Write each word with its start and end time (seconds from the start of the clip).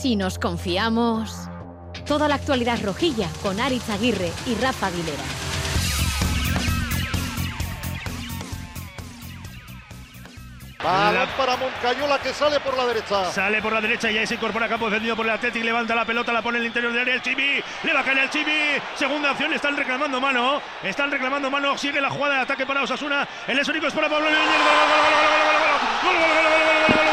Si 0.00 0.16
nos 0.16 0.38
confiamos. 0.38 1.46
Toda 2.06 2.26
la 2.26 2.36
actualidad 2.36 2.78
rojilla 2.82 3.28
con 3.42 3.60
Aritz 3.60 3.90
Aguirre 3.90 4.32
y 4.46 4.54
Rafa 4.54 4.86
Aguilera. 4.86 5.22
Balón 10.82 11.28
para 11.36 11.58
Moncayola 11.58 12.18
que 12.18 12.32
sale 12.32 12.58
por 12.60 12.74
la 12.78 12.86
derecha. 12.86 13.30
Sale 13.30 13.60
por 13.60 13.74
la 13.74 13.82
derecha 13.82 14.10
y 14.10 14.16
ahí 14.16 14.26
se 14.26 14.36
incorpora 14.36 14.64
a 14.64 14.68
campo 14.70 14.86
defendido 14.86 15.14
por 15.16 15.26
el 15.26 15.32
Atlético. 15.32 15.66
Levanta 15.66 15.94
la 15.94 16.06
pelota, 16.06 16.32
la 16.32 16.40
pone 16.40 16.56
en 16.56 16.62
el 16.62 16.68
interior 16.68 16.92
del 16.92 17.02
área. 17.02 17.14
El 17.16 17.20
Chibi 17.20 17.62
le 17.82 17.92
va 17.92 18.00
a 18.00 18.02
caer 18.02 18.20
el 18.20 18.30
Chibi. 18.30 18.80
Segunda 18.94 19.32
opción, 19.32 19.52
están 19.52 19.76
reclamando 19.76 20.18
mano. 20.18 20.62
Están 20.82 21.10
reclamando 21.10 21.50
mano. 21.50 21.76
Sigue 21.76 22.00
la 22.00 22.08
jugada 22.08 22.36
de 22.36 22.40
ataque 22.40 22.64
para 22.64 22.84
Osasuna. 22.84 23.28
El 23.46 23.58
Esónico 23.58 23.86
es 23.86 23.92
para 23.92 24.08
Pablo 24.08 24.30
Núñez. 24.30 24.40
Gol, 24.40 24.56
gol, 24.56 24.88
gol, 24.88 25.12
gol, 25.12 25.34
gol, 25.44 25.60
gol, 25.60 25.82
gol, 26.00 26.20
gol, 26.22 26.32
gol, 26.32 26.88
gol, 26.88 27.04
gol, 27.04 27.09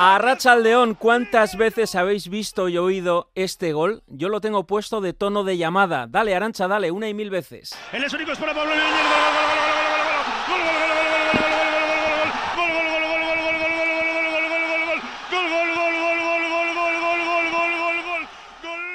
A 0.00 0.18
Racha 0.18 0.54
León, 0.54 0.94
¿cuántas 0.94 1.56
veces 1.56 1.96
habéis 1.96 2.28
visto 2.28 2.68
y 2.68 2.78
oído 2.78 3.30
este 3.34 3.72
gol? 3.72 4.04
Yo 4.06 4.28
lo 4.28 4.40
tengo 4.40 4.64
puesto 4.64 5.00
de 5.00 5.12
tono 5.12 5.42
de 5.42 5.56
llamada. 5.56 6.06
Dale, 6.06 6.36
Arancha, 6.36 6.68
dale, 6.68 6.92
una 6.92 7.08
y 7.08 7.14
mil 7.14 7.30
veces. 7.30 7.76
El 7.92 8.04
Esónico 8.04 8.30
es 8.30 8.38
para 8.38 8.54
Pablo. 8.54 8.72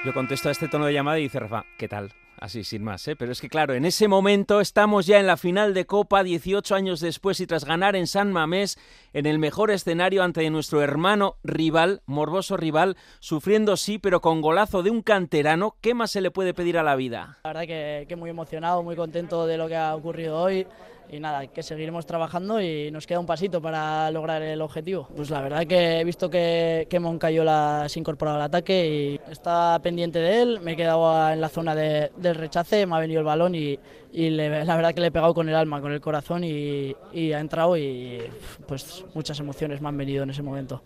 Yo 0.05 0.13
contesto 0.13 0.49
a 0.49 0.51
este 0.51 0.67
tono 0.67 0.85
de 0.85 0.93
llamada 0.93 1.19
y 1.19 1.23
dice 1.23 1.39
Rafa, 1.39 1.65
¿qué 1.77 1.87
tal? 1.87 2.13
Así 2.43 2.65
sin 2.65 2.83
más, 2.83 3.07
¿eh? 3.07 3.15
Pero 3.15 3.31
es 3.31 3.39
que 3.39 3.47
claro, 3.47 3.73
en 3.73 3.85
ese 3.85 4.09
momento 4.09 4.59
estamos 4.59 5.05
ya 5.05 5.17
en 5.17 5.27
la 5.27 5.37
final 5.37 5.73
de 5.73 5.85
Copa, 5.85 6.23
18 6.23 6.75
años 6.75 6.99
después 6.99 7.39
y 7.39 7.47
tras 7.47 7.63
ganar 7.63 7.95
en 7.95 8.05
San 8.05 8.33
Mamés, 8.33 8.77
en 9.13 9.27
el 9.27 9.39
mejor 9.39 9.71
escenario 9.71 10.23
ante 10.23 10.49
nuestro 10.49 10.81
hermano 10.81 11.37
rival, 11.45 12.01
morboso 12.05 12.57
rival, 12.57 12.97
sufriendo 13.21 13.77
sí, 13.77 13.97
pero 13.97 14.19
con 14.19 14.41
golazo 14.41 14.83
de 14.83 14.89
un 14.89 15.03
canterano, 15.03 15.77
¿qué 15.79 15.93
más 15.93 16.11
se 16.11 16.19
le 16.19 16.31
puede 16.31 16.53
pedir 16.53 16.77
a 16.77 16.83
la 16.83 16.97
vida? 16.97 17.37
La 17.45 17.51
verdad 17.51 17.65
que, 17.65 18.05
que 18.09 18.17
muy 18.17 18.29
emocionado, 18.29 18.83
muy 18.83 18.97
contento 18.97 19.47
de 19.47 19.57
lo 19.57 19.69
que 19.69 19.77
ha 19.77 19.95
ocurrido 19.95 20.37
hoy 20.37 20.67
y 21.09 21.19
nada, 21.19 21.47
que 21.47 21.63
seguiremos 21.63 22.05
trabajando 22.05 22.61
y 22.61 22.91
nos 22.91 23.05
queda 23.05 23.19
un 23.19 23.25
pasito 23.25 23.61
para 23.61 24.09
lograr 24.11 24.41
el 24.41 24.61
objetivo. 24.61 25.07
Pues 25.15 25.29
la 25.29 25.41
verdad 25.41 25.65
que 25.65 25.99
he 25.99 26.03
visto 26.03 26.29
que, 26.29 26.87
que 26.89 26.99
Moncayola 26.99 27.85
se 27.87 27.99
ha 27.99 28.01
incorporado 28.01 28.37
al 28.37 28.43
ataque 28.43 29.19
y 29.27 29.31
está 29.31 29.79
pendiente 29.81 30.19
de 30.19 30.41
él, 30.41 30.59
me 30.61 30.73
he 30.73 30.75
quedado 30.75 31.31
en 31.31 31.41
la 31.41 31.49
zona 31.49 31.75
de, 31.75 32.11
del 32.17 32.35
rechace, 32.35 32.85
me 32.85 32.95
ha 32.95 32.99
venido 32.99 33.19
el 33.19 33.25
balón 33.25 33.55
y, 33.55 33.77
y 34.11 34.29
la 34.29 34.75
verdad 34.75 34.93
que 34.93 35.01
le 35.01 35.07
he 35.07 35.11
pegado 35.11 35.33
con 35.33 35.49
el 35.49 35.55
alma, 35.55 35.81
con 35.81 35.91
el 35.91 36.01
corazón 36.01 36.43
y, 36.43 36.95
y 37.11 37.33
ha 37.33 37.39
entrado 37.39 37.77
y 37.77 38.21
pues 38.67 39.05
muchas 39.13 39.39
emociones 39.39 39.81
me 39.81 39.89
han 39.89 39.97
venido 39.97 40.23
en 40.23 40.29
ese 40.29 40.41
momento. 40.41 40.81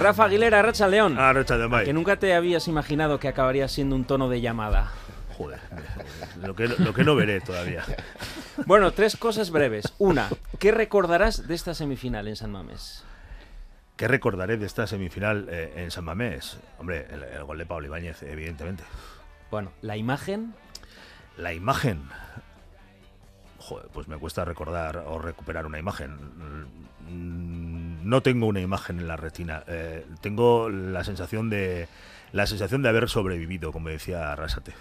Rafa 0.00 0.24
Aguilera, 0.24 0.62
Racha 0.62 0.88
León. 0.88 1.16
Ah, 1.18 1.32
Racha 1.32 1.56
León. 1.56 1.84
Que 1.84 1.92
nunca 1.92 2.16
te 2.16 2.34
habías 2.34 2.66
imaginado 2.68 3.20
que 3.20 3.28
acabaría 3.28 3.68
siendo 3.68 3.94
un 3.96 4.04
tono 4.04 4.28
de 4.28 4.40
llamada. 4.40 4.90
Joder, 5.36 5.60
lo 6.42 6.54
que, 6.54 6.68
lo 6.68 6.92
que 6.92 7.04
no 7.04 7.14
veré 7.14 7.40
todavía. 7.40 7.84
Bueno, 8.66 8.92
tres 8.92 9.16
cosas 9.16 9.50
breves. 9.50 9.92
Una, 9.98 10.28
¿qué 10.58 10.70
recordarás 10.70 11.46
de 11.46 11.54
esta 11.54 11.74
semifinal 11.74 12.28
en 12.28 12.36
San 12.36 12.50
Mamés? 12.52 13.04
¿Qué 13.96 14.08
recordaré 14.08 14.56
de 14.56 14.66
esta 14.66 14.86
semifinal 14.86 15.46
eh, 15.50 15.72
en 15.76 15.90
San 15.90 16.04
Mamés? 16.04 16.58
Hombre, 16.78 17.06
el, 17.10 17.22
el 17.22 17.44
gol 17.44 17.58
de 17.58 17.66
Pablo 17.66 17.86
Ibáñez, 17.86 18.22
evidentemente. 18.22 18.82
Bueno, 19.50 19.72
la 19.82 19.96
imagen, 19.96 20.54
La 21.36 21.52
imagen. 21.54 22.02
Joder, 23.58 23.88
pues 23.92 24.08
me 24.08 24.16
cuesta 24.16 24.44
recordar 24.44 25.04
o 25.06 25.18
recuperar 25.18 25.66
una 25.66 25.78
imagen. 25.78 26.16
Mm, 27.08 27.89
No 28.02 28.22
tengo 28.22 28.46
una 28.46 28.60
imagen 28.60 28.98
en 28.98 29.08
la 29.08 29.16
retina. 29.16 29.62
Eh, 29.66 30.06
tengo 30.20 30.68
la 30.70 31.04
sensación 31.04 31.50
de 31.50 31.88
la 32.32 32.46
sensación 32.46 32.80
de 32.82 32.88
haber 32.88 33.08
sobrevivido, 33.08 33.72
como 33.72 33.88
decía 33.88 34.32
Arrasate. 34.32 34.72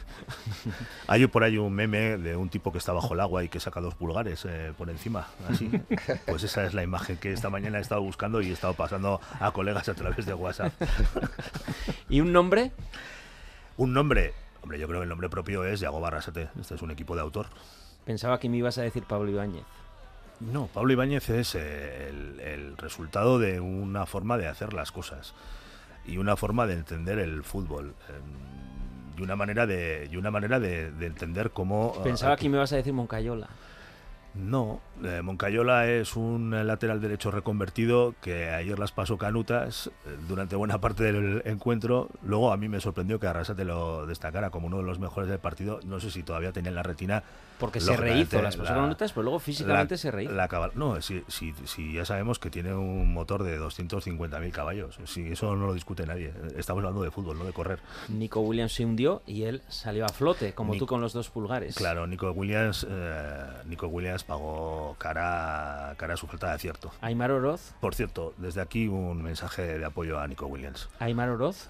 Hay 1.07 1.25
por 1.28 1.44
ahí 1.44 1.58
un 1.58 1.74
meme 1.74 2.18
de 2.18 2.35
un 2.35 2.50
tipo 2.50 2.72
que 2.72 2.78
está 2.78 2.94
bajo 2.94 3.16
el 3.16 3.19
agua 3.19 3.44
y 3.44 3.50
que 3.50 3.59
saca 3.59 3.81
dos 3.81 3.96
pulgares 3.96 4.46
eh, 4.47 4.72
por 4.78 4.90
encima, 4.90 5.28
así. 5.50 5.69
Pues 6.28 6.44
esa 6.44 6.66
es 6.66 6.74
la 6.75 6.84
imagen 6.84 7.18
que 7.18 7.31
esta 7.34 7.50
mañana 7.50 7.79
he 7.79 7.81
estado 7.81 8.02
buscando 8.02 8.41
y 8.41 8.50
he 8.50 8.53
estado 8.53 8.75
pasando 8.75 9.19
a 9.40 9.52
colegas 9.52 9.90
a 9.90 9.96
través 9.96 10.25
de 10.28 10.34
WhatsApp. 10.35 10.72
y 12.08 12.22
un 12.22 12.31
nombre, 12.31 12.72
Un 13.78 13.94
nombre, 13.94 14.34
hombre, 14.62 14.78
yo 14.78 14.88
creo 14.88 15.00
que 15.00 15.03
el 15.06 15.09
nombre 15.09 15.29
propio 15.29 15.66
es 15.66 15.79
Yago 15.79 16.00
Barrasate. 16.00 16.50
Este 16.59 16.75
es 16.75 16.81
un 16.84 16.91
equipo 16.91 17.16
de 17.16 17.22
autor. 17.22 17.47
pensaba 18.06 18.40
que 18.40 18.47
me 18.47 18.58
ibas 18.58 18.78
a 18.78 18.84
decir 18.84 19.03
Pablo 19.06 19.31
Ibáñez. 19.31 19.66
No, 20.39 20.67
Pablo 20.67 20.94
Ibáñez 20.94 21.29
es 21.29 21.55
eh, 21.55 22.07
el, 22.09 22.39
el 22.39 22.77
resultado 22.77 23.39
de 23.39 23.59
una 23.59 24.05
forma 24.05 24.38
de 24.38 24.47
hacer 24.47 24.73
las 24.73 24.91
cosas 24.91 25.33
y 26.05 26.17
una 26.17 26.35
forma 26.38 26.66
de 26.66 26.73
entender 26.75 27.19
el 27.19 27.44
fútbol 27.44 27.94
em, 28.07 29.17
y 29.17 29.22
una 29.22 29.35
manera 29.35 29.67
de 29.67 30.07
y 30.09 30.16
una 30.16 30.31
manera 30.31 30.59
de, 30.59 30.91
de 30.91 31.05
entender 31.07 31.51
cómo 31.51 31.94
eh, 31.97 32.01
Pensaba 32.03 32.38
que 32.38 32.47
me 32.47 32.55
ibas 32.55 32.72
a 32.72 32.78
decir 32.78 32.94
Moncayola. 32.94 33.49
no 34.33 34.79
eh, 35.03 35.21
Moncayola 35.21 35.87
es 35.87 36.15
un 36.15 36.51
lateral 36.67 37.01
derecho 37.01 37.31
reconvertido 37.31 38.15
que 38.21 38.49
ayer 38.49 38.77
las 38.79 38.91
pasó 38.91 39.17
canutas 39.17 39.87
eh, 40.05 40.15
durante 40.27 40.55
buena 40.55 40.79
parte 40.81 41.03
del 41.03 41.41
encuentro 41.45 42.09
luego 42.23 42.51
a 42.51 42.57
mí 42.57 42.67
me 42.69 42.79
sorprendió 42.79 43.19
que 43.19 43.27
Arrasate 43.27 43.65
lo 43.65 44.05
destacara 44.05 44.49
como 44.49 44.67
uno 44.67 44.77
de 44.77 44.83
los 44.83 44.99
mejores 44.99 45.29
del 45.29 45.39
partido 45.39 45.79
no 45.85 45.99
sé 45.99 46.11
si 46.11 46.23
todavía 46.23 46.51
tenía 46.51 46.69
en 46.69 46.75
la 46.75 46.83
retina 46.83 47.23
Porque 47.59 47.79
se 47.79 47.95
rehizo 47.97 48.41
las 48.41 48.55
la- 48.57 48.63
pasaron 48.63 48.89
notas, 48.89 49.11
pero 49.11 49.23
luego 49.23 49.39
físicamente 49.39 49.97
se 49.97 50.11
rehizo. 50.11 50.31
la 50.33 50.47
cabal- 50.47 50.71
no, 50.75 51.01
si, 51.01 51.23
si, 51.27 51.53
si 51.66 51.93
ya 51.93 52.05
sabemos 52.05 52.39
que 52.39 52.49
tiene 52.49 52.73
un 52.73 53.13
motor 53.13 53.43
de 53.43 53.59
250.000 53.59 54.51
caballos. 54.51 54.97
Si 55.05 55.31
eso 55.31 55.55
no 55.55 55.67
lo 55.67 55.73
discute 55.73 56.05
nadie. 56.05 56.33
Estamos 56.55 56.81
hablando 56.83 57.03
de 57.03 57.11
fútbol, 57.11 57.37
no 57.37 57.43
de 57.45 57.51
correr. 57.53 57.79
Nico 58.07 58.39
Williams 58.41 58.73
se 58.73 58.85
hundió 58.85 59.21
y 59.27 59.43
él 59.43 59.61
salió 59.67 60.05
a 60.05 60.09
flote, 60.09 60.53
como 60.53 60.73
Nico- 60.73 60.85
tú 60.85 60.87
con 60.89 61.01
los 61.01 61.11
dos 61.13 61.29
pulgares. 61.29 61.75
Claro, 61.75 62.07
Nico 62.07 62.31
Williams, 62.31 62.87
eh, 62.89 63.45
Nico 63.66 63.87
Williams 63.87 64.23
pagó 64.23 64.88
cara, 64.97 65.94
cara 65.97 66.13
a 66.13 66.17
su 66.17 66.27
falta 66.27 66.47
de 66.47 66.53
acierto. 66.53 66.91
Aymar 67.01 67.31
Oroz, 67.31 67.73
Por 67.79 67.95
cierto, 67.95 68.33
desde 68.38 68.61
aquí 68.61 68.88
un 68.88 69.22
mensaje 69.22 69.77
de 69.77 69.85
apoyo 69.85 70.19
a 70.19 70.27
Nico 70.27 70.45
Williams. 70.47 70.89
Aymar 71.00 71.29
Oroz, 71.29 71.69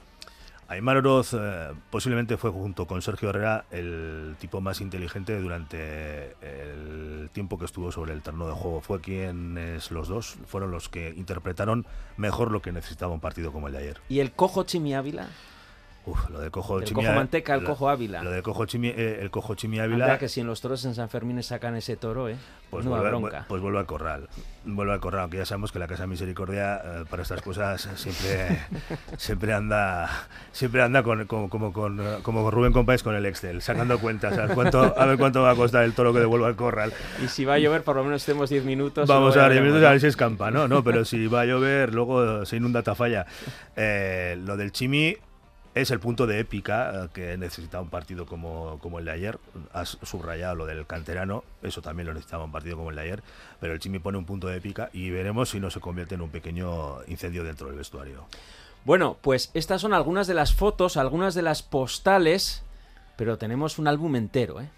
Aymar 0.67 0.97
Oroz 0.97 1.33
eh, 1.33 1.71
posiblemente 1.89 2.37
fue 2.37 2.51
junto 2.51 2.85
con 2.85 3.01
Sergio 3.01 3.29
Herrera 3.31 3.65
el 3.71 4.35
tipo 4.39 4.61
más 4.61 4.81
inteligente 4.81 5.39
durante 5.41 6.35
el 6.43 7.29
tiempo 7.33 7.57
que 7.57 7.65
estuvo 7.65 7.91
sobre 7.91 8.13
el 8.13 8.21
terreno 8.21 8.45
de 8.47 8.53
juego. 8.53 8.79
Fue 8.79 9.01
quienes 9.01 9.89
los 9.89 10.07
dos 10.07 10.37
fueron 10.45 10.69
los 10.69 10.87
que 10.87 11.09
interpretaron 11.17 11.87
mejor 12.17 12.51
lo 12.51 12.61
que 12.61 12.71
necesitaba 12.71 13.11
un 13.11 13.19
partido 13.19 13.51
como 13.51 13.65
el 13.67 13.73
de 13.73 13.79
ayer. 13.79 13.97
y 14.09 14.19
el 14.19 14.31
cojo 14.31 14.63
Chimi 14.63 14.93
Ávila. 14.93 15.27
Uf, 16.05 16.29
lo 16.29 16.39
de 16.39 16.49
Cojo 16.49 16.79
El 16.79 16.85
Chimi 16.85 17.03
cojo 17.03 17.13
Manteca, 17.15 17.53
el 17.55 17.61
lo- 17.61 17.67
cojo 17.69 17.89
Ávila. 17.89 18.23
Lo 18.23 18.31
de 18.31 18.41
Cojo 18.41 18.65
Chimi, 18.65 18.87
eh, 18.87 19.19
el 19.21 19.29
Cojo 19.29 19.53
Chimi 19.55 19.79
Anda, 19.79 19.95
Ávila. 20.05 20.17
que 20.17 20.27
si 20.29 20.39
en 20.39 20.47
los 20.47 20.59
toros 20.61 20.83
en 20.85 20.95
San 20.95 21.09
Fermín 21.09 21.43
sacan 21.43 21.75
ese 21.75 21.97
toro, 21.97 22.29
¿eh? 22.29 22.35
Pues 22.71 22.85
Nueva 22.85 23.01
vuelve, 23.01 23.17
bronca. 23.19 23.45
pues 23.47 23.61
vuelve 23.61 23.79
al 23.79 23.85
corral. 23.85 24.29
Vuelve 24.63 24.93
al 24.93 24.99
corral, 24.99 25.21
aunque 25.23 25.37
ya 25.37 25.45
sabemos 25.45 25.71
que 25.71 25.79
la 25.79 25.87
Casa 25.87 26.03
de 26.03 26.07
Misericordia 26.07 26.77
eh, 26.83 27.03
para 27.09 27.23
estas 27.23 27.41
cosas 27.41 27.87
siempre, 27.95 28.59
siempre 29.17 29.53
anda 29.53 30.09
siempre 30.51 30.81
anda 30.81 31.01
con, 31.03 31.25
como, 31.25 31.49
como, 31.49 31.73
con, 31.73 31.99
eh, 31.99 32.17
como 32.23 32.49
Rubén 32.49 32.71
Compáez 32.73 33.03
con 33.03 33.15
el 33.15 33.25
Excel, 33.25 33.61
sacando 33.61 33.99
cuentas 33.99 34.37
a 34.37 34.45
ver, 34.45 34.55
cuánto, 34.55 34.81
a 34.99 35.05
ver 35.05 35.17
cuánto 35.17 35.41
va 35.41 35.51
a 35.51 35.55
costar 35.55 35.83
el 35.83 35.93
toro 35.93 36.13
que 36.13 36.19
devuelva 36.19 36.47
al 36.47 36.55
corral. 36.55 36.93
Y 37.23 37.27
si 37.27 37.43
va 37.45 37.55
a 37.55 37.59
llover, 37.59 37.83
por 37.83 37.95
lo 37.95 38.03
menos 38.03 38.21
estemos 38.21 38.49
10 38.49 38.63
minutos. 38.65 39.07
Vamos 39.07 39.35
a 39.35 39.41
ver, 39.41 39.49
ya 39.49 39.53
diez 39.53 39.61
minutos 39.63 39.81
veremos. 39.81 39.89
a 39.89 39.91
ver 39.93 40.01
si 40.01 40.07
escampa, 40.07 40.51
¿no? 40.51 40.67
No, 40.67 40.83
pero 40.83 41.05
si 41.05 41.27
va 41.27 41.41
a 41.41 41.45
llover, 41.45 41.93
luego 41.93 42.45
se 42.45 42.57
inunda 42.57 42.83
Tafalla. 42.83 43.25
Eh, 43.75 44.37
lo 44.45 44.57
del 44.57 44.71
Chimi 44.71 45.15
es 45.75 45.91
el 45.91 45.99
punto 45.99 46.27
de 46.27 46.39
épica 46.39 47.05
eh, 47.05 47.09
que 47.13 47.37
necesitaba 47.37 47.83
un 47.83 47.89
partido 47.89 48.25
como, 48.25 48.79
como 48.79 48.99
el 48.99 49.05
de 49.05 49.11
ayer. 49.11 49.39
Has 49.73 49.97
subrayado 50.03 50.55
lo 50.55 50.65
del 50.65 50.85
canterano, 50.87 51.43
eso 51.61 51.81
también 51.81 52.07
lo 52.07 52.13
necesitaba 52.13 52.45
un 52.45 52.51
partido 52.51 52.77
como 52.77 52.89
el 52.89 52.95
de 52.95 53.01
ayer, 53.03 53.23
pero 53.59 53.73
el 53.73 53.79
Chimi 53.79 53.99
pone 53.99 54.17
un 54.17 54.25
punto 54.25 54.47
de 54.47 54.57
épica 54.57 54.89
y 54.93 55.09
veremos 55.09 55.49
si 55.49 55.59
no 55.59 55.69
se 55.69 55.79
convierte 55.79 56.15
en 56.15 56.21
un 56.21 56.29
pequeño 56.29 57.03
incendio 57.07 57.43
dentro 57.43 57.67
del 57.67 57.77
vestuario. 57.77 58.25
Bueno, 58.85 59.17
pues 59.21 59.51
estas 59.53 59.81
son 59.81 59.93
algunas 59.93 60.27
de 60.27 60.33
las 60.33 60.53
fotos, 60.53 60.97
algunas 60.97 61.35
de 61.35 61.41
las 61.41 61.63
postales, 61.63 62.63
pero 63.17 63.37
tenemos 63.37 63.77
un 63.77 63.87
álbum 63.87 64.15
entero, 64.15 64.61
¿eh? 64.61 64.69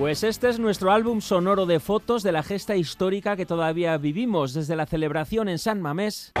Pues 0.00 0.24
este 0.24 0.48
es 0.48 0.58
nuestro 0.58 0.92
álbum 0.92 1.20
sonoro 1.20 1.66
de 1.66 1.78
fotos 1.78 2.22
de 2.22 2.32
la 2.32 2.42
gesta 2.42 2.74
histórica 2.74 3.36
que 3.36 3.44
todavía 3.44 3.98
vivimos 3.98 4.54
desde 4.54 4.74
la 4.74 4.86
celebración 4.86 5.50
en 5.50 5.58
San 5.58 5.82
Mamés. 5.82 6.32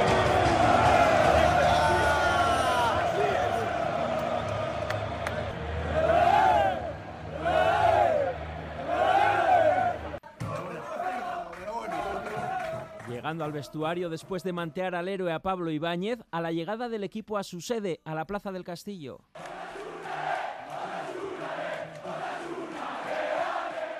Llegando 13.10 13.44
al 13.44 13.52
vestuario 13.52 14.08
después 14.08 14.42
de 14.42 14.54
mantear 14.54 14.94
al 14.94 15.06
héroe 15.06 15.34
a 15.34 15.40
Pablo 15.40 15.70
Ibáñez, 15.70 16.20
a 16.30 16.40
la 16.40 16.50
llegada 16.50 16.88
del 16.88 17.04
equipo 17.04 17.36
a 17.36 17.42
su 17.42 17.60
sede, 17.60 18.00
a 18.06 18.14
la 18.14 18.24
Plaza 18.24 18.52
del 18.52 18.64
Castillo. 18.64 19.20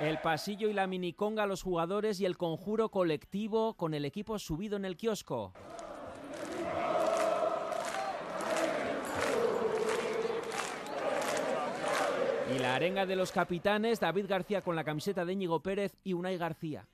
El 0.00 0.18
pasillo 0.18 0.70
y 0.70 0.72
la 0.72 0.86
miniconga 0.86 1.42
a 1.42 1.46
los 1.46 1.62
jugadores 1.62 2.20
y 2.20 2.24
el 2.24 2.38
conjuro 2.38 2.88
colectivo 2.88 3.74
con 3.74 3.92
el 3.92 4.06
equipo 4.06 4.38
subido 4.38 4.78
en 4.78 4.86
el 4.86 4.96
kiosco. 4.96 5.52
Y 12.54 12.58
la 12.58 12.76
arenga 12.76 13.04
de 13.04 13.14
los 13.14 13.30
capitanes, 13.30 14.00
David 14.00 14.24
García 14.26 14.62
con 14.62 14.74
la 14.74 14.84
camiseta 14.84 15.26
de 15.26 15.34
Íñigo 15.34 15.60
Pérez 15.60 15.94
y 16.02 16.14
Unai 16.14 16.38
García. 16.38 16.88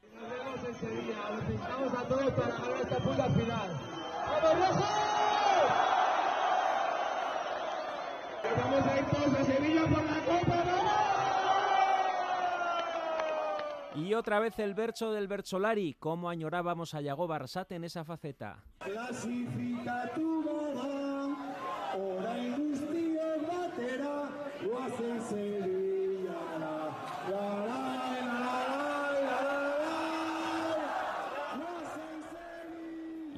Y 13.96 14.12
otra 14.12 14.40
vez 14.40 14.58
el 14.58 14.74
verso 14.74 15.12
del 15.12 15.26
Bercholari, 15.26 15.94
cómo 15.94 16.28
añorábamos 16.28 16.92
a 16.94 17.00
Yago 17.00 17.26
Barsate 17.26 17.76
en 17.76 17.84
esa 17.84 18.04
faceta. 18.04 18.58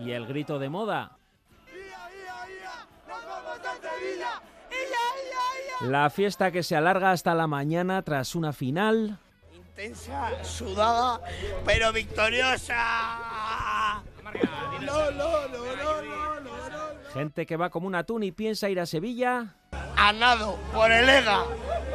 Y 0.01 0.11
el 0.11 0.27
grito 0.27 0.59
de 0.59 0.69
moda. 0.69 1.19
La 5.83 6.11
fiesta 6.11 6.51
que 6.51 6.65
se 6.65 6.75
alarga 6.75 7.13
hasta 7.13 7.37
la 7.37 7.47
mañana 7.47 8.03
tras 8.03 8.35
una 8.35 8.53
final. 8.53 9.19
Intensa, 9.79 10.43
sudada, 10.43 11.21
pero 11.65 11.93
victoriosa. 11.93 14.03
No, 14.81 15.11
no, 15.13 15.47
no, 15.47 15.77
no, 15.77 16.41
no, 16.41 17.13
Gente 17.15 17.47
que 17.47 17.57
va 17.57 17.71
como 17.71 17.87
un 17.87 17.95
atún 17.95 18.25
y 18.25 18.33
piensa 18.33 18.69
ir 18.69 18.81
a 18.81 18.87
Sevilla. 18.87 19.55
A 19.97 20.13
nado, 20.13 20.59
por 20.75 20.91
el 20.91 21.09
EGA, 21.09 21.45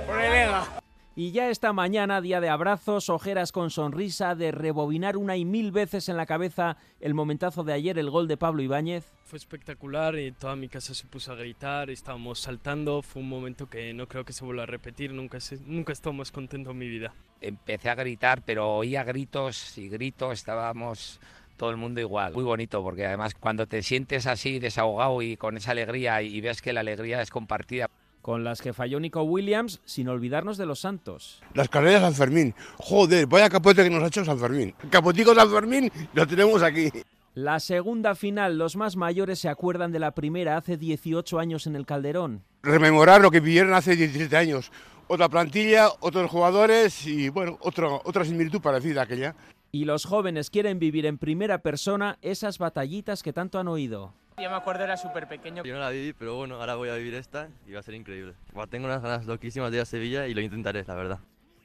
por 0.07 0.21
el 0.21 0.31
EGA. 0.31 0.82
Y 1.15 1.31
ya 1.31 1.51
esta 1.51 1.74
mañana, 1.74 2.21
día 2.21 2.42
de 2.42 2.50
abrazos, 2.50 3.07
ojeras 3.07 3.51
con 3.51 3.69
sonrisa, 3.69 4.33
de 4.33 4.51
rebobinar 4.51 5.15
una 5.15 5.38
y 5.38 5.45
mil 5.45 5.71
veces 5.71 6.10
en 6.10 6.18
la 6.18 6.25
cabeza 6.25 6.75
el 7.00 7.13
momentazo 7.13 7.63
de 7.63 7.71
ayer, 7.71 8.00
el 8.00 8.10
gol 8.10 8.27
de 8.27 8.36
Pablo 8.36 8.63
Ibáñez. 8.63 9.06
Fue 9.24 9.38
espectacular 9.38 10.18
y 10.18 10.31
toda 10.31 10.56
mi 10.56 10.69
casa 10.69 10.95
se 10.95 11.06
puso 11.06 11.31
a 11.31 11.36
gritar, 11.36 11.92
estábamos 11.92 12.39
saltando, 12.39 13.04
fue 13.04 13.21
un 13.21 13.30
momento 13.30 13.69
que 13.69 13.94
no 13.94 14.07
creo 14.07 14.25
que 14.25 14.33
se 14.33 14.44
vuelva 14.44 14.63
a 14.63 14.65
repetir, 14.65 15.13
nunca, 15.13 15.39
se, 15.39 15.60
nunca 15.68 15.94
estoy 15.94 16.13
más 16.13 16.31
contento 16.31 16.71
en 16.71 16.80
mi 16.80 16.89
vida. 16.89 17.13
Empecé 17.42 17.92
a 17.92 17.95
gritar, 17.95 18.42
pero 18.42 18.77
oía 18.77 19.04
gritos 19.04 19.77
y 19.77 19.89
gritos, 19.89 20.33
estábamos 20.33 21.19
todo 21.57 21.69
el 21.69 21.77
mundo 21.77 22.01
igual. 22.01 22.33
Muy 22.33 22.44
bonito 22.44 22.81
porque 22.81 23.06
además 23.06 23.36
cuando 23.36 23.68
te 23.68 23.83
sientes 23.83 24.25
así 24.25 24.57
desahogado 24.57 25.21
y 25.21 25.38
con 25.38 25.57
esa 25.57 25.71
alegría 25.71 26.24
y 26.24 26.42
ves 26.42 26.63
que 26.63 26.74
la 26.74 26.80
alegría 26.80 27.21
es 27.21 27.30
compartida 27.30 27.88
con 28.23 28.45
las 28.45 28.61
que 28.61 28.71
falló 28.71 29.01
Nico 29.01 29.21
Williams, 29.21 29.81
sin 29.83 30.07
olvidarnos 30.07 30.57
de 30.57 30.65
los 30.65 30.79
Santos. 30.79 31.43
Las 31.53 31.67
carreras 31.67 32.01
de 32.01 32.07
San 32.07 32.15
Fermín. 32.15 32.55
Joder, 32.77 33.27
vaya 33.27 33.49
capote 33.49 33.83
que 33.83 33.89
nos 33.89 34.01
ha 34.01 34.07
hecho 34.07 34.23
San 34.23 34.39
Fermín. 34.39 34.73
Capotico 34.89 35.35
San 35.35 35.51
Fermín 35.51 35.91
lo 36.13 36.25
tenemos 36.25 36.63
aquí. 36.63 36.89
La 37.35 37.59
segunda 37.59 38.15
final, 38.15 38.57
los 38.57 38.77
más 38.77 38.95
mayores 38.95 39.39
se 39.39 39.49
acuerdan 39.49 39.91
de 39.91 39.99
la 39.99 40.11
primera 40.11 40.55
hace 40.55 40.77
18 40.77 41.37
años 41.37 41.67
en 41.67 41.75
el 41.75 41.85
Calderón. 41.85 42.43
Rememorar 42.63 43.19
lo 43.19 43.29
que 43.29 43.41
vivieron 43.41 43.73
hace 43.73 43.97
17 43.97 44.37
años. 44.37 44.71
Otra 45.07 45.27
plantilla, 45.27 45.89
otros 45.99 46.31
jugadores 46.31 47.05
y 47.05 47.27
bueno, 47.27 47.57
otro, 47.59 48.01
otra 48.05 48.23
similitud 48.23 48.61
parecida 48.61 49.01
a 49.01 49.03
aquella. 49.03 49.35
Y 49.73 49.83
los 49.83 50.05
jóvenes 50.05 50.49
quieren 50.49 50.79
vivir 50.79 51.05
en 51.07 51.17
primera 51.17 51.57
persona 51.57 52.17
esas 52.21 52.57
batallitas 52.57 53.21
que 53.21 53.33
tanto 53.33 53.59
han 53.59 53.67
oído. 53.67 54.13
Yo 54.38 54.50
me 54.50 54.56
acuerdo 54.56 54.83
era 54.83 54.97
súper 54.97 55.27
pequeño. 55.27 55.63
Yo 55.63 55.74
no 55.74 55.80
la 55.80 55.89
viví, 55.89 56.13
pero 56.13 56.35
bueno, 56.35 56.56
ahora 56.56 56.75
voy 56.75 56.89
a 56.89 56.95
vivir 56.95 57.13
esta 57.13 57.50
y 57.68 57.74
va 57.74 57.80
a 57.80 57.83
ser 57.83 57.94
increíble. 57.94 58.33
tengo 58.69 58.85
unas 58.85 59.01
ganas 59.01 59.25
loquísimas 59.25 59.71
de 59.71 59.77
ir 59.77 59.81
a 59.81 59.85
Sevilla 59.85 60.27
y 60.27 60.33
lo 60.33 60.41
intentaré, 60.41 60.83
la 60.85 60.95
verdad. 60.95 61.19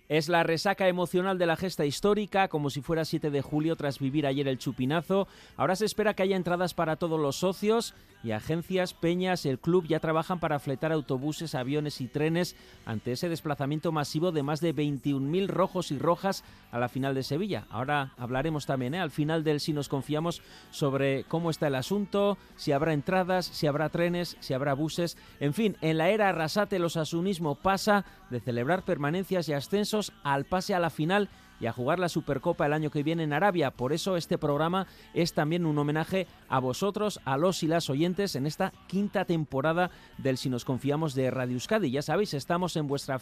Es 0.08 0.30
la 0.30 0.42
resaca 0.42 0.88
emocional 0.88 1.36
de 1.36 1.44
la 1.44 1.56
gesta 1.56 1.84
histórica, 1.84 2.48
como 2.48 2.70
si 2.70 2.80
fuera 2.80 3.04
7 3.04 3.30
de 3.30 3.42
julio 3.42 3.76
tras 3.76 3.98
vivir 3.98 4.26
ayer 4.26 4.48
el 4.48 4.56
chupinazo. 4.56 5.28
Ahora 5.58 5.76
se 5.76 5.84
espera 5.84 6.14
que 6.14 6.22
haya 6.22 6.34
entradas 6.34 6.72
para 6.72 6.96
todos 6.96 7.20
los 7.20 7.36
socios 7.36 7.94
y 8.24 8.30
agencias, 8.32 8.94
peñas, 8.94 9.44
el 9.44 9.58
club 9.58 9.86
ya 9.86 10.00
trabajan 10.00 10.40
para 10.40 10.58
fletar 10.58 10.92
autobuses, 10.92 11.54
aviones 11.54 12.00
y 12.00 12.08
trenes 12.08 12.56
ante 12.86 13.12
ese 13.12 13.28
desplazamiento 13.28 13.92
masivo 13.92 14.32
de 14.32 14.42
más 14.42 14.60
de 14.60 14.74
21.000 14.74 15.46
rojos 15.46 15.90
y 15.90 15.98
rojas 15.98 16.42
a 16.72 16.78
la 16.78 16.88
final 16.88 17.14
de 17.14 17.22
Sevilla. 17.22 17.66
Ahora 17.68 18.14
hablaremos 18.16 18.64
también 18.64 18.94
¿eh? 18.94 19.00
al 19.00 19.10
final 19.10 19.44
del 19.44 19.60
si 19.60 19.74
nos 19.74 19.90
confiamos 19.90 20.42
sobre 20.70 21.24
cómo 21.24 21.50
está 21.50 21.66
el 21.66 21.74
asunto, 21.74 22.38
si 22.56 22.72
habrá 22.72 22.94
entradas, 22.94 23.44
si 23.44 23.66
habrá 23.66 23.90
trenes, 23.90 24.38
si 24.40 24.54
habrá 24.54 24.72
buses. 24.72 25.18
En 25.38 25.52
fin, 25.52 25.76
en 25.82 25.98
la 25.98 26.08
era 26.08 26.30
Arrasate 26.30 26.76
el 26.76 26.84
osasunismo 26.84 27.56
pasa 27.56 28.04
de 28.30 28.40
celebrar 28.40 28.84
permanencias 28.84 29.48
y 29.48 29.52
ascensos 29.52 29.97
al 30.22 30.44
pase 30.44 30.74
a 30.74 30.80
la 30.80 30.90
final 30.90 31.28
y 31.60 31.66
a 31.66 31.72
jugar 31.72 31.98
la 31.98 32.08
Supercopa 32.08 32.66
el 32.66 32.72
año 32.72 32.90
que 32.90 33.02
viene 33.02 33.24
en 33.24 33.32
Arabia. 33.32 33.70
Por 33.70 33.92
eso 33.92 34.16
este 34.16 34.38
programa 34.38 34.86
es 35.14 35.34
también 35.34 35.66
un 35.66 35.78
homenaje 35.78 36.26
a 36.48 36.60
vosotros, 36.60 37.20
a 37.24 37.36
los 37.36 37.62
y 37.62 37.66
las 37.66 37.90
oyentes 37.90 38.36
en 38.36 38.46
esta 38.46 38.72
quinta 38.86 39.24
temporada 39.24 39.90
del 40.18 40.38
Si 40.38 40.48
nos 40.48 40.64
confiamos 40.64 41.14
de 41.14 41.30
Radio 41.30 41.54
Euskadi. 41.54 41.90
Ya 41.90 42.02
sabéis, 42.02 42.34
estamos 42.34 42.76
en 42.76 42.86
vuestra 42.86 43.18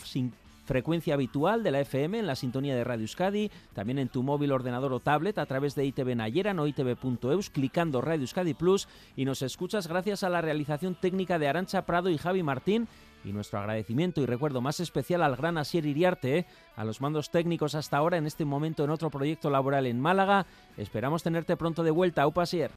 frecuencia 0.67 1.15
habitual 1.15 1.63
de 1.63 1.71
la 1.71 1.81
FM 1.81 2.19
en 2.19 2.27
la 2.27 2.35
sintonía 2.35 2.75
de 2.75 2.85
Radio 2.85 3.05
Euskadi, 3.05 3.51
también 3.73 3.99
en 3.99 4.09
tu 4.09 4.23
móvil, 4.23 4.53
ordenador 4.53 4.93
o 4.93 5.01
tablet 5.01 5.39
a 5.39 5.47
través 5.47 5.75
de 5.75 5.87
ITV 5.87 6.17
Nayeran 6.17 6.59
o 6.59 6.67
ITV.eus, 6.67 7.51
clicando 7.51 8.01
Radio 8.01 8.23
Euskadi 8.23 8.53
Plus 8.53 8.89
y 9.17 9.25
nos 9.25 9.43
escuchas 9.43 9.87
gracias 9.87 10.25
a 10.25 10.29
la 10.29 10.43
realización 10.43 10.95
técnica 10.95 11.39
de 11.39 11.49
Arancha 11.49 11.87
Prado 11.87 12.11
y 12.11 12.19
Javi 12.19 12.43
Martín 12.43 12.89
y 13.27 13.33
nuestro 13.33 13.59
agradecimiento 13.59 14.21
y 14.21 14.27
recuerdo 14.27 14.61
más 14.61 14.81
especial 14.81 15.23
al 15.23 15.37
gran 15.37 15.59
Asier 15.59 15.85
Iriarte, 15.85 16.39
¿eh? 16.39 16.47
a 16.77 16.85
los 16.85 17.01
mandos 17.01 17.31
técnicos 17.31 17.75
hasta 17.75 17.97
ahora 17.97 18.17
en 18.17 18.27
este 18.27 18.45
momento 18.45 18.85
en 18.85 18.91
otro 18.91 19.11
proyecto 19.11 19.51
laboral 19.51 19.87
en 19.87 20.01
Málaga. 20.01 20.47
Esperamos 20.77 21.23
tenerte 21.23 21.57
pronto 21.57 21.83
de 21.83 21.91
vuelta. 21.91 22.23
Aupa 22.23 22.43
Asier. 22.43 22.71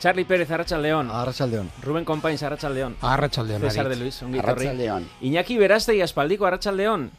Charlie 0.00 0.24
Pérez, 0.24 0.48
Arracha 0.50 0.78
León. 0.78 1.10
Arracha 1.10 1.44
León. 1.44 1.70
Rubén 1.82 2.04
Compains, 2.04 2.42
Arracha 2.44 2.68
León. 2.68 2.96
Arracha 3.00 3.42
León. 3.42 3.60
César 3.62 3.88
de 3.88 3.96
Luis, 3.96 4.22
un 4.22 4.30
León. 4.32 5.08
Iñaki 5.20 5.58
Veraste 5.58 5.96
y 5.96 6.00
Aspaldico, 6.00 6.46
Arracha 6.46 6.70
León. 6.70 7.10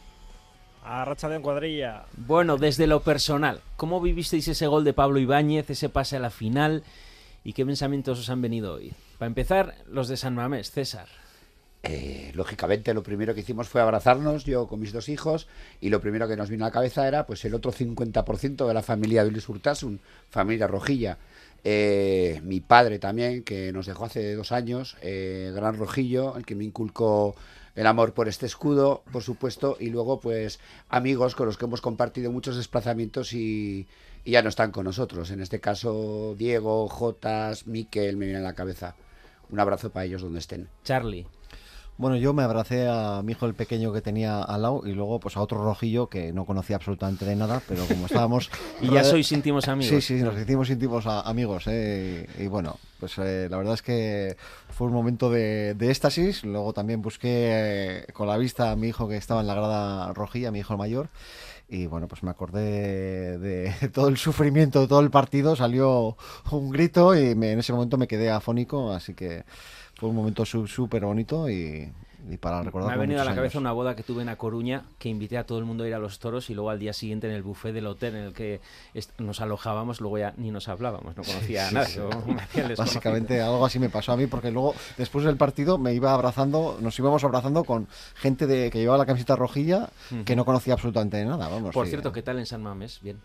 A 0.91 1.05
Racha 1.05 1.29
de 1.29 1.39
cuadrilla. 1.39 2.05
Bueno, 2.17 2.57
desde 2.57 2.87
lo 2.87 3.01
personal, 3.01 3.61
¿cómo 3.77 4.01
vivisteis 4.01 4.47
ese 4.47 4.65
gol 4.65 4.83
de 4.83 4.91
Pablo 4.91 5.19
Ibáñez, 5.19 5.69
ese 5.69 5.87
pase 5.87 6.15
a 6.15 6.19
la 6.19 6.31
final? 6.31 6.83
¿Y 7.43 7.53
qué 7.53 7.63
pensamientos 7.63 8.17
os 8.17 8.29
han 8.31 8.41
venido 8.41 8.73
hoy? 8.73 8.93
Para 9.19 9.27
empezar, 9.27 9.75
los 9.87 10.07
de 10.07 10.17
San 10.17 10.33
Mamés, 10.33 10.71
César. 10.71 11.05
Eh, 11.83 12.31
lógicamente 12.33 12.95
lo 12.95 13.03
primero 13.03 13.35
que 13.35 13.41
hicimos 13.41 13.69
fue 13.69 13.81
abrazarnos, 13.81 14.45
yo 14.45 14.67
con 14.67 14.79
mis 14.79 14.91
dos 14.91 15.09
hijos, 15.09 15.47
y 15.79 15.89
lo 15.89 16.01
primero 16.01 16.27
que 16.27 16.35
nos 16.35 16.49
vino 16.49 16.65
a 16.65 16.69
la 16.69 16.73
cabeza 16.73 17.07
era 17.07 17.27
pues 17.27 17.45
el 17.45 17.53
otro 17.53 17.71
50% 17.71 18.67
de 18.67 18.73
la 18.73 18.81
familia 18.81 19.23
de 19.23 19.29
Luis 19.29 19.47
Urtasun, 19.47 19.99
familia 20.31 20.65
Rojilla. 20.65 21.19
Eh, 21.63 22.41
mi 22.43 22.61
padre 22.61 22.97
también, 22.97 23.43
que 23.43 23.71
nos 23.71 23.85
dejó 23.85 24.05
hace 24.05 24.33
dos 24.33 24.51
años, 24.51 24.97
eh, 25.03 25.51
Gran 25.53 25.77
Rojillo, 25.77 26.35
el 26.35 26.47
que 26.47 26.55
me 26.55 26.63
inculcó 26.63 27.35
el 27.79 27.87
amor 27.87 28.13
por 28.13 28.27
este 28.27 28.45
escudo, 28.45 29.03
por 29.09 29.23
supuesto, 29.23 29.77
y 29.79 29.89
luego 29.89 30.19
pues 30.19 30.59
amigos 30.89 31.33
con 31.33 31.45
los 31.45 31.57
que 31.57 31.63
hemos 31.63 31.79
compartido 31.79 32.29
muchos 32.29 32.57
desplazamientos 32.57 33.31
y, 33.31 33.87
ya 34.25 34.41
no 34.41 34.49
están 34.49 34.73
con 34.73 34.83
nosotros. 34.83 35.31
En 35.31 35.39
este 35.39 35.61
caso, 35.61 36.35
Diego, 36.37 36.89
Jotas, 36.89 37.67
Miquel, 37.67 38.17
me 38.17 38.25
viene 38.25 38.41
a 38.41 38.43
la 38.43 38.53
cabeza. 38.53 38.95
Un 39.49 39.61
abrazo 39.61 39.91
para 39.91 40.05
ellos 40.05 40.21
donde 40.21 40.39
estén. 40.39 40.67
Charlie. 40.83 41.25
Bueno, 41.99 42.15
yo 42.15 42.33
me 42.33 42.43
abracé 42.43 42.87
a 42.87 43.21
mi 43.25 43.33
hijo 43.33 43.45
el 43.45 43.53
pequeño 43.53 43.91
que 43.91 43.99
tenía 43.99 44.41
al 44.41 44.61
lado 44.61 44.83
y 44.85 44.93
luego 44.93 45.19
pues 45.19 45.35
a 45.35 45.41
otro 45.41 45.61
rojillo 45.61 46.07
que 46.07 46.31
no 46.31 46.45
conocía 46.45 46.77
absolutamente 46.77 47.25
de 47.25 47.35
nada, 47.35 47.61
pero 47.67 47.83
como 47.85 48.05
estábamos... 48.05 48.49
y 48.81 48.89
ya 48.89 49.03
sois 49.03 49.29
íntimos 49.33 49.67
amigos. 49.67 50.05
Sí, 50.05 50.17
sí, 50.17 50.23
nos 50.23 50.39
hicimos 50.39 50.69
íntimos 50.69 51.05
amigos. 51.05 51.65
¿eh? 51.67 52.25
Y, 52.39 52.47
bueno, 52.47 52.77
pues 53.01 53.17
eh, 53.17 53.49
la 53.51 53.57
verdad 53.57 53.73
es 53.73 53.81
que 53.81 54.37
fue 54.69 54.87
un 54.87 54.93
momento 54.93 55.29
de, 55.29 55.75
éxtasis. 55.77 56.45
Luego 56.45 56.71
también 56.71 57.01
busqué 57.01 57.27
eh, 57.33 58.05
con 58.13 58.29
la 58.29 58.37
vista 58.37 58.71
a 58.71 58.77
mi 58.77 58.87
hijo 58.87 59.09
que 59.09 59.17
estaba 59.17 59.41
en 59.41 59.47
la 59.47 59.55
grada 59.55 60.13
rojilla, 60.13 60.51
mi 60.51 60.59
hijo 60.59 60.77
mayor. 60.77 61.09
y 61.67 61.85
bueno, 61.87 62.07
pues 62.07 62.23
me 62.23 62.31
acordé 62.31 63.37
de, 63.39 63.73
todo 63.93 64.07
el 64.07 64.15
sufrimiento 64.15 64.79
de 64.79 64.87
todo 64.87 65.01
el 65.01 65.11
partido, 65.11 65.57
salió 65.57 66.15
un 66.49 66.69
grito 66.69 67.13
y 67.13 67.31
en 67.31 67.43
ese 67.43 67.73
momento 67.73 67.97
me 67.97 68.07
quedé 68.07 68.31
afónico, 68.31 68.93
así 68.93 69.13
que 69.15 69.43
fue 69.99 70.09
un 70.09 70.15
momento 70.15 70.45
súper 70.45 71.03
bonito 71.03 71.49
y, 71.49 71.91
para 72.39 72.63
recordar. 72.63 72.89
Me 72.89 72.95
ha 72.95 72.97
venido 72.97 73.21
a 73.21 73.25
la 73.25 73.35
cabeza 73.35 73.59
una 73.59 73.73
boda 73.73 73.97
que 73.97 74.03
tuve 74.03 74.21
en 74.21 74.29
A 74.29 74.37
Coruña, 74.37 74.83
que 74.97 75.09
invité 75.09 75.37
a 75.37 75.45
todo 75.45 75.59
el 75.59 75.65
mundo 75.65 75.83
a 75.83 75.87
ir 75.89 75.93
a 75.93 75.99
los 75.99 76.19
toros 76.19 76.49
y 76.49 76.53
luego 76.53 76.69
al 76.69 76.79
día 76.79 76.93
siguiente 76.93 77.27
en 77.27 77.33
el 77.33 77.43
buffet 77.43 77.73
del 77.73 77.85
hotel 77.85 78.15
en 78.15 78.23
el 78.23 78.33
que 78.33 78.61
nos 79.17 79.41
alojábamos, 79.41 79.99
luego 79.99 80.17
ya 80.17 80.33
ni 80.37 80.51
nos 80.51 80.69
hablábamos, 80.69 81.17
no 81.17 81.23
conocía 81.23 81.67
a 81.67 81.71
nadie. 81.71 81.99
Básicamente 82.77 83.41
algo 83.41 83.65
así 83.65 83.77
me 83.77 83.89
pasó 83.89 84.13
a 84.13 84.17
mí, 84.17 84.27
porque 84.27 84.51
luego 84.51 84.73
después 84.97 85.25
del 85.25 85.35
partido 85.35 85.77
me 85.77 85.93
iba 85.93 86.13
abrazando, 86.13 86.77
nos 86.79 86.97
íbamos 86.97 87.21
abrazando 87.25 87.65
con 87.65 87.89
gente 88.15 88.47
de 88.47 88.69
que 88.69 88.79
llevaba 88.79 88.99
la 88.99 89.05
camiseta 89.05 89.35
rojilla 89.35 89.89
que 90.23 90.35
no 90.35 90.45
conocía 90.45 90.73
absolutamente 90.73 91.23
nada. 91.25 91.49
Vamos, 91.49 91.73
Por 91.73 91.87
cierto, 91.87 92.13
¿qué 92.13 92.21
tal 92.21 92.39
en 92.39 92.45
San 92.45 92.63
Mamés? 92.63 93.01
Bien. 93.01 93.19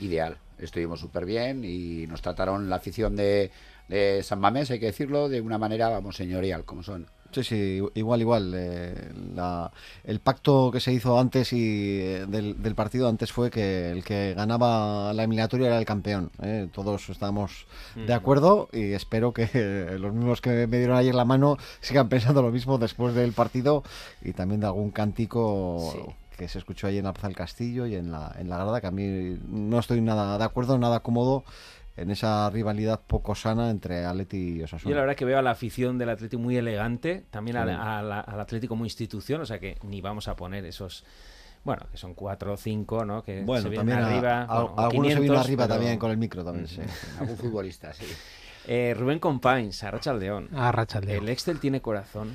Ideal, 0.00 0.36
estuvimos 0.58 1.00
súper 1.00 1.24
bien 1.24 1.64
y 1.64 2.06
nos 2.06 2.20
trataron 2.20 2.68
la 2.68 2.76
afición 2.76 3.16
de 3.16 3.50
de 3.88 4.22
San 4.22 4.40
Mamés, 4.40 4.70
hay 4.70 4.78
que 4.78 4.86
decirlo, 4.86 5.28
de 5.28 5.40
una 5.40 5.58
manera, 5.58 5.88
vamos, 5.88 6.16
señorial, 6.16 6.64
como 6.64 6.82
son. 6.82 7.06
Sí, 7.30 7.44
sí, 7.44 7.82
igual, 7.94 8.20
igual. 8.22 8.52
Eh, 8.56 9.12
el 10.04 10.20
pacto 10.20 10.70
que 10.72 10.80
se 10.80 10.92
hizo 10.92 11.18
antes 11.18 11.52
y 11.52 12.00
eh, 12.00 12.26
del, 12.26 12.74
partido 12.74 13.06
antes 13.06 13.32
fue 13.32 13.50
que 13.50 13.90
el 13.90 14.02
que 14.02 14.32
ganaba 14.34 15.12
la 15.12 15.24
eliminatoria 15.24 15.66
era 15.66 15.78
el 15.78 15.84
campeón. 15.84 16.30
Eh. 16.42 16.68
Todos 16.72 17.08
estamos 17.10 17.66
de 17.94 18.14
acuerdo 18.14 18.70
y 18.72 18.92
espero 18.92 19.32
que 19.34 19.46
los 19.98 20.14
mismos 20.14 20.40
que 20.40 20.66
me 20.66 20.78
dieron 20.78 20.96
ayer 20.96 21.14
la 21.14 21.26
mano 21.26 21.58
sigan 21.80 22.08
pensando 22.08 22.40
lo 22.40 22.50
mismo 22.50 22.78
después 22.78 23.14
del 23.14 23.32
partido 23.32 23.82
y 24.22 24.32
también 24.32 24.60
de 24.60 24.66
algún 24.66 24.90
cántico 24.90 26.14
que 26.38 26.48
se 26.48 26.58
escuchó 26.58 26.86
ahí 26.86 26.98
en 26.98 27.06
del 27.26 27.34
Castillo 27.34 27.84
y 27.84 27.96
en 27.96 28.12
la, 28.12 28.34
en 28.38 28.48
la 28.48 28.58
grada, 28.58 28.80
que 28.80 28.86
a 28.86 28.92
mí 28.92 29.36
no 29.48 29.80
estoy 29.80 30.00
nada 30.00 30.38
de 30.38 30.44
acuerdo, 30.44 30.78
nada 30.78 31.00
cómodo 31.00 31.44
en 31.98 32.10
esa 32.10 32.48
rivalidad 32.50 33.00
poco 33.06 33.34
sana 33.34 33.70
entre 33.70 34.04
Atleti 34.04 34.58
y 34.58 34.62
Osasuna. 34.62 34.90
Yo 34.90 34.96
la 34.96 35.02
verdad 35.02 35.16
que 35.16 35.24
veo 35.24 35.38
a 35.38 35.42
la 35.42 35.50
afición 35.50 35.98
del 35.98 36.10
Atleti 36.10 36.36
muy 36.36 36.56
elegante, 36.56 37.24
también 37.30 37.56
al, 37.56 38.12
Atleti 38.12 38.68
como 38.68 38.84
institución, 38.84 39.40
o 39.40 39.46
sea 39.46 39.58
que 39.58 39.78
ni 39.82 40.00
vamos 40.00 40.28
a 40.28 40.36
poner 40.36 40.64
esos 40.64 41.04
bueno, 41.64 41.86
que 41.90 41.98
son 41.98 42.14
cuatro 42.14 42.52
o 42.52 42.56
cinco, 42.56 43.04
¿no? 43.04 43.22
Que 43.22 43.42
bueno, 43.42 43.64
se 43.64 43.68
vienen 43.68 43.98
arriba. 43.98 44.42
algunos 44.42 45.12
se 45.12 45.20
vienen 45.20 45.38
arriba 45.38 45.68
también 45.68 45.98
con 45.98 46.10
el 46.10 46.16
micro 46.16 46.44
también, 46.44 46.68
sí. 46.68 46.80
Algún 47.20 47.36
futbolista, 47.36 47.92
sí. 47.92 48.06
Eh, 48.66 48.94
Rubén 48.96 49.18
Compains, 49.18 49.82
Arrachaldeón. 49.82 50.50
Arrachaldeón. 50.54 51.24
El 51.24 51.28
Excel 51.28 51.58
tiene 51.58 51.80
corazón. 51.80 52.32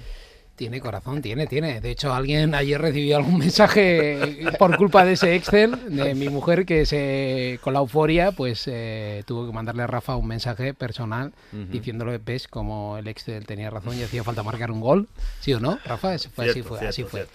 Tiene 0.56 0.80
corazón, 0.80 1.24
tiene, 1.24 1.48
tiene. 1.48 1.82
De 1.82 1.90
hecho, 1.90 2.14
alguien 2.14 2.54
ayer 2.54 2.80
recibió 2.80 3.18
algún 3.18 3.40
mensaje 3.40 4.46
por 4.60 4.78
culpa 4.78 5.04
de 5.04 5.14
ese 5.14 5.36
Excel 5.36 5.76
de 5.90 6.14
mi 6.14 6.30
mujer 6.30 6.66
que 6.68 6.86
se 6.86 7.60
con 7.62 7.74
la 7.74 7.80
euforia 7.80 8.32
pues 8.32 8.68
eh, 8.68 9.24
tuvo 9.26 9.48
que 9.48 9.52
mandarle 9.52 9.84
a 9.84 9.88
Rafa 9.88 10.16
un 10.16 10.28
mensaje 10.28 10.76
personal 10.76 11.34
diciéndole, 11.52 12.20
ves, 12.20 12.48
como 12.48 12.98
el 13.00 13.08
Excel 13.08 13.48
tenía 13.48 13.72
razón 13.72 13.98
y 13.98 14.04
hacía 14.04 14.24
falta 14.24 14.44
marcar 14.44 14.70
un 14.70 14.80
gol. 14.80 15.08
¿Sí 15.40 15.54
o 15.54 15.60
no, 15.60 15.80
Rafa? 15.86 16.18
fue, 16.20 16.50
así 16.50 16.62
fue, 16.62 16.88
así 16.88 17.04
fue. 17.04 17.26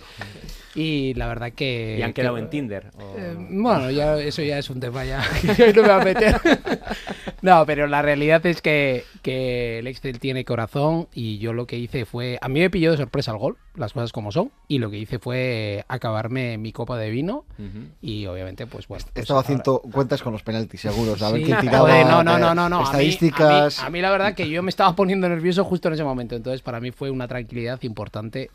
Y 0.75 1.15
la 1.15 1.27
verdad 1.27 1.53
que... 1.53 1.97
¿Y 1.99 2.03
han 2.03 2.13
quedado 2.13 2.39
en 2.39 2.51
Tinder? 2.51 2.93
Eh, 3.17 3.35
bueno, 3.51 3.91
ya 3.91 4.17
eso 4.19 4.43
ya 4.43 4.59
es 4.59 4.71
un 4.71 4.79
tema 4.79 5.05
ya 5.05 5.25
que 5.57 5.73
no 5.73 5.83
me 5.83 5.89
va 5.89 6.01
a 6.01 6.05
meter. 6.05 6.41
no, 7.43 7.67
pero 7.67 7.89
la 7.89 8.01
realidad 8.01 8.47
es 8.47 8.63
que, 8.63 9.05
que 9.23 9.81
el 9.81 9.89
Excel 9.89 10.21
tiene 10.21 10.45
corazón 10.45 11.09
y 11.13 11.39
yo 11.39 11.53
lo 11.53 11.67
que 11.67 11.79
hice 11.79 12.05
fue... 12.05 12.39
A 12.41 12.49
mí 12.49 12.61
me 12.61 12.71
pilló 12.71 12.93
de 12.93 13.08
sorpresa 13.09 13.33
el 13.33 13.39
gol, 13.39 13.57
las 13.75 13.95
cosas 13.95 14.13
como 14.13 14.31
son, 14.31 14.53
y 14.69 14.79
lo 14.79 14.91
que 14.91 14.99
hice 14.99 15.19
fue 15.19 15.85
acabarme 15.89 16.59
mi 16.59 16.73
copa 16.73 16.99
de 16.99 17.09
vino 17.09 17.47
y 18.03 18.27
obviamente 18.27 18.67
pues 18.67 18.87
bueno... 18.87 19.05
Pues 19.13 19.23
Estaba 19.23 19.41
haciendo 19.41 19.81
cuentas 19.81 20.23
con 20.23 20.33
los 20.33 20.43
penaltis 20.43 20.83
seguros, 20.83 21.23
a 21.23 21.33
ver 21.33 21.43
quién 21.43 21.59
tiraba 21.61 21.89
no, 22.05 22.23
no, 22.23 22.39
no, 22.39 22.55
no, 22.55 22.69
no. 22.69 22.83
estadísticas... 22.83 23.81
A 23.81 23.89
mí, 23.89 24.03
la 24.03 24.11
verdad 24.11 24.35
que 24.35 24.49
yo 24.49 24.63
me 24.63 24.69
estaba 24.69 24.95
poniendo 24.95 25.29
nervioso 25.29 25.65
justo 25.65 25.89
en 25.89 25.95
ese 25.95 26.05
momento, 26.05 26.37
entonces 26.37 26.61
para 26.61 26.81
mí 26.81 26.91
fue 26.91 27.11
una 27.11 27.27
tranquilidad 27.27 27.83
importante 27.83 28.51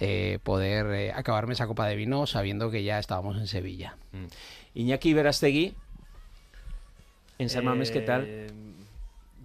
eh, 0.00 0.40
poder 0.42 0.86
eh, 0.86 1.12
acabarme 1.12 1.52
esa 1.52 1.68
copa 1.68 1.86
de 1.86 1.94
vino 1.94 2.26
sabiendo 2.26 2.70
que 2.72 2.82
ya 2.82 2.98
estábamos 2.98 3.36
en 3.36 3.46
Sevilla. 3.46 3.96
Mm. 4.12 4.24
Iñaki 4.74 5.14
Verastegui, 5.14 5.74
en 7.38 7.48
San 7.48 7.64
Mamés, 7.64 7.92
¿qué 7.92 8.00
tal? 8.00 8.46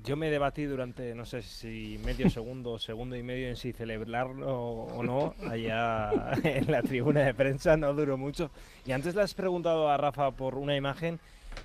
Yo 0.09 0.15
me 0.15 0.31
debatí 0.31 0.63
durante, 0.63 1.13
no 1.13 1.23
sé 1.23 1.43
si 1.43 1.99
medio 2.03 2.27
segundo, 2.31 2.79
segundo 2.79 3.15
y 3.15 3.21
medio 3.21 3.47
en 3.47 3.55
si 3.55 3.73
celebrarlo 3.73 4.57
o 4.57 5.03
no, 5.03 5.35
allá 5.47 6.31
en 6.43 6.71
la 6.71 6.81
tribuna 6.81 7.19
de 7.19 7.35
prensa, 7.35 7.77
no 7.77 7.93
duró 7.93 8.17
mucho. 8.17 8.49
Y 8.87 8.91
antes 8.91 9.13
le 9.13 9.21
has 9.21 9.35
preguntado 9.35 9.87
a 9.87 9.97
Rafa 9.97 10.31
por 10.31 10.55
una 10.55 10.75
imagen, 10.75 11.19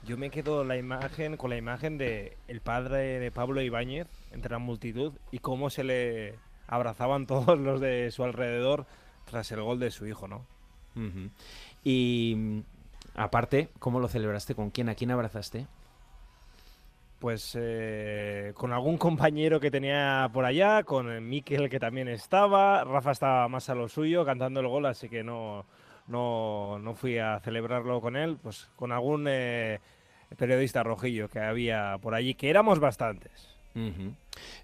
yo 0.06 0.18
me 0.18 0.28
quedo 0.28 0.62
la 0.62 0.76
imagen 0.76 1.38
con 1.38 1.48
la 1.48 1.56
imagen 1.56 1.96
de 1.96 2.36
el 2.46 2.60
padre 2.60 3.18
de 3.18 3.30
Pablo 3.30 3.62
Ibáñez 3.62 4.08
entre 4.30 4.50
la 4.52 4.58
multitud 4.58 5.14
y 5.30 5.38
cómo 5.38 5.70
se 5.70 5.82
le 5.82 6.34
abrazaban 6.66 7.26
todos 7.26 7.58
los 7.58 7.80
de 7.80 8.10
su 8.10 8.24
alrededor 8.24 8.84
tras 9.24 9.50
el 9.52 9.62
gol 9.62 9.80
de 9.80 9.90
su 9.90 10.06
hijo, 10.06 10.28
¿no? 10.28 10.44
Y 11.82 12.34
mm, 12.36 12.60
aparte, 13.14 13.70
¿cómo 13.78 14.00
lo 14.00 14.08
celebraste? 14.08 14.54
¿Con 14.54 14.68
quién? 14.68 14.90
¿A 14.90 14.94
quién 14.94 15.12
abrazaste? 15.12 15.66
Pues 17.24 17.56
eh, 17.58 18.52
con 18.54 18.74
algún 18.74 18.98
compañero 18.98 19.58
que 19.58 19.70
tenía 19.70 20.28
por 20.30 20.44
allá, 20.44 20.82
con 20.82 21.26
Miquel 21.26 21.70
que 21.70 21.80
también 21.80 22.06
estaba, 22.06 22.84
Rafa 22.84 23.12
estaba 23.12 23.48
más 23.48 23.70
a 23.70 23.74
lo 23.74 23.88
suyo 23.88 24.26
cantando 24.26 24.60
el 24.60 24.68
gol, 24.68 24.84
así 24.84 25.08
que 25.08 25.24
no, 25.24 25.64
no, 26.06 26.78
no 26.78 26.94
fui 26.94 27.16
a 27.16 27.40
celebrarlo 27.40 28.02
con 28.02 28.16
él, 28.16 28.36
pues 28.42 28.68
con 28.76 28.92
algún 28.92 29.24
eh, 29.26 29.80
periodista 30.36 30.82
rojillo 30.82 31.30
que 31.30 31.40
había 31.40 31.96
por 32.02 32.14
allí, 32.14 32.34
que 32.34 32.50
éramos 32.50 32.78
bastantes. 32.78 33.56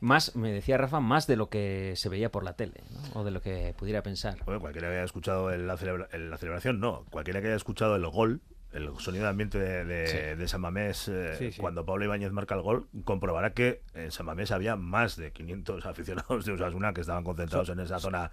Más, 0.03 0.37
me 0.37 0.53
decía 0.53 0.77
Rafa, 0.77 1.01
más 1.01 1.27
de 1.27 1.37
lo 1.37 1.49
que 1.49 1.95
se 1.97 2.11
veía 2.11 2.31
por 2.31 2.45
la 2.45 2.57
tele, 2.57 2.83
o 3.15 3.25
de 3.25 3.31
lo 3.31 3.41
que 3.41 3.75
pudiera 3.79 4.03
pensar. 4.03 4.37
Bueno, 4.45 4.61
cualquiera 4.61 4.89
que 4.89 4.97
haya 4.97 5.05
escuchado 5.05 5.51
la, 5.57 5.79
celebración, 5.79 6.79
no. 6.79 7.07
Cualquiera 7.11 7.41
que 7.41 7.47
haya 7.47 7.57
escuchado 7.57 7.97
el 7.97 8.07
gol, 8.07 8.43
el 8.73 8.91
sonido 8.99 9.25
de 9.25 9.31
ambiente 9.31 9.59
de, 9.59 10.49
San 10.49 10.61
Mamés, 10.61 11.09
eh, 11.09 11.53
cuando 11.59 11.85
Pablo 11.85 12.05
Ibáñez 12.05 12.33
marca 12.33 12.55
el 12.55 12.63
gol, 12.63 12.89
comprobará 13.05 13.53
que 13.53 13.83
en 13.95 14.11
San 14.11 14.27
Mamés 14.27 14.51
había 14.51 14.77
más 14.77 15.17
de 15.17 15.33
500 15.33 15.87
aficionados 15.87 16.45
de 16.45 16.53
Osasuna 16.53 16.93
que 16.93 17.01
estaban 17.01 17.25
concentrados 17.25 17.69
en 17.71 17.81
esa 17.81 17.99
zona 17.99 18.31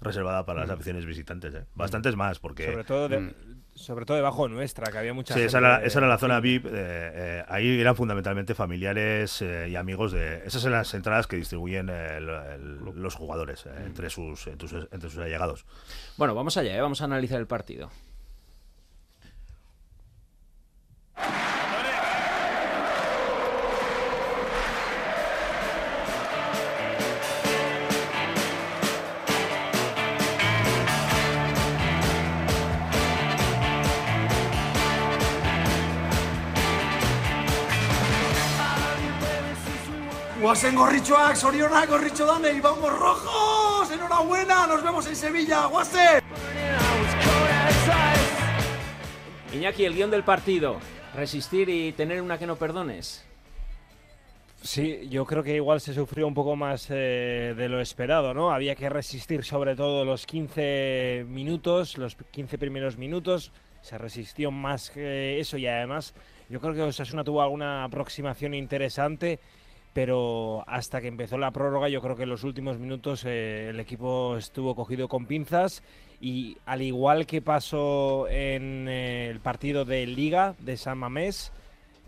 reservada 0.00 0.44
para 0.44 0.60
las 0.60 0.68
mm. 0.68 0.72
aficiones 0.72 1.06
visitantes. 1.06 1.54
¿eh? 1.54 1.64
Bastantes 1.74 2.16
más, 2.16 2.38
porque... 2.38 2.66
Sobre 2.66 2.84
todo 2.84 3.08
de, 3.08 3.20
mm 3.20 3.58
sobre 3.78 4.04
todo 4.04 4.16
debajo 4.16 4.48
nuestra, 4.48 4.90
que 4.90 4.98
había 4.98 5.14
mucha 5.14 5.34
sí, 5.34 5.40
Esa 5.40 5.58
era, 5.58 5.84
esa 5.84 6.00
era 6.00 6.08
la 6.08 6.18
zona 6.18 6.40
VIP. 6.40 6.66
Eh, 6.66 6.70
eh, 6.72 7.44
ahí 7.48 7.80
eran 7.80 7.94
fundamentalmente 7.94 8.54
familiares 8.54 9.40
eh, 9.40 9.68
y 9.70 9.76
amigos 9.76 10.10
de. 10.12 10.42
Esas 10.44 10.64
eran 10.64 10.78
las 10.78 10.92
entradas 10.94 11.28
que 11.28 11.36
distribuyen 11.36 11.90
los 12.96 13.14
jugadores 13.14 13.66
entre, 13.86 14.10
sus, 14.10 14.48
entre, 14.48 14.68
sus, 14.68 14.88
entre 14.90 15.10
sus 15.10 15.18
allegados. 15.20 15.64
Bueno, 16.16 16.34
vamos 16.34 16.56
allá, 16.56 16.80
vamos 16.82 17.00
a 17.02 17.04
analizar 17.04 17.38
el 17.38 17.46
partido. 17.46 17.90
Guasen 40.48 40.76
gorritxoak, 40.76 41.36
sorionak 41.36 41.90
gorritxo 41.90 42.24
dame 42.24 42.52
y 42.52 42.60
vamos 42.60 42.90
rojos. 42.98 43.90
Enhorabuena, 43.90 44.66
nos 44.66 44.82
vemos 44.82 45.06
en 45.06 45.14
Sevilla, 45.14 45.66
Guasen. 45.66 46.22
Iñaki, 49.52 49.84
el 49.84 49.94
guion 49.94 50.10
del 50.10 50.24
partido. 50.24 50.78
Resistir 51.14 51.68
y 51.68 51.92
tener 51.92 52.22
una 52.22 52.38
que 52.38 52.46
no 52.46 52.56
perdones. 52.56 53.24
Sí, 54.62 55.08
yo 55.08 55.24
creo 55.24 55.42
que 55.42 55.54
igual 55.54 55.80
se 55.80 55.94
sufrió 55.94 56.26
un 56.26 56.34
poco 56.34 56.56
más 56.56 56.88
eh, 56.90 57.54
de 57.56 57.68
lo 57.68 57.80
esperado, 57.80 58.34
¿no? 58.34 58.50
Había 58.50 58.74
que 58.74 58.88
resistir 58.88 59.44
sobre 59.44 59.76
todo 59.76 60.04
los 60.04 60.26
15 60.26 61.26
minutos, 61.28 61.96
los 61.96 62.16
15 62.16 62.58
primeros 62.58 62.98
minutos. 62.98 63.52
Se 63.82 63.96
resistió 63.96 64.50
más 64.50 64.90
que 64.90 65.38
eso 65.38 65.56
y 65.56 65.66
además 65.66 66.12
yo 66.48 66.60
creo 66.60 66.74
que 66.74 66.82
Osasuna 66.82 67.22
tuvo 67.22 67.40
alguna 67.40 67.84
aproximación 67.84 68.52
interesante 68.52 69.38
pero 69.98 70.62
hasta 70.68 71.00
que 71.00 71.08
empezó 71.08 71.38
la 71.38 71.50
prórroga 71.50 71.88
yo 71.88 72.00
creo 72.00 72.14
que 72.14 72.22
en 72.22 72.28
los 72.28 72.44
últimos 72.44 72.78
minutos 72.78 73.24
eh, 73.24 73.70
el 73.70 73.80
equipo 73.80 74.36
estuvo 74.36 74.76
cogido 74.76 75.08
con 75.08 75.26
pinzas 75.26 75.82
y 76.20 76.56
al 76.66 76.82
igual 76.82 77.26
que 77.26 77.42
pasó 77.42 78.28
en 78.28 78.86
eh, 78.86 79.28
el 79.28 79.40
partido 79.40 79.84
de 79.84 80.06
Liga 80.06 80.54
de 80.60 80.76
San 80.76 80.98
Mamés, 80.98 81.50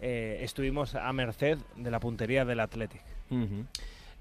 eh, 0.00 0.38
estuvimos 0.42 0.94
a 0.94 1.12
merced 1.12 1.58
de 1.74 1.90
la 1.90 1.98
puntería 1.98 2.44
del 2.44 2.60
Athletic. 2.60 3.02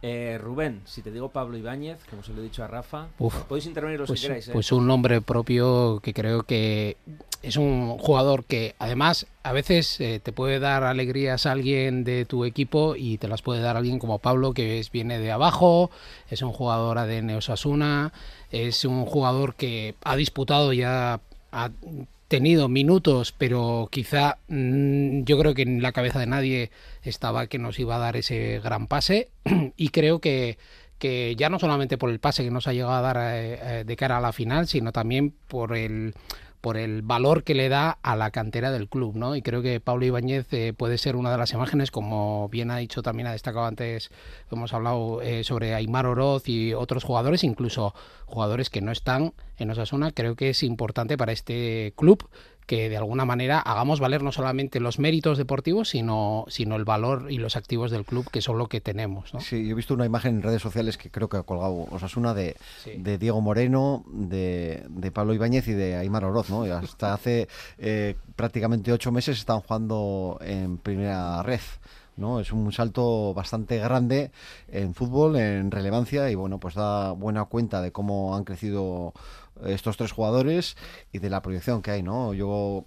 Eh, 0.02 0.38
Rubén, 0.42 0.82
si 0.86 1.02
te 1.02 1.12
digo 1.12 1.30
Pablo 1.30 1.58
Ibáñez, 1.58 2.00
como 2.10 2.24
se 2.24 2.34
lo 2.34 2.40
he 2.40 2.44
dicho 2.44 2.64
a 2.64 2.68
Rafa, 2.68 3.08
Uf, 3.20 3.36
podéis 3.44 3.66
intervenir 3.66 4.00
los 4.00 4.08
pues, 4.08 4.22
que 4.22 4.28
queráis. 4.28 4.48
¿eh? 4.48 4.52
pues 4.54 4.72
un 4.72 4.88
nombre 4.88 5.20
propio 5.20 6.00
que 6.02 6.14
creo 6.14 6.44
que 6.44 6.96
es 7.44 7.58
un 7.58 7.98
jugador 7.98 8.46
que 8.46 8.76
además 8.80 9.28
a 9.44 9.52
veces 9.52 10.00
eh, 10.00 10.22
te 10.24 10.32
puede 10.32 10.60
dar 10.60 10.86
alegrías 10.86 11.46
a 11.46 11.52
alguien 11.52 12.06
de 12.06 12.24
tu 12.24 12.46
equipo 12.46 12.96
y 12.96 13.18
te 13.18 13.28
las 13.28 13.42
puede 13.42 13.60
dar 13.60 13.76
alguien 13.76 14.00
como 14.00 14.20
Pablo 14.20 14.54
que 14.54 14.80
es, 14.80 14.90
viene 14.90 15.20
de 15.20 15.34
abajo, 15.34 15.92
es 16.30 16.42
un 16.42 16.54
jugador 16.54 17.06
de 17.06 17.22
Neosasuna, 17.22 18.14
es 18.52 18.86
un 18.86 19.06
jugador 19.06 19.56
que 19.56 19.96
ha 20.04 20.16
disputado 20.16 20.72
ya 20.72 21.20
ha 21.52 21.72
tenido 22.30 22.70
minutos, 22.70 23.34
pero 23.38 23.90
quizá 23.92 24.38
mm, 24.48 25.24
yo 25.24 25.38
creo 25.40 25.54
que 25.54 25.64
en 25.64 25.82
la 25.82 25.92
cabeza 25.92 26.20
de 26.20 26.28
nadie 26.28 26.72
estaba 27.04 27.48
que 27.48 27.58
nos 27.58 27.80
iba 27.80 27.96
a 27.96 28.00
dar 28.00 28.16
ese 28.16 28.62
gran 28.64 28.88
pase. 28.88 29.30
Y 29.76 29.90
creo 29.90 30.20
que, 30.20 30.58
que 31.00 31.36
ya 31.36 31.50
no 31.50 31.60
solamente 31.60 31.98
por 31.98 32.10
el 32.12 32.20
pase 32.20 32.44
que 32.44 32.52
nos 32.52 32.68
ha 32.68 32.74
llegado 32.74 32.94
a 32.94 33.02
dar 33.02 33.18
eh, 33.18 33.60
eh, 33.62 33.84
de 33.84 33.96
cara 33.98 34.18
a 34.18 34.22
la 34.22 34.32
final, 34.32 34.68
sino 34.68 34.92
también 34.92 35.34
por 35.48 35.76
el 35.76 36.14
por 36.62 36.78
el 36.78 37.02
valor 37.02 37.44
que 37.44 37.56
le 37.56 37.70
da 37.70 37.98
a 38.02 38.16
la 38.16 38.32
cantera 38.32 38.72
del 38.72 38.90
club, 38.90 39.16
¿no? 39.16 39.36
Y 39.36 39.42
creo 39.42 39.62
que 39.62 39.80
Pablo 39.80 40.06
Ibáñez 40.06 40.48
eh, 40.52 40.74
puede 40.76 40.98
ser 40.98 41.16
una 41.16 41.32
de 41.32 41.38
las 41.38 41.54
imágenes, 41.54 41.92
como 41.92 42.50
bien 42.50 42.72
ha 42.72 42.78
dicho 42.78 43.02
también, 43.02 43.28
ha 43.28 43.32
destacado 43.32 43.66
antes, 43.66 44.12
hemos 44.52 44.74
hablado 44.74 45.22
eh, 45.22 45.44
sobre 45.44 45.74
Aymar 45.74 46.06
Oroz 46.06 46.50
y 46.50 46.74
otros 46.74 47.04
jugadores, 47.04 47.44
incluso 47.44 47.94
jugadores 48.26 48.70
que 48.70 48.82
no 48.82 48.92
están 48.92 49.34
en 49.58 49.72
Osasuna, 49.72 50.12
creo 50.12 50.36
que 50.36 50.50
es 50.50 50.64
importante 50.64 51.18
para 51.18 51.32
este 51.32 51.94
club 51.96 52.28
que 52.70 52.88
de 52.88 52.98
alguna 52.98 53.26
manera 53.26 53.58
hagamos 53.60 54.00
valer 54.00 54.22
no 54.22 54.32
solamente 54.32 54.80
los 54.80 55.00
méritos 55.00 55.40
deportivos, 55.40 55.90
sino, 55.90 56.46
sino 56.50 56.76
el 56.76 56.86
valor 56.86 57.32
y 57.32 57.40
los 57.40 57.56
activos 57.56 57.90
del 57.90 58.06
club, 58.06 58.30
que 58.30 58.42
son 58.44 58.60
lo 58.60 58.68
que 58.68 58.80
tenemos. 58.80 59.34
¿no? 59.34 59.40
Sí, 59.40 59.66
yo 59.66 59.72
he 59.72 59.74
visto 59.74 59.96
una 59.96 60.06
imagen 60.06 60.36
en 60.36 60.44
redes 60.44 60.62
sociales 60.62 60.96
que 60.96 61.10
creo 61.10 61.30
que 61.30 61.38
ha 61.38 61.42
colgado 61.42 61.88
Osasuna 61.90 62.36
de, 62.36 62.56
Sí. 62.84 62.92
de 63.00 63.18
Diego 63.18 63.42
Moreno, 63.42 64.04
de, 64.12 64.84
de 64.88 65.12
Pablo 65.12 65.34
Ibáñez 65.34 65.68
y 65.68 65.74
de 65.74 65.96
Aymar 65.96 66.26
Oroz, 66.26 66.52
¿no? 66.52 66.68
Y 66.68 66.70
hasta 66.70 67.12
hace 67.16 67.48
eh, 67.80 68.16
prácticamente 68.36 68.92
ocho 68.92 69.12
meses 69.12 69.40
estaban 69.40 69.64
jugando 69.64 70.38
en 70.42 70.78
primera 70.78 71.42
red. 71.42 71.62
¿no? 72.18 72.42
Es 72.42 72.52
un 72.52 72.70
salto 72.74 73.34
bastante 73.34 73.78
grande 73.80 74.32
en 74.68 74.94
fútbol, 74.94 75.38
en 75.38 75.72
relevancia, 75.72 76.30
y 76.30 76.36
bueno, 76.36 76.60
pues 76.60 76.76
da 76.76 77.14
buena 77.14 77.46
cuenta 77.46 77.82
de 77.82 77.94
cómo 77.94 78.36
han 78.36 78.44
crecido 78.44 79.14
estos 79.66 79.98
tres 79.98 80.12
jugadores 80.12 80.78
y 81.12 81.20
de 81.20 81.30
la 81.30 81.42
proyección 81.42 81.82
que 81.82 81.92
hay, 81.92 82.04
¿no? 82.04 82.34
Yo 82.34 82.86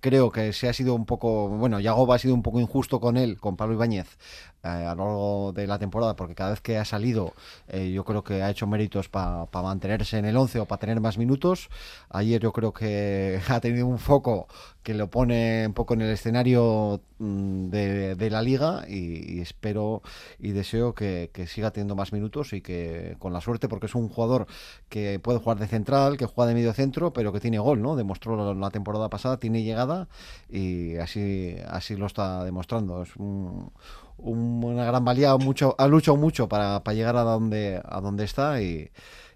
creo 0.00 0.30
que 0.30 0.52
se 0.52 0.68
ha 0.68 0.72
sido 0.72 0.94
un 0.94 1.06
poco, 1.06 1.48
bueno, 1.48 1.80
Yagoba 1.80 2.16
ha 2.16 2.18
sido 2.18 2.34
un 2.34 2.42
poco 2.42 2.60
injusto 2.60 3.00
con 3.00 3.16
él, 3.16 3.38
con 3.38 3.56
Pablo 3.56 3.74
Ibáñez, 3.74 4.18
a 4.66 4.94
lo 4.94 5.04
largo 5.04 5.52
de 5.52 5.66
la 5.66 5.78
temporada, 5.78 6.16
porque 6.16 6.34
cada 6.34 6.50
vez 6.50 6.60
que 6.60 6.78
ha 6.78 6.84
salido, 6.84 7.34
eh, 7.68 7.90
yo 7.92 8.04
creo 8.04 8.22
que 8.24 8.42
ha 8.42 8.50
hecho 8.50 8.66
méritos 8.66 9.08
para 9.08 9.46
mantenerse 9.52 10.18
en 10.18 10.24
el 10.24 10.36
11 10.36 10.60
o 10.60 10.66
para 10.66 10.80
tener 10.80 11.00
más 11.00 11.18
minutos. 11.18 11.68
Ayer 12.10 12.40
yo 12.40 12.52
creo 12.52 12.72
que 12.72 13.40
ha 13.48 13.60
tenido 13.60 13.86
un 13.86 13.98
foco 13.98 14.48
que 14.86 14.94
lo 14.94 15.10
pone 15.10 15.66
un 15.66 15.72
poco 15.74 15.94
en 15.94 16.02
el 16.02 16.10
escenario 16.10 17.00
mm, 17.18 17.70
de, 17.70 18.14
de 18.14 18.30
la 18.30 18.40
liga 18.40 18.84
y, 18.88 19.40
espero 19.40 20.02
y 20.38 20.52
deseo 20.52 20.94
que, 20.94 21.28
siga 21.48 21.72
teniendo 21.72 21.96
más 21.96 22.12
minutos 22.12 22.52
y 22.52 22.60
que 22.60 23.16
con 23.18 23.32
la 23.32 23.40
suerte, 23.40 23.68
porque 23.68 23.86
es 23.86 23.96
un 23.96 24.08
jugador 24.08 24.46
que 24.88 25.18
puede 25.18 25.40
jugar 25.40 25.58
de 25.58 25.66
central, 25.66 26.16
que 26.16 26.26
juega 26.26 26.48
de 26.48 26.54
medio 26.54 26.72
centro, 26.72 27.12
pero 27.12 27.32
que 27.32 27.40
tiene 27.40 27.58
gol, 27.58 27.82
¿no? 27.82 27.96
Demostró 27.96 28.54
la, 28.54 28.70
temporada 28.70 29.08
pasada, 29.08 29.38
tiene 29.38 29.64
llegada 29.64 30.06
y 30.48 30.96
así, 30.98 31.56
así 31.68 31.96
lo 31.96 32.06
está 32.06 32.44
demostrando. 32.44 33.02
Es 33.02 33.16
un- 33.16 33.72
una 34.18 34.84
gran 34.84 35.04
valía, 35.04 35.36
mucho, 35.36 35.74
ha 35.78 35.86
luchado 35.88 36.16
mucho 36.16 36.48
para, 36.48 36.82
para 36.82 36.94
llegar 36.94 37.16
a 37.16 37.22
donde, 37.22 37.80
a 37.84 38.00
donde 38.00 38.24
está 38.24 38.60
y, 38.62 38.90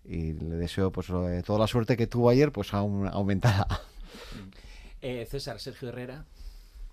y 0.04 0.32
le 0.32 0.56
deseo 0.56 0.90
pues 0.90 1.06
toda 1.08 1.58
la 1.58 1.66
suerte 1.66 1.96
que 1.96 2.06
tuvo 2.06 2.30
ayer 2.30 2.50
pues 2.52 2.72
aún 2.74 3.06
aumentada. 3.08 3.66
Eh, 5.02 5.26
César, 5.30 5.58
Sergio 5.60 5.88
Herrera. 5.88 6.26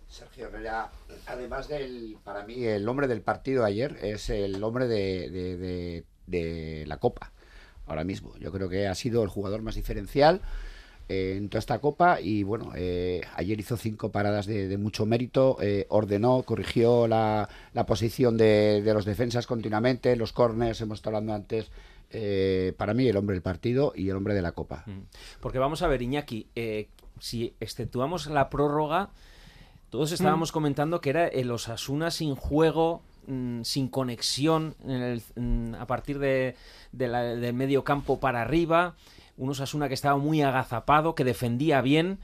Sergio 0.07 0.47
Herrera, 0.47 0.89
además 1.25 1.67
del, 1.67 2.15
para 2.23 2.45
mí, 2.45 2.63
el 2.63 2.87
hombre 2.87 3.07
del 3.09 3.21
partido 3.21 3.65
ayer 3.65 3.97
es 4.01 4.29
el 4.29 4.63
hombre 4.63 4.87
de, 4.87 5.29
de- 5.29 5.57
de- 5.57 6.05
de 6.25 6.85
la 6.87 6.97
Copa, 6.97 7.33
ahora 7.85 8.05
mismo. 8.05 8.33
Yo 8.37 8.51
creo 8.53 8.69
que 8.69 8.87
ha 8.87 8.95
sido 8.95 9.23
el 9.23 9.29
jugador 9.29 9.61
más 9.61 9.75
diferencial 9.75 10.39
en 11.09 11.49
toda 11.49 11.59
esta 11.59 11.79
Copa 11.79 12.19
y 12.21 12.43
bueno, 12.43 12.71
eh, 12.75 13.21
ayer 13.35 13.59
hizo 13.59 13.77
cinco 13.77 14.11
paradas 14.11 14.45
de, 14.45 14.67
de 14.67 14.77
mucho 14.77 15.05
mérito, 15.05 15.57
eh, 15.61 15.85
ordenó, 15.89 16.43
corrigió 16.43 17.07
la, 17.07 17.47
la 17.73 17.85
posición 17.85 18.37
de, 18.37 18.81
de 18.83 18.93
los 18.93 19.05
defensas 19.05 19.47
continuamente, 19.47 20.15
los 20.15 20.33
corners, 20.33 20.81
hemos 20.81 20.99
estado 20.99 21.17
hablando 21.17 21.33
antes. 21.35 21.71
eh, 22.09 22.73
para 22.77 22.93
mí, 22.93 23.07
el 23.07 23.17
hombre 23.17 23.33
del 23.35 23.41
partido 23.43 23.91
y 23.95 24.09
el 24.09 24.15
hombre 24.15 24.33
de 24.33 24.41
la 24.41 24.51
Copa. 24.53 24.85
Porque 25.41 25.59
vamos 25.59 25.81
a 25.81 25.87
ver, 25.87 26.01
Iñaki, 26.01 26.47
eh, 26.55 26.87
si 27.19 27.53
exceptuamos 27.59 28.27
la 28.27 28.49
prórroga, 28.49 29.09
todos 29.89 30.11
estábamos 30.11 30.51
comentando 30.51 31.01
que 31.01 31.09
era 31.09 31.27
el 31.27 31.49
Osasuna 31.51 32.11
sin 32.11 32.35
juego, 32.35 33.01
mm, 33.27 33.61
sin 33.63 33.87
conexión 33.89 34.75
en 34.85 34.91
el- 35.01 35.21
mm, 35.35 35.75
a 35.75 35.85
partir 35.87 36.19
de, 36.19 36.55
de 36.91 37.07
la- 37.07 37.23
del 37.23 37.53
medio 37.53 37.83
campo 37.83 38.19
para 38.19 38.41
arriba, 38.41 38.95
un 39.37 39.49
Osasuna 39.49 39.87
que 39.87 39.93
estaba 39.93 40.17
muy 40.17 40.41
agazapado, 40.41 41.15
que 41.15 41.23
defendía 41.23 41.81
bien, 41.81 42.19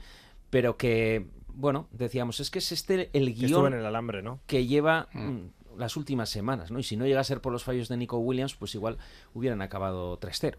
pero 0.50 0.76
que, 0.76 1.26
bueno, 1.48 1.88
decíamos, 1.92 2.40
es 2.40 2.50
que 2.50 2.58
es 2.58 2.72
este 2.72 3.10
el 3.12 3.34
guion 3.34 3.72
en 3.72 3.78
el 3.80 3.86
alambre, 3.86 4.22
¿no? 4.22 4.40
que 4.46 4.66
lleva 4.66 5.08
mm, 5.12 5.78
las 5.78 5.96
últimas 5.96 6.28
semanas, 6.28 6.70
¿no? 6.70 6.78
Y 6.78 6.82
si 6.82 6.96
no 6.96 7.06
llega 7.06 7.20
a 7.20 7.24
ser 7.24 7.40
por 7.40 7.52
los 7.52 7.64
fallos 7.64 7.88
de 7.88 7.96
Nico 7.96 8.18
Williams, 8.18 8.54
pues 8.54 8.74
igual 8.74 8.98
hubieran 9.32 9.62
acabado 9.62 10.18
3-0. 10.20 10.56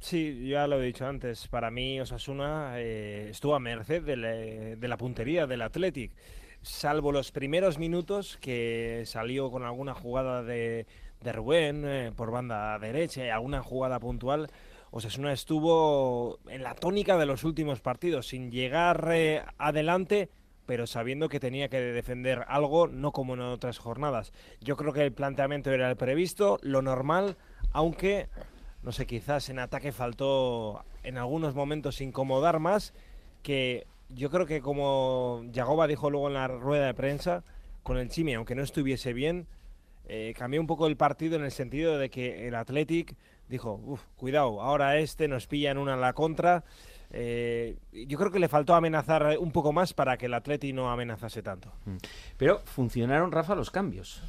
Sí, 0.00 0.48
ya 0.48 0.66
lo 0.66 0.80
he 0.82 0.86
dicho 0.86 1.06
antes. 1.06 1.46
Para 1.48 1.70
mí, 1.70 2.00
Osasuna 2.00 2.72
eh, 2.76 3.28
estuvo 3.30 3.54
a 3.54 3.60
merced 3.60 4.02
de, 4.02 4.16
la- 4.16 4.28
de 4.76 4.88
la 4.88 4.96
puntería 4.96 5.46
del 5.46 5.62
Athletic. 5.62 6.12
Salvo 6.60 7.12
los 7.12 7.30
primeros 7.30 7.78
minutos 7.78 8.36
que 8.40 9.02
salió 9.06 9.50
con 9.50 9.62
alguna 9.64 9.94
jugada 9.94 10.42
de, 10.42 10.86
de 11.20 11.32
Rubén 11.32 11.84
eh, 11.86 12.12
por 12.16 12.30
banda 12.32 12.78
derecha 12.80 13.24
y 13.24 13.28
alguna 13.28 13.62
jugada 13.62 14.00
puntual. 14.00 14.48
Osasuna 14.92 15.32
estuvo 15.32 16.38
en 16.48 16.62
la 16.62 16.74
tónica 16.74 17.16
de 17.16 17.26
los 17.26 17.44
últimos 17.44 17.80
partidos, 17.80 18.28
sin 18.28 18.50
llegar 18.50 19.08
eh, 19.10 19.42
adelante, 19.58 20.28
pero 20.66 20.86
sabiendo 20.86 21.28
que 21.28 21.40
tenía 21.40 21.68
que 21.68 21.80
defender 21.80 22.44
algo, 22.46 22.86
no 22.86 23.10
como 23.10 23.34
en 23.34 23.40
otras 23.40 23.78
jornadas. 23.78 24.32
Yo 24.60 24.76
creo 24.76 24.92
que 24.92 25.02
el 25.02 25.12
planteamiento 25.12 25.72
era 25.72 25.90
el 25.90 25.96
previsto, 25.96 26.58
lo 26.62 26.82
normal, 26.82 27.36
aunque 27.72 28.28
no 28.82 28.92
sé, 28.92 29.06
quizás 29.06 29.48
en 29.48 29.58
ataque 29.58 29.92
faltó 29.92 30.84
en 31.04 31.16
algunos 31.16 31.54
momentos 31.54 32.00
incomodar 32.00 32.58
más, 32.58 32.92
que 33.42 33.86
yo 34.08 34.30
creo 34.30 34.46
que 34.46 34.60
como 34.60 35.42
Yagoba 35.52 35.86
dijo 35.86 36.10
luego 36.10 36.28
en 36.28 36.34
la 36.34 36.48
rueda 36.48 36.86
de 36.86 36.94
prensa, 36.94 37.44
con 37.82 37.96
el 37.96 38.10
Chimi, 38.10 38.34
aunque 38.34 38.54
no 38.54 38.62
estuviese 38.62 39.12
bien, 39.12 39.46
eh, 40.06 40.34
cambió 40.36 40.60
un 40.60 40.66
poco 40.66 40.86
el 40.86 40.96
partido 40.96 41.36
en 41.36 41.44
el 41.44 41.52
sentido 41.52 41.96
de 41.96 42.10
que 42.10 42.48
el 42.48 42.54
Athletic 42.56 43.16
dijo, 43.52 43.74
"Uf, 43.84 44.00
cuidado, 44.16 44.60
ahora 44.60 44.98
este 44.98 45.28
nos 45.28 45.46
pilla 45.46 45.70
en 45.70 45.78
una 45.78 45.94
a 45.94 45.96
la 45.96 46.12
contra. 46.14 46.64
Eh, 47.10 47.76
yo 47.92 48.18
creo 48.18 48.30
que 48.30 48.38
le 48.38 48.48
faltó 48.48 48.74
amenazar 48.74 49.36
un 49.38 49.52
poco 49.52 49.72
más 49.72 49.92
para 49.92 50.16
que 50.16 50.26
el 50.26 50.34
Athletic 50.34 50.74
no 50.74 50.90
amenazase 50.90 51.42
tanto. 51.42 51.70
Pero 52.38 52.60
funcionaron, 52.64 53.30
Rafa, 53.30 53.54
los 53.54 53.70
cambios. 53.70 54.22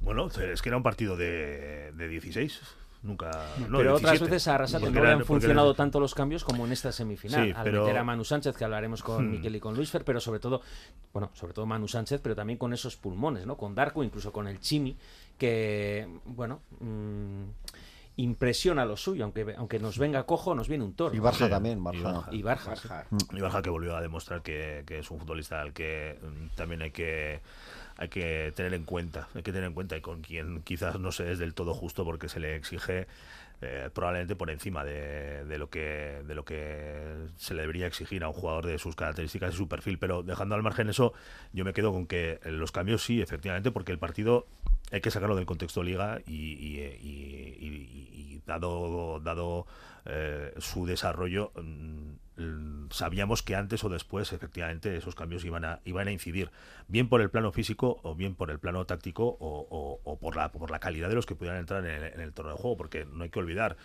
Bueno, 0.00 0.26
es 0.28 0.62
que 0.62 0.68
era 0.70 0.76
un 0.76 0.82
partido 0.82 1.16
de, 1.16 1.92
de 1.92 2.08
16. 2.08 2.60
Nunca. 3.02 3.30
no, 3.68 3.76
pero 3.76 3.96
otras 3.96 4.12
17. 4.12 4.30
veces 4.30 4.48
a 4.48 4.54
Arrasate 4.54 4.90
no 4.90 4.92
porque 4.98 5.24
funcionado 5.24 5.68
eran- 5.68 5.76
tanto 5.76 6.00
los 6.00 6.14
cambios 6.14 6.42
como 6.42 6.64
en 6.64 6.72
esta 6.72 6.90
semifinal. 6.90 7.44
Sí, 7.44 7.52
Al 7.54 7.62
pero- 7.64 7.82
meter 7.84 7.98
a 7.98 8.04
Manu 8.04 8.24
Sánchez, 8.24 8.56
que 8.56 8.64
hablaremos 8.64 9.02
con 9.02 9.26
Hmm. 9.28 9.30
Miquel 9.32 9.56
y 9.56 9.60
con 9.60 9.74
Luisfer, 9.76 10.04
pero 10.06 10.20
sobre 10.20 10.40
todo, 10.40 10.62
bueno, 11.12 11.30
sobre 11.34 11.52
todo 11.52 11.66
Manu 11.66 11.86
Sánchez, 11.86 12.20
pero 12.22 12.34
también 12.34 12.58
con 12.58 12.72
esos 12.72 12.96
pulmones, 12.96 13.44
¿no? 13.44 13.58
Con 13.58 13.74
Darko, 13.74 14.02
incluso 14.02 14.32
con 14.32 14.48
el 14.48 14.58
Chimi, 14.58 14.96
que, 15.36 16.08
bueno, 16.24 16.60
mm, 16.80 17.42
impresiona 18.16 18.84
lo 18.84 18.96
suyo, 18.96 19.24
aunque, 19.24 19.54
aunque 19.56 19.78
nos 19.78 19.98
venga 19.98 20.24
cojo, 20.24 20.54
nos 20.54 20.68
viene 20.68 20.84
un 20.84 20.94
toro. 20.94 21.14
Y 21.14 21.18
Barja 21.18 21.46
Sí, 21.46 21.50
también, 21.50 21.78
y 21.78 21.82
Barja. 21.82 22.28
Y 22.30 22.42
Barja, 22.42 22.76
sí. 22.76 22.88
Y 23.32 23.40
Barja 23.40 23.62
que 23.62 23.70
volvió 23.70 23.96
a 23.96 24.00
demostrar 24.00 24.42
que, 24.42 24.84
que 24.86 25.00
es 25.00 25.10
un 25.10 25.18
futbolista 25.18 25.60
al 25.60 25.72
que 25.72 26.18
mm, 26.22 26.54
también 26.56 26.82
hay 26.82 26.90
que 26.90 27.40
hay 27.96 28.08
que 28.08 28.52
tener 28.56 28.74
en 28.74 28.84
cuenta, 28.84 29.28
hay 29.34 29.42
que 29.42 29.52
tener 29.52 29.68
en 29.68 29.74
cuenta 29.74 29.96
y 29.96 30.00
con 30.00 30.20
quien 30.20 30.62
quizás 30.62 30.98
no 30.98 31.12
se 31.12 31.30
es 31.30 31.38
del 31.38 31.54
todo 31.54 31.74
justo 31.74 32.04
porque 32.04 32.28
se 32.28 32.40
le 32.40 32.56
exige 32.56 33.06
eh, 33.62 33.88
probablemente 33.94 34.34
por 34.34 34.50
encima 34.50 34.84
de, 34.84 35.44
de 35.44 35.58
lo 35.58 35.70
que 35.70 36.22
de 36.26 36.34
lo 36.34 36.44
que 36.44 37.28
se 37.36 37.54
le 37.54 37.60
debería 37.62 37.86
exigir 37.86 38.24
a 38.24 38.28
un 38.28 38.34
jugador 38.34 38.66
de 38.66 38.78
sus 38.78 38.96
características 38.96 39.54
y 39.54 39.56
su 39.56 39.68
perfil, 39.68 39.98
pero 39.98 40.22
dejando 40.24 40.56
al 40.56 40.62
margen 40.62 40.88
eso, 40.88 41.12
yo 41.52 41.64
me 41.64 41.72
quedo 41.72 41.92
con 41.92 42.06
que 42.06 42.40
los 42.44 42.72
cambios 42.72 43.04
sí, 43.04 43.22
efectivamente, 43.22 43.70
porque 43.70 43.92
el 43.92 43.98
partido 43.98 44.46
hay 44.92 45.00
que 45.00 45.10
sacarlo 45.10 45.36
del 45.36 45.46
contexto 45.46 45.82
liga 45.82 46.20
y, 46.26 46.32
y, 46.32 46.80
y- 46.80 47.56
y- 47.60 48.34
y 48.34 48.42
dado, 48.46 49.20
dado 49.20 49.66
eh, 50.06 50.52
su 50.58 50.86
desarrollo, 50.86 51.52
mm, 51.56 52.88
sabíamos 52.90 53.42
que 53.42 53.54
antes 53.56 53.82
o 53.84 53.88
después 53.88 54.32
efectivamente 54.32 54.96
esos 54.96 55.14
cambios 55.14 55.44
iban 55.44 55.64
a, 55.64 55.80
iban 55.84 56.08
a 56.08 56.12
incidir, 56.12 56.50
bien 56.88 57.08
por 57.08 57.20
el 57.20 57.30
plano 57.30 57.52
físico 57.52 58.00
o 58.02 58.14
bien 58.14 58.34
por 58.34 58.50
el 58.50 58.58
plano 58.58 58.84
táctico 58.84 59.36
o, 59.40 60.18
por, 60.20 60.36
la, 60.36 60.50
por 60.52 60.70
la 60.70 60.78
calidad 60.80 61.08
de 61.08 61.14
los 61.14 61.26
que 61.26 61.34
pudieran 61.34 61.60
entrar 61.60 61.84
en 61.86 61.90
el, 61.90 62.12
en 62.12 62.20
el 62.20 62.32
torneo 62.32 62.54
de 62.56 62.60
juego, 62.60 62.76
porque 62.76 63.06
no 63.06 63.24
hay 63.24 63.30
que 63.30 63.38
olvidar 63.38 63.76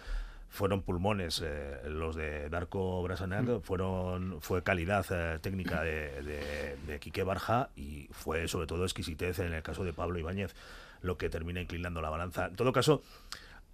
fueron 0.51 0.81
pulmones 0.81 1.43
eh, 1.45 1.77
los 1.85 2.15
de 2.15 2.49
Darko 2.49 3.03
Brasanac, 3.03 3.43
mm. 3.45 3.61
fueron 3.61 4.41
fue 4.41 4.63
calidad 4.63 5.05
eh, 5.11 5.37
técnica 5.39 5.83
de, 5.83 6.23
de, 6.23 6.75
de, 6.87 6.99
Quique 6.99 7.21
Barja 7.21 7.69
y 7.75 8.07
fue 8.11 8.47
sobre 8.47 8.65
todo 8.65 8.83
exquisitez 8.83 9.37
en 9.39 9.53
el 9.53 9.61
caso 9.61 9.83
de 9.83 9.93
Pablo 9.93 10.17
Ibáñez 10.17 10.55
lo 11.01 11.17
que 11.17 11.29
termina 11.29 11.61
inclinando 11.61 12.01
la 12.01 12.09
balanza. 12.09 12.47
En 12.47 12.55
todo 12.55 12.71
caso, 12.73 13.01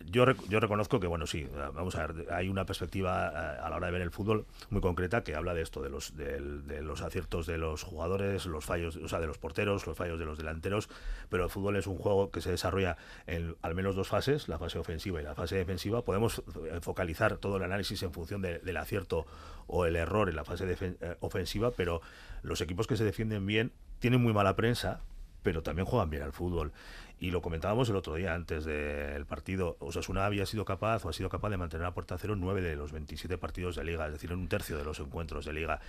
yo, 0.04 0.26
yo 0.50 0.60
reconozco 0.60 1.00
que, 1.00 1.08
bueno, 1.08 1.26
sí, 1.26 1.48
vamos 1.74 1.96
a 1.96 2.06
ver, 2.06 2.32
hay 2.34 2.50
una 2.50 2.66
perspectiva 2.66 3.28
eh, 3.30 3.60
a 3.64 3.70
la 3.70 3.78
hora 3.78 3.88
de 3.88 3.94
ver 3.94 4.02
el 4.02 4.12
fútbol 4.12 4.46
muy 4.70 4.82
concreta 4.82 5.24
que 5.24 5.36
habla 5.36 5.54
de 5.54 5.62
esto, 5.62 5.82
de 5.82 5.90
los, 5.90 6.16
de, 6.16 6.40
los 6.82 7.02
aciertos 7.02 7.48
de 7.48 7.58
los 7.58 7.84
jugadores, 7.84 8.46
los 8.46 8.66
fallos, 8.66 8.98
o 8.98 9.08
sea, 9.08 9.20
de 9.20 9.28
los 9.28 9.38
porteros, 9.38 9.88
los 9.88 9.98
fallos 9.98 10.20
de 10.20 10.26
los 10.26 10.38
delanteros, 10.38 10.90
pero 11.30 11.46
el 11.46 11.50
fútbol 11.50 11.78
es 11.78 11.88
un 11.88 11.98
juego 11.98 12.30
que 12.30 12.42
se 12.42 12.52
desarrolla 12.52 12.98
en 13.26 13.56
al 13.62 13.74
menos 13.74 13.96
dos 13.96 14.10
fases, 14.10 14.48
la 14.48 14.60
fase 14.60 14.78
ofensiva 14.78 15.22
y 15.22 15.24
la 15.24 15.34
fase 15.34 15.56
defensiva. 15.56 16.04
Podemos 16.04 16.44
focalizar 16.82 17.38
todo 17.38 17.58
el 17.58 17.64
análisis 17.64 18.04
en 18.04 18.12
función 18.12 18.42
del 18.42 18.78
acierto 18.78 19.26
o 19.68 19.86
el 19.86 19.96
error 19.96 20.30
en 20.30 20.36
la 20.36 20.44
fase 20.44 20.66
eh, 20.70 21.18
ofensiva, 21.22 21.72
pero 21.72 22.02
los 22.44 22.62
equipos 22.62 22.86
que 22.86 22.98
se 22.98 23.04
defienden 23.04 23.46
bien 23.46 23.72
tienen 24.00 24.22
muy 24.22 24.34
mala 24.34 24.56
prensa, 24.56 25.02
pero 25.42 25.64
también 25.64 25.86
juegan 25.86 26.10
bien 26.10 26.24
al 26.24 26.34
fútbol. 26.34 26.74
Y 27.20 27.32
lo 27.32 27.42
comentábamos 27.42 27.90
el 27.90 27.96
otro 27.96 28.16
día 28.16 28.34
antes 28.34 28.66
del 28.66 29.26
partido. 29.26 29.78
Osasuna 29.80 30.26
había 30.26 30.46
sido 30.46 30.66
capaz 30.66 31.06
o 31.06 31.10
ha 31.10 31.14
sido 31.14 31.30
capaz 31.30 31.50
de 31.50 31.58
mantener 31.58 31.88
a 31.88 31.94
puerta 31.94 32.18
cero 32.18 32.36
nueve 32.38 32.62
de 32.62 32.76
los 32.76 32.92
27 32.92 33.38
partidos 33.38 33.76
de 33.76 33.84
liga, 33.84 34.06
es 34.06 34.14
decir, 34.14 34.32
en 34.32 34.40
un 34.40 34.48
tercio 34.48 34.78
de 34.78 34.84
los 34.84 35.00
encuentros 35.00 35.46
de 35.46 35.54
liga. 35.54 35.80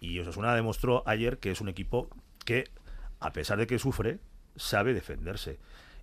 Y 0.00 0.18
Osasuna 0.20 0.54
demostró 0.54 1.02
ayer 1.06 1.38
que 1.38 1.50
es 1.50 1.60
un 1.60 1.68
equipo 1.68 2.08
que, 2.44 2.70
a 3.20 3.32
pesar 3.32 3.58
de 3.58 3.66
que 3.66 3.78
sufre, 3.78 4.18
sabe 4.54 4.94
defenderse 4.94 5.58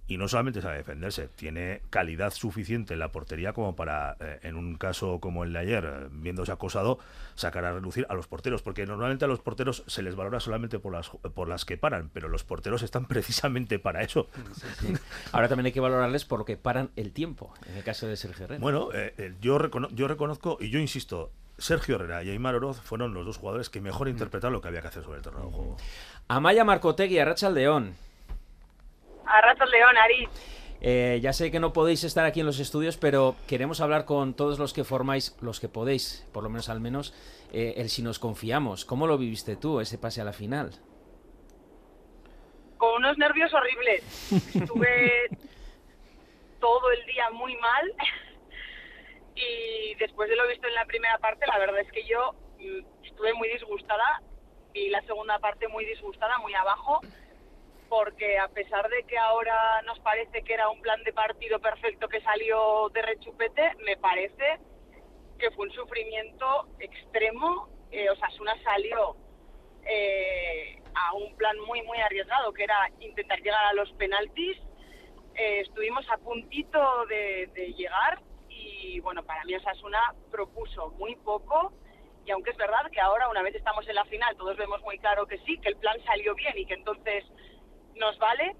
y 0.05 0.17
no 0.17 0.27
solamente 0.27 0.61
sabe 0.61 0.77
defenderse, 0.77 1.29
tiene 1.29 1.81
calidad 1.89 2.33
suficiente 2.33 2.93
en 2.93 2.99
la 2.99 3.11
portería 3.11 3.53
como 3.53 3.75
para, 3.75 4.17
eh, 4.19 4.39
en 4.43 4.55
un 4.55 4.75
caso 4.75 5.19
como 5.19 5.43
el 5.43 5.53
de 5.53 5.59
ayer, 5.59 5.85
eh, 5.85 6.07
viéndose 6.11 6.51
acosado, 6.51 6.99
sacar 7.35 7.63
a 7.63 7.73
relucir 7.73 8.05
a 8.09 8.13
los 8.13 8.27
porteros, 8.27 8.61
porque 8.61 8.85
normalmente 8.85 9.23
a 9.23 9.29
los 9.29 9.39
porteros 9.39 9.83
se 9.87 10.01
les 10.01 10.15
valora 10.15 10.41
solamente 10.41 10.77
por 10.77 10.91
las, 10.91 11.09
por 11.09 11.47
las 11.47 11.63
que 11.63 11.77
paran, 11.77 12.09
pero 12.13 12.27
los 12.27 12.43
porteros 12.43 12.83
están 12.83 13.05
precisamente 13.07 13.79
para 13.79 14.01
eso. 14.01 14.27
Ahora 15.31 15.47
también 15.47 15.67
hay 15.67 15.71
que 15.71 15.79
valorarles 15.79 16.25
por 16.25 16.39
lo 16.39 16.45
que 16.45 16.57
paran 16.57 16.89
el 16.97 17.13
tiempo, 17.13 17.53
en 17.67 17.77
el 17.77 17.83
caso 17.83 18.05
de 18.05 18.17
Sergio 18.17 18.45
Herrera. 18.45 18.61
Bueno, 18.61 18.89
eh, 18.93 19.33
yo, 19.39 19.57
yo 19.91 20.07
reconozco, 20.07 20.57
y 20.59 20.69
yo 20.69 20.79
insisto, 20.79 21.31
Sergio 21.57 21.95
Herrera 21.95 22.23
y 22.23 22.29
Aymar 22.29 22.55
Oroz 22.55 22.81
fueron 22.81 23.13
los 23.13 23.25
dos 23.25 23.37
jugadores 23.37 23.69
que 23.69 23.79
mejor 23.79 24.09
interpretaron 24.09 24.53
lo 24.53 24.61
que 24.61 24.67
había 24.67 24.81
que 24.81 24.87
hacer 24.87 25.03
sobre 25.03 25.17
el 25.17 25.23
terreno 25.23 25.45
de 25.45 25.51
juego. 25.51 25.77
Amaya 26.27 26.65
Marcotegui, 26.65 27.19
Arracha 27.19 27.49
León. 27.49 27.95
A 29.25 29.41
rato 29.41 29.65
León, 29.65 29.97
Ari. 29.97 30.27
Eh, 30.85 31.19
ya 31.21 31.31
sé 31.31 31.49
que 31.49 31.61
no 31.61 31.71
podéis 31.71 32.03
estar 32.03 32.25
aquí 32.25 32.41
en 32.41 32.45
los 32.45 32.59
estudios, 32.59 32.97
pero 32.97 33.37
queremos 33.47 33.79
hablar 33.79 34.03
con 34.03 34.33
todos 34.33 34.59
los 34.59 34.73
que 34.73 34.83
formáis, 34.83 35.35
los 35.41 35.61
que 35.61 35.69
podéis, 35.69 36.27
por 36.33 36.43
lo 36.43 36.49
menos 36.49 36.67
al 36.67 36.81
menos, 36.81 37.13
eh, 37.53 37.75
el 37.77 37.89
si 37.89 38.01
nos 38.01 38.19
confiamos. 38.19 38.83
¿Cómo 38.83 39.07
lo 39.07 39.17
viviste 39.17 39.55
tú, 39.55 39.79
ese 39.79 39.97
pase 39.97 40.19
a 40.19 40.25
la 40.25 40.33
final? 40.33 40.71
Con 42.77 42.95
unos 42.95 43.17
nervios 43.17 43.53
horribles. 43.53 44.03
Estuve 44.53 45.29
todo 46.59 46.91
el 46.91 47.05
día 47.05 47.29
muy 47.31 47.55
mal 47.55 47.93
y 49.35 49.95
después 49.95 50.29
de 50.29 50.35
lo 50.35 50.47
visto 50.49 50.67
en 50.67 50.75
la 50.75 50.85
primera 50.85 51.17
parte, 51.19 51.47
la 51.47 51.59
verdad 51.59 51.79
es 51.79 51.91
que 51.93 52.05
yo 52.05 52.33
mm, 52.59 53.05
estuve 53.05 53.33
muy 53.35 53.47
disgustada 53.47 54.21
y 54.73 54.89
la 54.89 55.01
segunda 55.03 55.39
parte 55.39 55.69
muy 55.69 55.85
disgustada, 55.85 56.37
muy 56.39 56.53
abajo 56.55 56.99
porque 57.93 58.39
a 58.39 58.47
pesar 58.47 58.89
de 58.89 59.03
que 59.03 59.19
ahora 59.19 59.79
nos 59.83 59.99
parece 59.99 60.41
que 60.41 60.55
era 60.55 60.67
un 60.67 60.81
plan 60.81 61.03
de 61.03 61.13
partido 61.13 61.59
perfecto 61.59 62.07
que 62.07 62.21
salió 62.21 62.89
de 62.89 63.03
rechupete, 63.03 63.75
me 63.85 63.97
parece 63.97 64.57
que 65.37 65.51
fue 65.51 65.67
un 65.67 65.73
sufrimiento 65.73 66.69
extremo. 66.79 67.69
Eh, 67.91 68.09
Osasuna 68.09 68.55
salió 68.63 69.15
eh, 69.85 70.81
a 70.95 71.13
un 71.13 71.35
plan 71.35 71.55
muy, 71.67 71.83
muy 71.83 71.99
arriesgado, 71.99 72.51
que 72.51 72.63
era 72.63 72.89
intentar 72.99 73.39
llegar 73.41 73.63
a 73.63 73.73
los 73.73 73.91
penaltis. 73.91 74.57
Eh, 75.35 75.59
estuvimos 75.59 76.09
a 76.09 76.17
puntito 76.17 77.05
de, 77.05 77.47
de 77.53 77.73
llegar 77.75 78.23
y, 78.49 79.01
bueno, 79.01 79.23
para 79.23 79.43
mí 79.43 79.53
Osasuna 79.53 80.15
propuso 80.31 80.89
muy 80.97 81.15
poco. 81.17 81.73
Y 82.25 82.31
aunque 82.31 82.51
es 82.51 82.57
verdad 82.57 82.89
que 82.91 83.01
ahora, 83.01 83.29
una 83.29 83.43
vez 83.43 83.53
estamos 83.53 83.87
en 83.87 83.93
la 83.93 84.05
final, 84.05 84.35
todos 84.35 84.57
vemos 84.57 84.81
muy 84.81 84.97
claro 84.97 85.27
que 85.27 85.37
sí, 85.39 85.59
que 85.59 85.69
el 85.69 85.75
plan 85.75 86.03
salió 86.05 86.33
bien 86.33 86.57
y 86.57 86.65
que 86.65 86.73
entonces 86.73 87.23
nos 87.95 88.17
vale. 88.19 88.55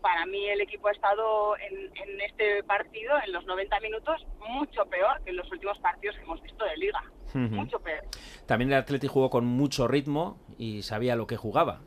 Para 0.00 0.26
mí 0.26 0.48
el 0.48 0.60
equipo 0.60 0.88
ha 0.88 0.92
estado 0.92 1.56
en, 1.58 2.20
este 2.20 2.62
partido, 2.62 3.14
en 3.24 3.32
los 3.32 3.44
90 3.46 3.80
minutos, 3.80 4.24
mucho 4.48 4.86
peor 4.86 5.22
que 5.24 5.30
en 5.30 5.36
los 5.36 5.50
últimos 5.50 5.78
partidos 5.80 6.16
que 6.16 6.22
hemos 6.22 6.40
visto 6.40 6.64
de 6.64 6.76
liga. 6.76 7.02
Mucho 7.34 7.78
peor. 7.80 8.04
También 8.46 8.72
el 8.72 8.78
Atleti 8.78 9.06
jugó 9.06 9.28
con 9.28 9.44
mucho 9.44 9.86
ritmo 9.86 10.38
y 10.56 10.82
sabía 10.82 11.14
lo 11.16 11.26
que 11.26 11.36
jugaba. 11.36 11.80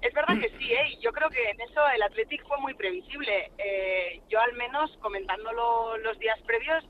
Es 0.00 0.12
verdad 0.14 0.40
que 0.40 0.48
sí, 0.58 0.72
¿eh? 0.72 0.98
yo 1.00 1.12
creo 1.12 1.30
que 1.30 1.50
en 1.50 1.60
eso 1.60 1.80
el 1.94 2.02
Athletic 2.02 2.44
fue 2.48 2.58
muy 2.58 2.74
previsible. 2.74 3.52
Eh, 3.56 4.20
yo 4.28 4.40
al 4.40 4.52
menos, 4.54 4.90
comentándolo 5.00 5.96
los 5.98 6.18
días 6.18 6.40
previos, 6.44 6.84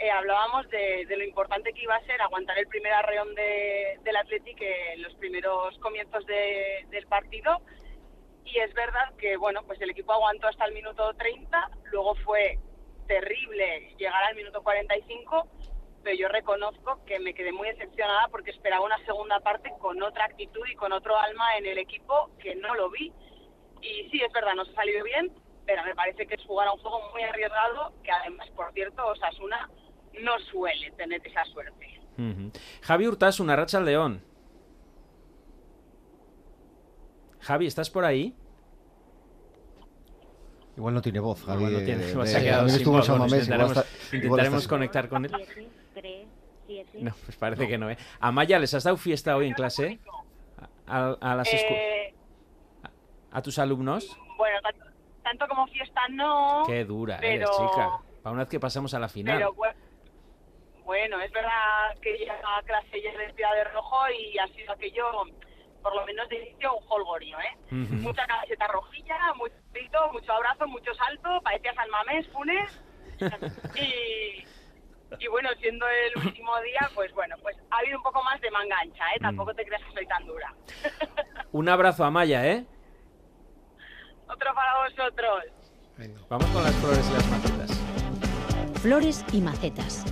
eh, 0.00 0.10
hablábamos 0.10 0.66
de, 0.70 1.04
lo 1.10 1.22
importante 1.22 1.74
que 1.74 1.82
iba 1.82 1.94
a 1.94 2.04
ser 2.06 2.22
aguantar 2.22 2.58
el 2.58 2.66
primer 2.68 2.90
arreón 2.90 3.34
de, 3.34 3.98
del 4.02 4.16
Athletic 4.16 4.58
en 4.58 5.02
los 5.02 5.14
primeros 5.16 5.76
comienzos 5.80 6.24
del 6.24 7.06
partido. 7.06 7.60
Y 8.46 8.58
es 8.60 8.72
verdad 8.72 9.14
que, 9.18 9.36
bueno, 9.36 9.62
pues 9.66 9.78
el 9.82 9.90
equipo 9.90 10.14
aguantó 10.14 10.48
hasta 10.48 10.64
el 10.64 10.72
minuto 10.72 11.12
30, 11.18 11.70
luego 11.92 12.14
fue 12.24 12.58
terrible 13.08 13.94
llegar 13.98 14.24
al 14.24 14.36
minuto 14.36 14.62
45, 14.62 15.46
pero 16.02 16.16
yo 16.16 16.28
reconozco 16.28 17.04
que 17.04 17.18
me 17.18 17.34
quedé 17.34 17.52
muy 17.52 17.68
decepcionada 17.68 18.28
porque 18.28 18.52
esperaba 18.52 18.82
una 18.82 19.04
segunda 19.04 19.40
parte 19.40 19.70
con 19.80 20.02
otra 20.02 20.24
actitud 20.24 20.66
y 20.66 20.76
con 20.76 20.94
otro 20.94 21.14
alma 21.18 21.58
en 21.58 21.66
el 21.66 21.76
equipo 21.76 22.30
que 22.38 22.54
no 22.54 22.74
lo 22.74 22.88
vi. 22.88 23.12
Y 23.82 24.08
sí, 24.08 24.22
es 24.22 24.32
verdad, 24.32 24.54
no 24.54 24.64
se 24.64 24.72
ha 24.72 24.76
salido 24.76 25.04
bien, 25.04 25.30
pero 25.66 25.84
me 25.84 25.94
parece 25.94 26.26
que 26.26 26.36
es 26.36 26.44
jugar 26.46 26.68
a 26.68 26.72
un 26.72 26.80
juego 26.80 27.02
muy 27.12 27.22
arriesgado, 27.22 27.92
que 28.02 28.10
además, 28.10 28.48
por 28.56 28.72
cierto, 28.72 29.06
Osasuna 29.06 29.68
no 30.22 30.38
suele 30.50 30.90
tener 30.92 31.26
esa 31.26 31.44
suerte. 31.46 32.00
Javi 32.82 33.06
Hurtas, 33.06 33.40
una 33.40 33.56
racha 33.56 33.78
al 33.78 33.86
león. 33.86 34.22
Javi, 37.40 37.66
¿estás 37.66 37.88
por 37.88 38.04
ahí? 38.04 38.34
Igual 40.76 40.94
no 40.94 41.02
tiene 41.02 41.20
voz, 41.20 41.42
Javi. 41.44 41.64
no 41.64 41.78
tiene, 41.78 42.12
voz. 42.12 42.28
intentaremos, 44.12 44.68
conectar 44.68 45.08
con 45.08 45.24
él. 45.24 45.32
No, 47.00 47.12
pues 47.24 47.36
parece 47.36 47.66
que 47.66 47.78
no. 47.78 47.90
¿eh? 47.90 47.96
Amaya, 48.20 48.58
¿les 48.58 48.72
has 48.74 48.84
dado 48.84 48.96
fiesta 48.96 49.36
hoy 49.36 49.48
en 49.48 49.54
clase? 49.54 49.98
¿A, 50.86 51.16
a 51.20 51.34
las 51.34 51.52
eh, 51.52 52.14
¿A 53.32 53.42
tus 53.42 53.58
alumnos? 53.58 54.16
Bueno, 54.36 54.58
tanto, 55.22 55.46
como 55.48 55.66
fiesta 55.68 56.00
no. 56.10 56.62
Qué 56.66 56.84
dura 56.84 57.18
eres, 57.18 57.48
chica. 57.50 57.98
Para 58.22 58.32
una 58.32 58.42
vez 58.42 58.48
que 58.48 58.60
pasamos 58.60 58.92
a 58.94 58.98
la 58.98 59.08
final. 59.08 59.36
Pero, 59.38 59.52
bueno, 59.54 59.74
es 60.94 61.32
verdad 61.32 61.96
que 62.02 62.24
ya 62.24 62.34
clase 62.64 63.02
ya 63.02 63.16
vestida 63.16 63.52
de 63.54 63.64
rojo 63.64 63.96
y 64.10 64.38
ha 64.38 64.46
sido 64.48 64.72
aquello, 64.72 65.06
por 65.82 65.94
lo 65.94 66.04
menos 66.04 66.28
de 66.28 66.36
inicio, 66.36 66.74
un 66.76 66.84
holgorio, 66.88 67.38
¿eh? 67.40 67.56
Mucha 67.70 68.26
camiseta 68.26 68.66
rojilla, 68.68 69.18
mucho 69.36 69.54
grito, 69.72 69.98
mucho 70.12 70.32
abrazo, 70.32 70.66
mucho 70.66 70.92
salto, 70.94 71.40
parecía 71.42 71.74
San 71.74 71.90
Mamés, 71.90 72.28
Funes. 72.28 72.82
y, 73.76 74.44
y 75.18 75.28
bueno, 75.28 75.50
siendo 75.60 75.86
el 75.86 76.26
último 76.26 76.60
día, 76.62 76.90
pues 76.94 77.12
bueno, 77.12 77.36
pues 77.42 77.56
ha 77.70 77.78
habido 77.78 77.98
un 77.98 78.02
poco 78.02 78.22
más 78.22 78.40
de 78.40 78.50
manga 78.50 78.76
ancha, 78.80 79.04
¿eh? 79.14 79.20
Tampoco 79.20 79.54
te 79.54 79.64
creas 79.64 79.82
que 79.84 79.92
soy 79.92 80.06
tan 80.06 80.26
dura. 80.26 80.54
un 81.52 81.68
abrazo 81.68 82.04
a 82.04 82.10
Maya, 82.10 82.46
¿eh? 82.46 82.64
Otro 84.26 84.54
para 84.54 84.84
vosotros. 84.84 85.44
Vamos 86.28 86.46
con 86.50 86.62
las 86.62 86.74
flores 86.76 87.10
y 87.10 87.12
las 87.12 87.26
macetas. 87.28 87.79
Flores 88.82 89.24
y 89.34 89.42
macetas. 89.42 90.04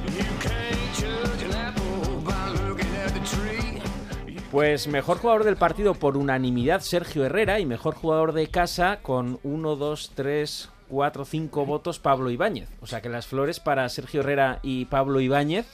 Pues 4.51 4.89
mejor 4.89 5.19
jugador 5.19 5.45
del 5.45 5.57
partido 5.57 5.95
por 5.95 6.19
unanimidad 6.19 6.83
Sergio 6.83 7.25
Herrera 7.25 7.61
y 7.61 7.67
mejor 7.67 7.95
jugador 7.95 8.35
de 8.35 8.49
casa 8.49 8.99
con 9.01 9.39
1, 9.43 9.77
2, 9.77 10.13
3, 10.15 10.71
4, 10.89 11.25
5 11.25 11.65
votos 11.65 11.99
Pablo 11.99 12.31
Ibáñez. 12.31 12.69
O 12.83 12.87
sea 12.87 13.01
que 13.01 13.09
las 13.09 13.27
flores 13.27 13.59
para 13.59 13.89
Sergio 13.89 14.21
Herrera 14.21 14.59
y 14.63 14.85
Pablo 14.85 15.21
Ibáñez. 15.21 15.67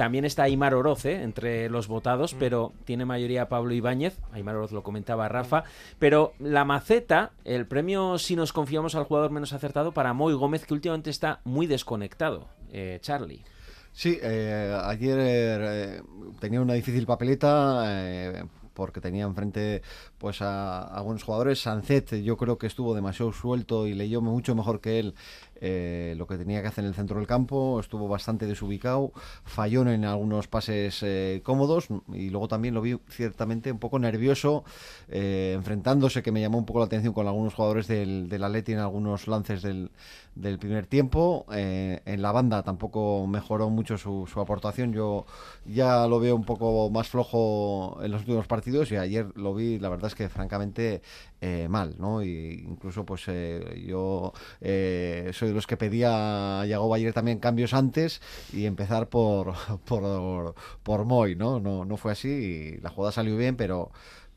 También 0.00 0.24
está 0.24 0.44
Aymar 0.44 0.72
Oroz 0.72 1.04
¿eh? 1.04 1.22
entre 1.22 1.68
los 1.68 1.86
Mm. 1.86 1.92
votados, 1.92 2.34
pero 2.38 2.72
tiene 2.86 3.04
mayoría 3.04 3.50
Pablo 3.50 3.74
Ibáñez. 3.74 4.16
Aymar 4.32 4.56
Oroz 4.56 4.72
lo 4.72 4.82
comentaba 4.82 5.28
Rafa. 5.28 5.64
Pero 5.98 6.32
la 6.38 6.64
maceta, 6.64 7.32
el 7.44 7.66
premio 7.66 8.16
si 8.16 8.34
nos 8.34 8.54
confiamos 8.54 8.94
al 8.94 9.04
jugador 9.04 9.30
menos 9.30 9.52
acertado 9.52 9.92
para 9.92 10.14
Moy 10.14 10.32
Gómez, 10.32 10.64
que 10.64 10.72
últimamente 10.72 11.10
está 11.10 11.40
muy 11.44 11.66
desconectado. 11.66 12.48
Eh, 12.72 12.96
Charlie. 13.02 13.44
Sí, 13.92 14.18
eh, 14.22 14.74
ayer 14.84 15.18
eh, 15.20 16.02
tenía 16.38 16.62
una 16.62 16.72
difícil 16.72 17.04
papeleta 17.04 17.82
eh, 17.86 18.44
porque 18.72 19.02
tenía 19.02 19.24
enfrente 19.24 19.82
pues 20.16 20.40
a, 20.40 20.78
a 20.80 20.96
algunos 20.96 21.24
jugadores. 21.24 21.60
Sancet 21.60 22.22
yo 22.22 22.38
creo 22.38 22.56
que 22.56 22.68
estuvo 22.68 22.94
demasiado 22.94 23.32
suelto 23.32 23.86
y 23.86 23.92
leyó 23.92 24.22
mucho 24.22 24.54
mejor 24.54 24.80
que 24.80 24.98
él 25.00 25.14
eh, 25.60 26.14
lo 26.16 26.26
que 26.26 26.38
tenía 26.38 26.62
que 26.62 26.68
hacer 26.68 26.84
en 26.84 26.88
el 26.88 26.94
centro 26.94 27.18
del 27.18 27.26
campo. 27.26 27.78
Estuvo 27.80 28.08
bastante 28.08 28.46
desubicado, 28.46 29.12
falló 29.44 29.86
en 29.88 30.04
algunos 30.04 30.48
pases 30.48 31.02
eh, 31.02 31.40
cómodos 31.44 31.88
y 32.12 32.30
luego 32.30 32.48
también 32.48 32.74
lo 32.74 32.80
vi 32.80 32.98
ciertamente 33.08 33.70
un 33.70 33.78
poco 33.78 33.98
nervioso, 33.98 34.64
eh, 35.08 35.52
enfrentándose, 35.54 36.22
que 36.22 36.32
me 36.32 36.40
llamó 36.40 36.58
un 36.58 36.66
poco 36.66 36.80
la 36.80 36.86
atención 36.86 37.12
con 37.12 37.26
algunos 37.26 37.54
jugadores 37.54 37.86
del, 37.86 38.28
del 38.28 38.44
Atleti 38.44 38.72
en 38.72 38.78
algunos 38.78 39.28
lances 39.28 39.62
del, 39.62 39.90
del 40.34 40.58
primer 40.58 40.86
tiempo. 40.86 41.46
En 41.50 42.22
la 42.22 42.32
banda 42.32 42.62
tampoco 42.62 43.26
mejoró 43.26 43.70
mucho 43.70 43.98
su, 43.98 44.26
su, 44.32 44.40
aportación. 44.40 44.92
Yo 44.92 45.26
ya 45.64 46.06
lo 46.06 46.20
veo 46.20 46.34
un 46.34 46.44
poco 46.44 46.90
más 46.90 47.08
flojo 47.08 47.98
en 48.02 48.10
los 48.10 48.22
últimos 48.22 48.46
partidos 48.46 48.90
y 48.92 48.96
ayer 48.96 49.26
lo 49.36 49.54
vi, 49.54 49.78
la 49.78 49.88
verdad 49.88 50.06
es 50.06 50.14
que 50.14 50.28
francamente 50.28 51.02
eh, 51.40 51.68
mal, 51.68 51.94
¿no? 51.98 52.22
Y 52.22 52.64
incluso 52.68 53.04
pues 53.06 53.24
eh, 53.28 53.82
yo 53.86 54.32
eh, 54.60 55.30
soy 55.32 55.48
de 55.48 55.54
los 55.54 55.66
que 55.66 55.76
pedía 55.76 56.60
a 56.60 56.66
Yago 56.66 56.94
ayer 56.94 57.14
también 57.14 57.38
cambios 57.38 57.72
antes 57.72 58.20
y 58.52 58.66
empezar 58.66 59.08
por, 59.08 59.54
por, 59.86 60.54
por 60.82 61.04
Moy, 61.04 61.36
¿no? 61.36 61.58
¿no? 61.60 61.84
No 61.84 61.96
fue 61.96 62.12
así 62.12 62.28
y 62.28 62.80
la 62.80 62.90
jugada 62.90 63.12
salió 63.12 63.36
bien, 63.36 63.56
pero 63.56 63.90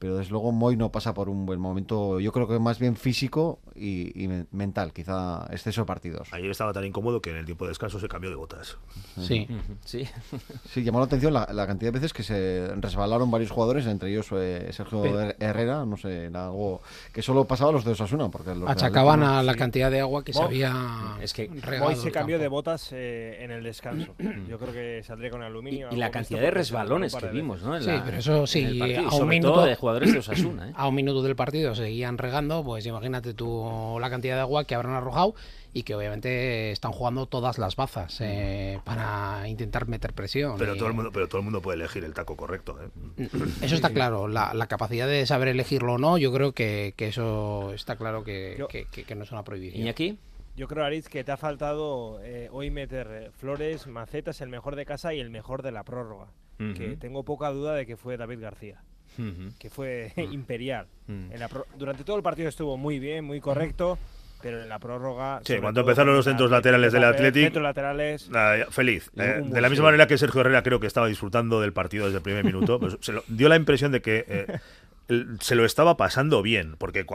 pero 0.03 0.17
desde 0.17 0.31
luego 0.31 0.51
Moy 0.51 0.75
no 0.75 0.91
pasa 0.91 1.13
por 1.13 1.29
un 1.29 1.45
buen 1.45 1.61
momento, 1.61 2.19
yo 2.19 2.33
creo 2.33 2.45
que 2.45 2.59
más 2.59 2.77
bien 2.77 2.97
físico 2.97 3.59
y, 3.73 4.21
y 4.21 4.27
mental, 4.51 4.91
quizá 4.91 5.47
exceso 5.49 5.79
de 5.79 5.85
partidos. 5.85 6.27
Ayer 6.33 6.51
estaba 6.51 6.73
tan 6.73 6.83
incómodo 6.83 7.21
que 7.21 7.29
en 7.29 7.37
el 7.37 7.45
tiempo 7.45 7.63
de 7.63 7.69
descanso 7.69 8.01
se 8.01 8.09
cambió 8.09 8.29
de 8.29 8.35
botas. 8.35 8.77
Sí, 9.17 9.47
sí. 9.85 10.05
Sí, 10.69 10.83
llamó 10.83 10.99
la 10.99 11.05
atención 11.05 11.31
la, 11.31 11.47
la, 11.53 11.65
cantidad 11.67 11.93
de 11.93 11.99
veces 11.99 12.11
que 12.11 12.21
se 12.21 12.67
resbalaron 12.75 13.31
varios 13.31 13.51
jugadores, 13.51 13.85
entre 13.85 14.09
ellos 14.09 14.27
eh, 14.33 14.67
Sergio 14.73 15.03
Pero, 15.03 15.21
Herrera, 15.39 15.85
no 15.85 15.95
sé, 15.95 16.29
algo 16.33 16.81
que 17.13 17.21
solo 17.21 17.45
pasaba 17.45 17.69
a 17.69 17.73
los 17.73 17.85
de 17.85 17.91
Osasuna. 17.91 18.27
Porque 18.27 18.53
los 18.55 18.69
achacaban 18.69 19.21
de 19.21 19.25
a 19.27 19.41
la 19.41 19.55
cantidad 19.55 19.89
de 19.89 20.01
agua 20.01 20.25
que 20.25 20.33
Mo, 20.33 20.39
se 20.39 20.43
había 20.43 21.15
es 21.21 21.31
que 21.31 21.47
Moy 21.79 21.95
se 21.95 22.11
cambió 22.11 22.39
de 22.39 22.49
botas 22.49 22.89
eh, 22.91 23.37
en 23.39 23.51
el 23.51 23.63
descanso. 23.63 24.13
Yo 24.49 24.59
creo 24.59 24.73
que 24.73 25.01
saldría 25.01 25.29
con 25.29 25.43
aluminio. 25.43 25.87
Y, 25.91 25.95
y 25.95 25.97
la 25.97 26.11
cantidad 26.11 26.41
de 26.41 26.51
resbalones 26.51 27.15
que 27.15 27.27
vimos, 27.27 27.63
¿no? 27.63 27.77
En 27.77 27.83
sí, 27.83 27.87
la, 27.87 28.03
pero 28.03 28.17
eso 28.17 28.45
sí, 28.45 28.81
a 29.09 29.15
un 29.15 29.29
minuto 29.29 29.63
de 29.63 29.75
jugadores 29.77 29.92
de 29.99 30.19
Osasuna. 30.19 30.69
¿eh? 30.69 30.73
A 30.75 30.87
un 30.87 30.95
minuto 30.95 31.21
del 31.21 31.35
partido 31.35 31.75
seguían 31.75 32.17
regando, 32.17 32.63
pues 32.63 32.85
imagínate 32.85 33.33
tú 33.33 33.97
la 33.99 34.09
cantidad 34.09 34.35
de 34.35 34.41
agua 34.41 34.65
que 34.65 34.75
habrán 34.75 34.93
arrojado 34.93 35.35
y 35.73 35.83
que 35.83 35.95
obviamente 35.95 36.71
están 36.71 36.91
jugando 36.91 37.25
todas 37.25 37.57
las 37.57 37.75
bazas 37.75 38.21
eh, 38.21 38.79
para 38.83 39.47
intentar 39.47 39.87
meter 39.87 40.13
presión. 40.13 40.55
Pero 40.57 40.75
y... 40.75 40.77
todo 40.77 40.87
el 40.87 40.93
mundo, 40.93 41.11
pero 41.11 41.27
todo 41.27 41.39
el 41.39 41.43
mundo 41.43 41.61
puede 41.61 41.77
elegir 41.77 42.03
el 42.03 42.13
taco 42.13 42.37
correcto. 42.37 42.77
¿eh? 42.81 43.29
Eso 43.61 43.75
está 43.75 43.89
claro. 43.89 44.27
La, 44.27 44.53
la, 44.53 44.67
capacidad 44.67 45.07
de 45.07 45.25
saber 45.25 45.47
elegirlo 45.47 45.93
o 45.93 45.97
no, 45.97 46.17
yo 46.17 46.31
creo 46.31 46.53
que, 46.53 46.93
que 46.95 47.07
eso 47.07 47.73
está 47.73 47.95
claro 47.95 48.23
que, 48.23 48.55
yo, 48.57 48.67
que, 48.67 48.85
que, 48.85 49.15
no 49.15 49.23
es 49.23 49.31
una 49.31 49.43
prohibición. 49.43 49.85
¿Y 49.85 49.89
aquí? 49.89 50.19
Yo 50.55 50.67
creo, 50.67 50.85
Ariz, 50.85 51.09
que 51.09 51.23
te 51.23 51.31
ha 51.31 51.37
faltado 51.37 52.19
eh, 52.21 52.49
hoy 52.51 52.69
meter 52.69 53.31
flores, 53.35 53.87
macetas, 53.87 54.41
el 54.41 54.49
mejor 54.49 54.75
de 54.75 54.85
casa 54.85 55.13
y 55.13 55.19
el 55.19 55.31
mejor 55.31 55.63
de 55.63 55.71
la 55.71 55.83
prórroga. 55.83 56.27
Uh 56.59 56.63
-huh. 56.63 56.73
Que 56.77 56.97
tengo 56.97 57.23
poca 57.23 57.49
duda 57.49 57.73
de 57.73 57.87
que 57.87 57.97
fue 57.97 58.17
David 58.17 58.39
García. 58.41 58.83
Uh 59.17 59.21
-huh. 59.21 59.57
que 59.57 59.69
fue 59.69 60.13
imperial. 60.31 60.87
Uh 61.07 61.11
-huh. 61.11 61.33
en 61.33 61.39
la 61.39 61.49
durante 61.77 62.03
todo 62.03 62.17
el 62.17 62.23
partido 62.23 62.49
estuvo 62.49 62.77
muy 62.77 62.99
bien, 62.99 63.25
muy 63.25 63.39
correcto, 63.39 63.97
pero 64.43 64.61
en 64.61 64.69
la 64.69 64.77
prórroga. 64.77 65.41
Sí, 65.43 65.57
cuando 65.59 65.81
empezaron 65.81 66.15
los 66.15 66.25
centros 66.25 66.51
laterales 66.51 66.91
del 66.91 67.05
Athletic. 67.05 67.43
Centros 67.45 67.63
laterales. 67.63 68.29
Feliz. 68.69 69.09
Eh, 69.15 69.41
de 69.43 69.61
la 69.61 69.69
misma 69.69 69.85
manera 69.85 70.05
que 70.05 70.17
Sergio 70.17 70.41
Herrera 70.41 70.61
creo 70.61 70.79
que 70.79 70.87
estaba 70.87 71.07
disfrutando 71.07 71.61
del 71.61 71.71
partido 71.71 72.05
desde 72.05 72.17
el 72.17 72.23
primer 72.23 72.43
minuto, 72.43 72.79
pues 72.79 72.97
se 72.99 73.13
lo, 73.13 73.23
dio 73.27 73.47
la 73.49 73.55
impresión 73.55 73.91
de 73.91 74.01
que. 74.01 74.25
Eh, 74.27 74.59
se 75.41 75.55
lo 75.55 75.65
estaba 75.65 75.97
pasando 75.97 76.41
bien, 76.41 76.75
porque 76.77 77.05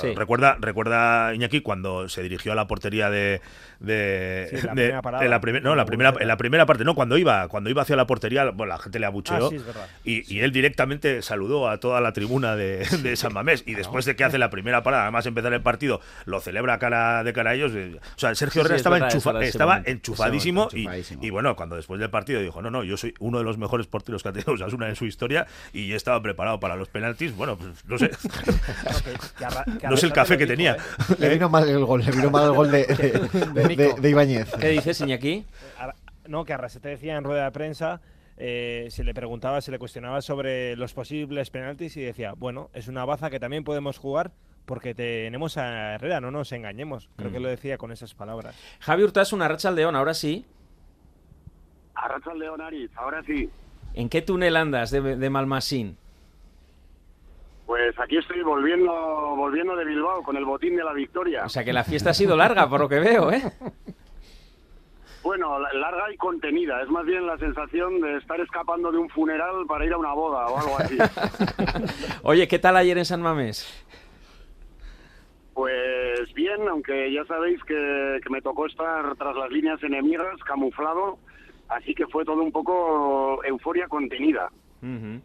sí. 0.00 0.14
recuerda 0.14 0.56
recuerda 0.60 1.34
Iñaki 1.34 1.60
cuando 1.60 2.08
se 2.08 2.22
dirigió 2.22 2.52
a 2.52 2.54
la 2.54 2.68
portería 2.68 3.10
de 3.10 3.40
de, 3.80 4.48
sí, 4.50 4.56
la 4.64 4.74
de, 4.74 4.82
primera 4.82 5.02
parada, 5.02 5.24
de 5.24 5.28
la 5.28 5.40
primer, 5.40 5.62
no 5.62 5.74
la 5.74 5.84
primera 5.84 6.14
en 6.20 6.28
la 6.28 6.36
primera 6.36 6.66
parte 6.66 6.84
no 6.84 6.94
cuando 6.94 7.18
iba 7.18 7.48
cuando 7.48 7.68
iba 7.68 7.82
hacia 7.82 7.96
la 7.96 8.06
portería 8.06 8.50
bueno 8.50 8.72
la 8.72 8.78
gente 8.78 9.00
le 9.00 9.06
abucheó 9.06 9.48
ah, 9.48 9.50
sí, 9.50 9.60
y, 10.04 10.34
y, 10.34 10.40
él 10.40 10.52
directamente 10.52 11.20
saludó 11.20 11.68
a 11.68 11.78
toda 11.78 12.00
la 12.00 12.12
tribuna 12.12 12.54
de, 12.54 12.86
de 13.02 13.16
San 13.16 13.32
Mamés. 13.32 13.64
Y 13.66 13.74
después 13.74 14.04
de 14.04 14.14
que 14.14 14.22
hace 14.22 14.38
la 14.38 14.50
primera 14.50 14.84
parada 14.84 15.04
además 15.04 15.26
empezar 15.26 15.52
el 15.52 15.62
partido 15.62 16.00
lo 16.26 16.40
celebra 16.40 16.78
cara 16.78 17.24
de 17.24 17.32
cara 17.32 17.50
a 17.50 17.54
ellos 17.54 17.72
eh, 17.74 17.98
o 17.98 18.18
sea 18.18 18.34
Sergio 18.36 18.60
Herrera 18.60 18.76
estaba, 18.76 18.96
verdad, 18.96 19.10
enchufa, 19.10 19.42
estaba 19.42 19.72
momento, 19.78 19.90
enchufadísimo, 19.90 20.68
y, 20.72 20.86
y, 21.20 21.30
bueno 21.30 21.56
cuando 21.56 21.74
después 21.74 21.98
del 21.98 22.10
partido 22.10 22.40
dijo 22.40 22.62
no 22.62 22.70
no 22.70 22.84
yo 22.84 22.96
soy 22.96 23.14
uno 23.18 23.38
de 23.38 23.44
los 23.44 23.58
mejores 23.58 23.88
porteros 23.88 24.22
que 24.22 24.28
ha 24.28 24.32
tenido 24.32 24.52
Osasuna 24.52 24.88
en 24.88 24.94
su 24.94 25.06
historia 25.06 25.46
y 25.72 25.92
estaba 25.92 26.22
preparado 26.22 26.60
para 26.60 26.76
los 26.76 26.88
penaltis 26.88 27.31
bueno 27.36 27.56
pues 27.56 27.84
no 27.86 27.98
sé 27.98 28.10
no 29.88 29.94
es 29.94 30.02
el 30.02 30.12
café 30.12 30.38
que 30.38 30.46
tenía. 30.46 30.72
¿eh? 30.72 31.14
Le 31.18 31.28
vino 31.30 31.48
mal 31.48 31.68
el 31.68 31.84
gol, 31.84 32.04
le 32.04 32.10
vino 32.10 32.30
mal 32.30 32.44
el 32.44 32.52
gol 32.52 32.70
de, 32.70 32.84
de, 33.54 33.76
de, 33.76 33.94
de 34.00 34.10
Ibáñez. 34.10 34.52
¿Qué 34.60 34.68
dices, 34.68 35.00
Iñaki? 35.00 35.44
No, 36.28 36.44
que 36.44 36.52
Arrasete 36.52 36.88
decía 36.88 37.16
en 37.16 37.24
rueda 37.24 37.44
de 37.44 37.50
prensa, 37.50 38.00
eh, 38.36 38.88
se 38.90 39.04
le 39.04 39.14
preguntaba, 39.14 39.60
se 39.60 39.70
le 39.70 39.78
cuestionaba 39.78 40.22
sobre 40.22 40.76
los 40.76 40.94
posibles 40.94 41.50
penaltis 41.50 41.96
y 41.96 42.02
decía, 42.02 42.34
bueno, 42.36 42.70
es 42.72 42.88
una 42.88 43.04
baza 43.04 43.30
que 43.30 43.40
también 43.40 43.64
podemos 43.64 43.98
jugar 43.98 44.32
porque 44.64 44.94
tenemos 44.94 45.56
a 45.58 45.94
Herrera, 45.94 46.20
no 46.20 46.30
nos 46.30 46.52
engañemos. 46.52 47.08
Creo 47.16 47.30
mm. 47.30 47.32
que 47.32 47.40
lo 47.40 47.48
decía 47.48 47.78
con 47.78 47.92
esas 47.92 48.14
palabras. 48.14 48.56
Javi 48.80 49.02
Hurtas, 49.02 49.32
una 49.32 49.48
racha 49.48 49.68
al 49.68 49.76
león, 49.76 49.96
ahora 49.96 50.14
sí. 50.14 50.46
A 51.94 52.08
racha 52.08 52.30
al 52.30 52.38
león, 52.38 52.60
Aris, 52.60 52.90
ahora 52.96 53.22
sí. 53.24 53.50
¿En 53.94 54.08
qué 54.08 54.22
túnel 54.22 54.56
andas 54.56 54.90
de, 54.90 55.16
de 55.16 55.30
Malmasín? 55.30 55.98
Pues 57.66 57.98
aquí 57.98 58.16
estoy 58.18 58.42
volviendo, 58.42 58.92
volviendo 59.36 59.76
de 59.76 59.84
Bilbao 59.84 60.22
con 60.22 60.36
el 60.36 60.44
botín 60.44 60.76
de 60.76 60.84
la 60.84 60.92
victoria. 60.92 61.44
O 61.44 61.48
sea 61.48 61.64
que 61.64 61.72
la 61.72 61.84
fiesta 61.84 62.10
ha 62.10 62.14
sido 62.14 62.36
larga, 62.36 62.68
por 62.68 62.80
lo 62.80 62.88
que 62.88 62.98
veo, 62.98 63.30
¿eh? 63.32 63.42
Bueno, 65.22 65.58
larga 65.60 66.12
y 66.12 66.16
contenida. 66.16 66.82
Es 66.82 66.88
más 66.88 67.06
bien 67.06 67.26
la 67.26 67.38
sensación 67.38 68.00
de 68.00 68.16
estar 68.16 68.40
escapando 68.40 68.90
de 68.90 68.98
un 68.98 69.08
funeral 69.08 69.64
para 69.68 69.86
ir 69.86 69.92
a 69.92 69.98
una 69.98 70.12
boda 70.12 70.46
o 70.48 70.58
algo 70.58 70.78
así. 70.78 70.98
Oye, 72.24 72.48
¿qué 72.48 72.58
tal 72.58 72.76
ayer 72.76 72.98
en 72.98 73.04
San 73.04 73.22
Mamés? 73.22 73.64
Pues 75.54 76.32
bien, 76.34 76.66
aunque 76.68 77.12
ya 77.12 77.24
sabéis 77.26 77.62
que, 77.64 78.18
que 78.22 78.30
me 78.30 78.42
tocó 78.42 78.66
estar 78.66 79.14
tras 79.16 79.36
las 79.36 79.50
líneas 79.50 79.80
enemigas, 79.82 80.36
camuflado, 80.44 81.18
así 81.68 81.94
que 81.94 82.06
fue 82.08 82.24
todo 82.24 82.42
un 82.42 82.50
poco 82.50 83.44
euforia 83.44 83.86
contenida. 83.86 84.50
Uh 84.82 84.86
-huh. 84.86 85.20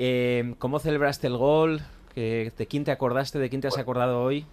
Eh, 0.00 0.54
¿Cómo 0.60 0.78
celebraste 0.78 1.26
el 1.26 1.36
gol? 1.36 1.80
¿De 2.14 2.66
quién 2.70 2.84
te 2.84 2.92
acordaste? 2.92 3.38
¿De 3.40 3.48
quién 3.48 3.60
te 3.60 3.66
has 3.66 3.78
acordado 3.78 4.22
hoy? 4.22 4.46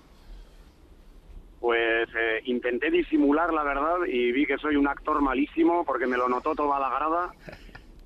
Pues 1.59 2.09
eh, 2.15 2.41
intenté 2.45 2.89
disimular 2.89 3.53
la 3.53 3.63
verdad 3.63 4.05
y 4.07 4.31
vi 4.31 4.45
que 4.47 4.57
soy 4.57 4.75
un 4.75 4.87
actor 4.87 5.21
malísimo 5.21 5.85
porque 5.85 6.07
me 6.07 6.17
lo 6.17 6.27
notó 6.29 6.55
toda 6.55 6.79
la 6.79 6.89
grada. 6.89 7.33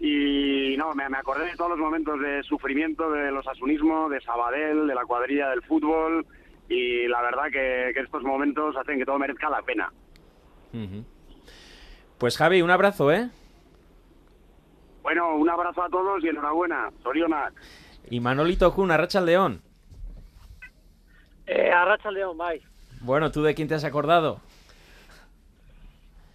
Y 0.01 0.75
no, 0.77 0.93
me, 0.95 1.07
me 1.09 1.17
acordé 1.17 1.45
de 1.45 1.55
todos 1.55 1.71
los 1.71 1.79
momentos 1.79 2.19
de 2.21 2.43
sufrimiento 2.43 3.09
de 3.11 3.31
los 3.31 3.47
asunismos, 3.47 4.11
de 4.11 4.21
Sabadell, 4.21 4.87
de 4.87 4.95
la 4.95 5.05
cuadrilla 5.05 5.49
del 5.49 5.61
fútbol. 5.63 6.25
Y 6.69 7.07
la 7.07 7.21
verdad 7.21 7.45
que, 7.51 7.91
que 7.93 8.01
estos 8.01 8.23
momentos 8.23 8.75
hacen 8.77 8.97
que 8.99 9.05
todo 9.05 9.17
merezca 9.17 9.49
la 9.49 9.61
pena. 9.61 9.91
Uh 10.73 10.77
-huh. 10.77 11.03
Pues 12.17 12.37
Javi, 12.37 12.61
un 12.61 12.71
abrazo, 12.71 13.11
¿eh? 13.13 13.29
Bueno, 15.09 15.37
un 15.37 15.49
abrazo 15.49 15.81
a 15.81 15.89
todos 15.89 16.23
y 16.23 16.27
enhorabuena. 16.27 16.91
Sorionak. 17.01 17.55
Y 18.11 18.19
Manolito 18.19 18.71
Kun, 18.71 18.91
Arracha 18.91 19.17
al 19.17 19.25
León. 19.25 19.59
Eh, 21.47 21.71
Arracha 21.71 22.09
al 22.09 22.13
León, 22.13 22.37
bye. 22.37 22.61
Bueno, 23.01 23.31
¿tú 23.31 23.41
de 23.41 23.55
quién 23.55 23.67
te 23.67 23.73
has 23.73 23.83
acordado? 23.83 24.39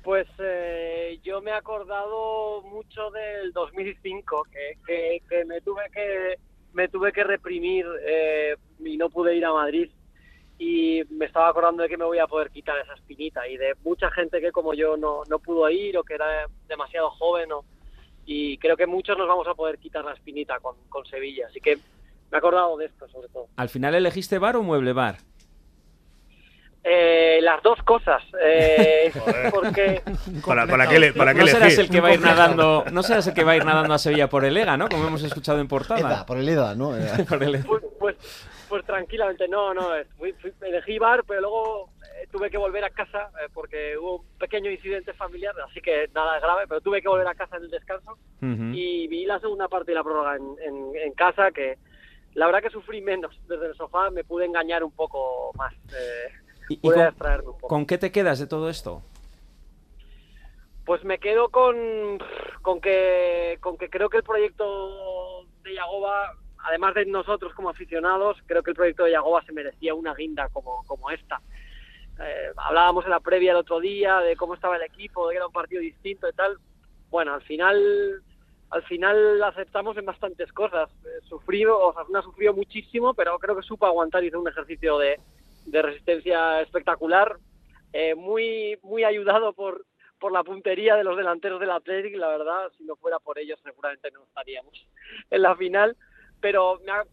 Pues 0.02 0.26
eh, 0.40 1.20
yo 1.22 1.40
me 1.40 1.52
he 1.52 1.54
acordado 1.54 2.62
mucho 2.62 3.12
del 3.12 3.52
2005, 3.52 4.44
que, 4.50 4.78
que, 4.84 5.22
que 5.28 5.44
me 5.44 5.60
tuve 5.60 5.84
que 5.92 6.34
me 6.72 6.88
tuve 6.88 7.12
que 7.12 7.22
reprimir 7.22 7.86
eh, 8.04 8.56
y 8.80 8.96
no 8.96 9.08
pude 9.08 9.36
ir 9.36 9.44
a 9.44 9.52
Madrid 9.52 9.88
y 10.58 11.02
me 11.10 11.26
estaba 11.26 11.48
acordando 11.48 11.84
de 11.84 11.88
que 11.88 11.96
me 11.96 12.04
voy 12.04 12.18
a 12.18 12.26
poder 12.26 12.50
quitar 12.50 12.76
esa 12.80 12.94
espinita 12.94 13.46
y 13.46 13.56
de 13.56 13.74
mucha 13.84 14.10
gente 14.10 14.40
que 14.40 14.50
como 14.50 14.74
yo 14.74 14.96
no, 14.96 15.22
no 15.28 15.38
pudo 15.38 15.70
ir 15.70 15.96
o 15.96 16.02
que 16.02 16.14
era 16.14 16.48
demasiado 16.66 17.10
joven 17.10 17.52
o, 17.52 17.64
y 18.26 18.58
creo 18.58 18.76
que 18.76 18.86
muchos 18.86 19.16
nos 19.18 19.28
vamos 19.28 19.46
a 19.48 19.54
poder 19.54 19.78
quitar 19.78 20.04
la 20.04 20.12
espinita 20.12 20.58
con, 20.60 20.76
con 20.88 21.04
Sevilla, 21.06 21.46
así 21.48 21.60
que 21.60 21.76
me 21.76 21.82
he 22.32 22.36
acordado 22.38 22.76
de 22.76 22.86
esto 22.86 23.08
sobre 23.08 23.28
todo. 23.28 23.46
¿Al 23.56 23.68
final 23.68 23.94
elegiste 23.94 24.38
bar 24.38 24.56
o 24.56 24.62
mueble 24.62 24.92
bar? 24.92 25.16
Eh, 26.86 27.38
las 27.40 27.62
dos 27.62 27.78
cosas. 27.82 28.22
Eh, 28.42 29.10
porque 29.52 30.02
¿Para, 30.44 30.66
para 30.66 30.86
qué, 30.86 30.98
le, 30.98 31.12
para 31.14 31.32
qué 31.32 31.40
no 31.40 31.46
serás 31.46 31.62
elegir? 31.72 31.80
el 31.86 31.90
que 31.90 32.00
va 32.00 32.08
a 32.08 32.14
ir 32.14 32.20
nadando, 32.20 32.84
no 32.92 33.02
serás 33.02 33.26
el 33.26 33.32
que 33.34 33.42
va 33.44 33.52
a 33.52 33.56
ir 33.56 33.64
nadando 33.64 33.94
a 33.94 33.98
Sevilla 33.98 34.28
por 34.28 34.44
el 34.44 34.54
EGA, 34.56 34.76
¿no? 34.76 34.88
Como 34.90 35.06
hemos 35.06 35.22
escuchado 35.22 35.60
en 35.60 35.68
portada. 35.68 36.00
Eda, 36.00 36.26
por 36.26 36.36
el 36.36 36.46
EDA, 36.48 36.74
¿no? 36.74 36.90
Por 37.28 37.42
el- 37.42 37.64
pues, 37.64 37.82
pues, 37.98 38.16
pues 38.68 38.84
tranquilamente, 38.84 39.48
no, 39.48 39.72
no. 39.72 39.96
eh, 39.96 40.06
Fui, 40.18 40.32
fui- 40.34 40.52
elegí 40.60 40.98
bar, 40.98 41.24
pero 41.26 41.40
luego 41.40 41.88
tuve 42.30 42.50
que 42.50 42.58
volver 42.58 42.84
a 42.84 42.90
casa 42.90 43.30
eh, 43.42 43.48
porque 43.52 43.96
hubo 43.98 44.16
un 44.20 44.38
pequeño 44.38 44.70
incidente 44.70 45.12
familiar, 45.14 45.54
así 45.68 45.80
que 45.80 46.08
nada 46.14 46.38
grave, 46.40 46.66
pero 46.68 46.80
tuve 46.80 47.00
que 47.02 47.08
volver 47.08 47.26
a 47.28 47.34
casa 47.34 47.56
en 47.56 47.64
el 47.64 47.70
descanso. 47.70 48.18
Y 48.72 49.06
vi 49.08 49.24
la 49.24 49.40
segunda 49.40 49.68
parte 49.68 49.90
de 49.92 49.94
la 49.94 50.02
prórroga 50.04 50.36
en, 50.36 50.56
en- 50.60 50.96
en 50.96 51.12
casa 51.14 51.50
que 51.52 51.78
la 52.34 52.46
verdad 52.46 52.62
que 52.62 52.70
sufrí 52.70 53.00
menos 53.00 53.32
desde 53.48 53.66
el 53.66 53.74
sofá 53.76 54.10
me 54.10 54.24
pude 54.24 54.44
engañar 54.44 54.82
un 54.84 54.90
poco 54.92 55.52
más 55.56 55.72
eh, 55.72 56.32
¿Y, 56.68 56.74
y 56.74 56.76
pude 56.78 56.94
con, 56.96 57.04
abstraerme 57.04 57.46
un 57.48 57.54
poco 57.54 57.68
con 57.68 57.86
qué 57.86 57.96
te 57.96 58.10
quedas 58.12 58.38
de 58.40 58.46
todo 58.46 58.68
esto? 58.68 59.02
pues 60.84 61.02
me 61.04 61.18
quedo 61.18 61.48
con 61.48 62.18
con 62.62 62.80
que 62.80 63.58
con 63.60 63.76
que 63.78 63.88
creo 63.88 64.08
que 64.10 64.18
el 64.18 64.22
proyecto 64.22 65.46
de 65.62 65.74
Yagoba 65.74 66.32
además 66.66 66.94
de 66.94 67.06
nosotros 67.06 67.54
como 67.54 67.70
aficionados 67.70 68.36
creo 68.46 68.62
que 68.62 68.70
el 68.70 68.76
proyecto 68.76 69.04
de 69.04 69.12
Yagoba 69.12 69.42
se 69.44 69.52
merecía 69.52 69.94
una 69.94 70.14
guinda 70.14 70.48
como 70.50 70.82
como 70.86 71.10
esta 71.10 71.40
Eh, 72.20 72.52
hablábamos 72.56 73.04
en 73.04 73.10
la 73.10 73.20
previa 73.20 73.50
el 73.52 73.56
otro 73.58 73.80
día 73.80 74.20
de 74.20 74.36
cómo 74.36 74.54
estaba 74.54 74.76
el 74.76 74.82
equipo 74.82 75.26
de 75.26 75.32
que 75.32 75.36
era 75.38 75.46
un 75.46 75.52
partido 75.52 75.80
distinto 75.80 76.28
y 76.28 76.32
tal. 76.32 76.56
Bueno 77.10 77.34
al 77.34 77.42
final 77.42 78.22
al 78.70 78.82
final 78.84 79.42
aceptamos 79.42 79.96
en 79.96 80.04
bastantes 80.06 80.52
cosas. 80.52 80.90
Eh, 81.04 81.20
Sufrió, 81.28 81.78
Osasuna 81.78 82.22
sufrió 82.22 82.52
muchísimo, 82.54 83.14
pero 83.14 83.38
creo 83.38 83.54
que 83.56 83.62
supo 83.62 83.86
aguantar 83.86 84.24
y 84.24 84.28
hizo 84.28 84.40
un 84.40 84.48
ejercicio 84.48 84.98
de, 84.98 85.20
de 85.66 85.82
resistencia 85.82 86.60
espectacular, 86.60 87.36
eh, 87.92 88.14
muy 88.16 88.76
muy 88.82 89.04
ayudado 89.04 89.52
por, 89.52 89.84
por 90.18 90.32
la 90.32 90.42
puntería 90.42 90.96
de 90.96 91.04
los 91.04 91.16
delanteros 91.16 91.60
del 91.60 91.70
Athletic, 91.70 92.16
la 92.16 92.28
verdad, 92.28 92.72
si 92.76 92.84
no 92.84 92.96
fuera 92.96 93.18
por 93.20 93.38
ellos 93.38 93.60
seguramente 93.62 94.10
no 94.10 94.24
estaríamos 94.24 94.86
en 95.30 95.42
la 95.42 95.54
final, 95.56 95.96
pero 96.40 96.80
me 96.84 96.90
ha- 96.92 97.04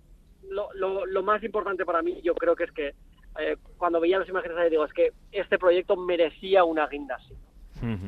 lo, 0.50 0.70
lo- 0.74 1.06
lo 1.06 1.22
más 1.24 1.44
importante 1.44 1.86
para 1.86 2.02
mí 2.02 2.20
yo 2.24 2.34
creo 2.34 2.56
que 2.56 2.64
es 2.64 2.72
que 2.72 2.94
eh, 3.40 3.58
cuando 3.78 4.00
veía 4.00 4.20
las 4.20 4.30
imágenes 4.30 4.58
ahí 4.58 4.70
digo, 4.70 4.86
es 4.86 4.94
que 4.94 5.12
este 5.32 5.58
proyecto 5.58 5.96
merecía 5.96 6.64
una 6.64 6.88
guinda 6.88 7.16
así. 7.16 7.34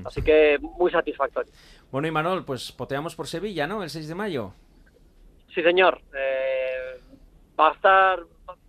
Así 0.06 0.22
que 0.22 0.60
muy 0.62 0.92
satisfactorio. 0.92 1.52
Bueno, 1.92 2.08
y 2.08 2.12
Manol, 2.12 2.46
pues 2.46 2.72
poteamos 2.72 3.16
por 3.16 3.26
Sevilla, 3.26 3.66
¿no? 3.66 3.82
El 3.82 3.90
6 3.90 4.08
de 4.08 4.14
mayo. 4.14 4.54
Sí, 5.54 5.64
señor. 5.64 6.00
Eh, 6.16 7.00
va 7.60 7.70
a 7.70 7.74
estar 7.74 8.20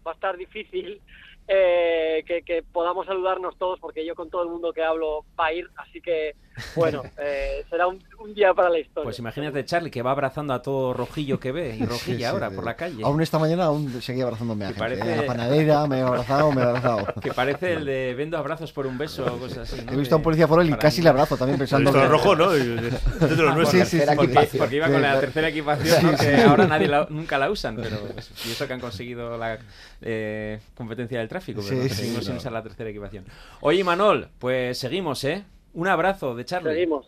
va 0.06 0.12
a 0.12 0.14
estar 0.14 0.36
difícil 0.36 1.00
eh, 1.46 2.24
que, 2.26 2.42
que 2.42 2.62
podamos 2.62 3.06
saludarnos 3.06 3.58
todos 3.58 3.78
porque 3.80 4.06
yo 4.06 4.14
con 4.14 4.30
todo 4.30 4.44
el 4.44 4.48
mundo 4.48 4.72
que 4.72 4.82
hablo 4.82 5.24
va 5.38 5.46
a 5.46 5.52
ir, 5.52 5.68
así 5.76 6.00
que 6.00 6.36
bueno, 6.76 7.02
eh, 7.18 7.64
será 7.68 7.86
un, 7.86 8.02
un 8.18 8.34
día 8.34 8.52
para 8.54 8.70
la 8.70 8.78
historia. 8.78 9.04
Pues 9.04 9.18
imagínate 9.18 9.64
Charlie 9.64 9.90
que 9.90 10.02
va 10.02 10.10
abrazando 10.12 10.54
a 10.54 10.62
todo 10.62 10.92
rojillo 10.94 11.38
que 11.40 11.52
ve 11.52 11.76
y 11.76 11.84
rojilla 11.84 11.98
Sí, 12.04 12.16
sí, 12.18 12.24
ahora 12.24 12.50
sí. 12.50 12.56
por 12.56 12.64
la 12.64 12.76
calle. 12.76 13.02
Aún 13.04 13.20
esta 13.22 13.38
mañana 13.38 13.64
aún 13.64 14.00
seguía 14.02 14.24
abrazándome 14.24 14.64
a 14.66 14.68
Que 14.68 14.74
gente. 14.74 14.96
parece- 14.96 15.08
¿eh? 15.10 15.12
A 15.14 15.16
la 15.22 15.26
panadera, 15.26 15.86
me 15.86 15.98
he 15.98 16.02
abrazado, 16.02 16.52
me 16.52 16.60
he 16.62 16.64
abrazado. 16.64 17.06
Que 17.20 17.32
parece 17.32 17.72
el 17.74 17.84
de 17.84 18.14
vendo 18.16 18.36
abrazos 18.38 18.72
por 18.72 18.86
un 18.86 18.98
beso 18.98 19.24
o 19.26 19.38
cosas 19.38 19.72
así. 19.72 19.82
¿no? 19.84 19.92
He 19.92 19.96
visto 19.96 20.14
a 20.14 20.18
un 20.18 20.22
policía 20.24 20.46
foral 20.48 20.66
y 20.66 20.70
para 20.70 20.80
casi 20.82 20.98
mí. 21.00 21.04
le 21.04 21.10
abrazo 21.10 21.36
también 21.36 21.58
pensando 21.58 21.90
Esto 21.90 22.00
es 22.00 22.06
que- 22.06 22.10
rojo, 22.10 22.36
¿no? 22.36 22.56
Y- 22.56 22.60
de- 22.60 22.90
de 23.28 23.36
los 23.42 23.54
nuestros. 23.56 23.88
Sí, 23.88 23.98
sí. 24.00 24.04
Porque, 24.16 24.48
porque 24.58 24.76
iba 24.76 24.88
con 24.88 25.02
la 25.02 25.20
tercera 25.20 25.48
equipación, 25.48 26.02
¿no? 26.12 26.18
sí, 26.18 26.24
que 26.26 26.42
ahora 26.42 26.66
nadie 26.66 26.88
la- 26.88 27.06
nunca 27.10 27.38
la 27.38 27.50
usan, 27.50 27.76
pero 27.76 27.96
y 28.46 28.50
eso 28.50 28.66
que 28.66 28.72
han 28.72 28.80
conseguido 28.80 29.36
la 29.38 29.58
eh, 30.02 30.60
competencia 30.76 31.18
del 31.18 31.28
tráfico, 31.28 31.60
pero 31.62 31.74
Sí, 31.76 31.82
no, 31.82 31.88
sí, 31.88 31.94
seguimos 32.02 32.24
sin 32.24 32.36
usar 32.36 32.52
la 32.52 32.62
tercera 32.62 32.90
equipación. 32.90 33.24
Oye, 33.60 33.82
Manol, 33.84 34.28
pues 34.38 34.78
seguimos, 34.78 35.24
¿eh? 35.24 35.44
Un 35.74 35.88
abrazo 35.88 36.34
de 36.34 36.44
Charlie. 36.44 36.72
Seguimos. 36.72 37.06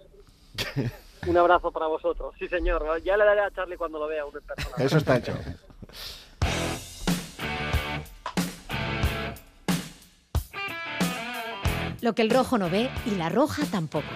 Un 1.26 1.36
abrazo 1.36 1.72
para 1.72 1.86
vosotros. 1.86 2.34
Sí, 2.38 2.48
señor. 2.48 2.84
Ya 3.02 3.16
le 3.16 3.24
daré 3.24 3.40
a 3.40 3.50
Charlie 3.50 3.76
cuando 3.76 3.98
lo 3.98 4.06
vea 4.06 4.24
uno 4.24 4.38
en 4.38 4.44
persona. 4.44 4.76
Eso 4.84 4.98
está 4.98 5.16
hecho. 5.16 5.32
Lo 12.00 12.14
que 12.14 12.22
el 12.22 12.30
rojo 12.30 12.58
no 12.58 12.70
ve 12.70 12.90
y 13.06 13.16
la 13.16 13.28
roja 13.28 13.64
tampoco. 13.70 14.06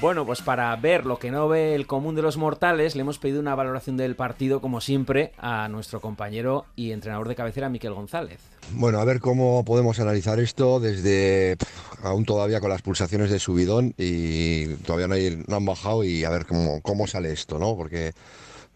Bueno, 0.00 0.26
pues 0.26 0.42
para 0.42 0.76
ver 0.76 1.06
lo 1.06 1.18
que 1.18 1.30
no 1.30 1.48
ve 1.48 1.74
el 1.74 1.86
común 1.86 2.14
de 2.14 2.20
los 2.20 2.36
mortales, 2.36 2.94
le 2.94 3.00
hemos 3.00 3.18
pedido 3.18 3.40
una 3.40 3.54
valoración 3.54 3.96
del 3.96 4.16
partido, 4.16 4.60
como 4.60 4.82
siempre, 4.82 5.32
a 5.38 5.66
nuestro 5.68 6.00
compañero 6.00 6.66
y 6.76 6.92
entrenador 6.92 7.26
de 7.26 7.34
cabecera, 7.34 7.70
Miquel 7.70 7.94
González. 7.94 8.53
Bueno, 8.72 8.98
a 8.98 9.04
ver 9.04 9.20
cómo 9.20 9.64
podemos 9.64 10.00
analizar 10.00 10.40
esto 10.40 10.80
desde 10.80 11.56
aún 12.02 12.24
todavía 12.24 12.60
con 12.60 12.70
las 12.70 12.82
pulsaciones 12.82 13.30
de 13.30 13.38
subidón 13.38 13.94
y 13.96 14.66
todavía 14.84 15.06
no, 15.08 15.56
han 15.56 15.64
bajado 15.64 16.04
y 16.04 16.24
a 16.24 16.30
ver 16.30 16.46
cómo, 16.46 16.80
cómo 16.82 17.06
sale 17.06 17.32
esto, 17.32 17.58
¿no? 17.58 17.76
Porque 17.76 18.12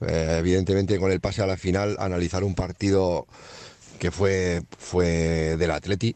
eh, 0.01 0.37
evidentemente 0.38 0.98
con 0.98 1.11
el 1.11 1.20
pase 1.20 1.42
a 1.42 1.46
la 1.46 1.57
final, 1.57 1.96
analizar 1.98 2.44
un 2.44 2.55
partido 2.55 3.27
que 3.98 4.11
fue, 4.11 4.62
fue 4.79 5.57
del 5.57 5.72
Atleti, 5.72 6.14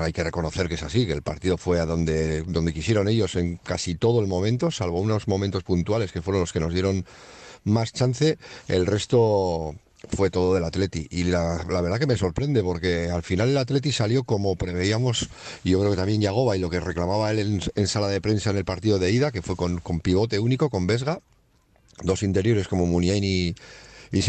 hay 0.00 0.12
que 0.12 0.22
reconocer 0.22 0.68
que 0.68 0.76
es 0.76 0.82
así, 0.84 1.06
que 1.06 1.12
el 1.12 1.22
partido 1.22 1.58
fue 1.58 1.80
a 1.80 1.86
donde, 1.86 2.42
donde 2.42 2.72
quisieron 2.72 3.08
ellos 3.08 3.34
en 3.34 3.56
casi 3.56 3.96
todo 3.96 4.20
el 4.20 4.28
momento, 4.28 4.70
salvo 4.70 5.00
unos 5.00 5.26
momentos 5.26 5.64
puntuales 5.64 6.12
que 6.12 6.22
fueron 6.22 6.40
los 6.40 6.52
que 6.52 6.60
nos 6.60 6.72
dieron 6.72 7.04
más 7.64 7.92
chance, 7.92 8.38
el 8.68 8.86
resto 8.86 9.74
fue 10.08 10.30
todo 10.30 10.54
del 10.54 10.64
Atleti. 10.64 11.06
Y 11.10 11.24
la, 11.24 11.64
verdad 11.66 11.98
que 11.98 12.06
me 12.06 12.16
sorprende 12.16 12.62
porque 12.62 13.10
al 13.10 13.22
final 13.22 13.50
el 13.50 13.58
Atleti 13.58 13.92
salió 13.92 14.24
como 14.24 14.56
preveíamos, 14.56 15.28
y 15.64 15.70
yo 15.70 15.80
creo 15.80 15.90
que 15.92 15.96
también 15.96 16.20
Yagoba 16.20 16.56
y 16.56 16.60
lo 16.60 16.70
que 16.70 16.80
reclamaba 16.80 17.30
él 17.30 17.60
en, 17.74 17.86
sala 17.86 18.08
de 18.08 18.20
prensa 18.20 18.50
en 18.50 18.56
el 18.56 18.64
partido 18.64 18.98
de 18.98 19.10
ida, 19.10 19.32
que 19.32 19.42
fue 19.42 19.56
con, 19.56 19.78
con 19.78 20.00
pivote 20.00 20.38
único, 20.38 20.70
con 20.70 20.86
Vesga, 20.86 21.20
dos 22.02 22.22
interiores 22.22 22.68
como 22.68 22.86
Muniain 22.86 23.24
y, 23.24 23.54
y. 24.12 24.22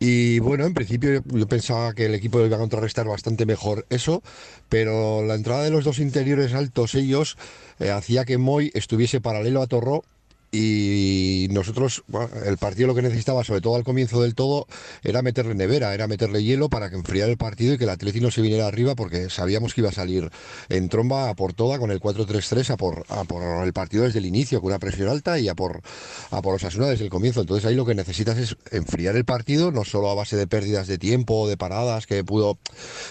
Y 0.00 0.38
bueno, 0.38 0.64
en 0.64 0.74
principio 0.74 1.12
yo, 1.12 1.38
yo 1.38 1.48
pensaba 1.48 1.92
que 1.92 2.06
el 2.06 2.14
equipo 2.14 2.44
iba 2.44 2.54
a 2.54 2.60
contrarrestar 2.60 3.08
bastante 3.08 3.46
mejor 3.46 3.84
eso, 3.90 4.22
pero 4.68 5.24
la 5.24 5.34
entrada 5.34 5.64
de 5.64 5.70
los 5.70 5.84
dos 5.84 5.98
interiores 5.98 6.54
altos 6.54 6.94
ellos 6.94 7.36
eh, 7.80 7.90
hacía 7.90 8.24
que 8.24 8.38
Moy 8.38 8.70
estuviese 8.74 9.20
paralelo 9.20 9.60
a 9.60 9.66
Torró 9.66 10.04
y 10.50 11.48
nosotros, 11.50 12.04
el 12.46 12.56
partido 12.56 12.86
lo 12.86 12.94
que 12.94 13.02
necesitaba, 13.02 13.44
sobre 13.44 13.60
todo 13.60 13.76
al 13.76 13.84
comienzo 13.84 14.22
del 14.22 14.34
todo, 14.34 14.66
era 15.02 15.20
meterle 15.20 15.54
nevera, 15.54 15.92
era 15.92 16.06
meterle 16.06 16.42
hielo 16.42 16.70
para 16.70 16.88
que 16.88 16.96
enfriara 16.96 17.30
el 17.30 17.36
partido 17.36 17.74
y 17.74 17.78
que 17.78 17.84
el 17.84 17.90
Atleti 17.90 18.20
no 18.20 18.30
se 18.30 18.40
viniera 18.40 18.66
arriba 18.66 18.94
porque 18.94 19.28
sabíamos 19.28 19.74
que 19.74 19.82
iba 19.82 19.90
a 19.90 19.92
salir 19.92 20.30
en 20.70 20.88
tromba 20.88 21.28
a 21.28 21.34
por 21.34 21.52
toda 21.52 21.78
con 21.78 21.90
el 21.90 22.00
4-3-3 22.00 22.70
a 22.70 22.76
por, 22.78 23.04
a 23.08 23.24
por 23.24 23.42
el 23.64 23.72
partido 23.74 24.04
desde 24.04 24.20
el 24.20 24.26
inicio, 24.26 24.60
con 24.60 24.68
una 24.68 24.78
presión 24.78 25.08
alta 25.08 25.38
y 25.38 25.48
a 25.48 25.54
por, 25.54 25.82
a 26.30 26.40
por 26.40 26.54
Osasuna 26.54 26.86
desde 26.86 27.04
el 27.04 27.10
comienzo. 27.10 27.42
Entonces 27.42 27.66
ahí 27.66 27.74
lo 27.74 27.84
que 27.84 27.94
necesitas 27.94 28.38
es 28.38 28.56
enfriar 28.70 29.16
el 29.16 29.26
partido, 29.26 29.70
no 29.70 29.84
solo 29.84 30.08
a 30.08 30.14
base 30.14 30.36
de 30.36 30.46
pérdidas 30.46 30.86
de 30.86 30.96
tiempo, 30.96 31.46
de 31.46 31.58
paradas 31.58 32.06
que 32.06 32.24
pudo, 32.24 32.58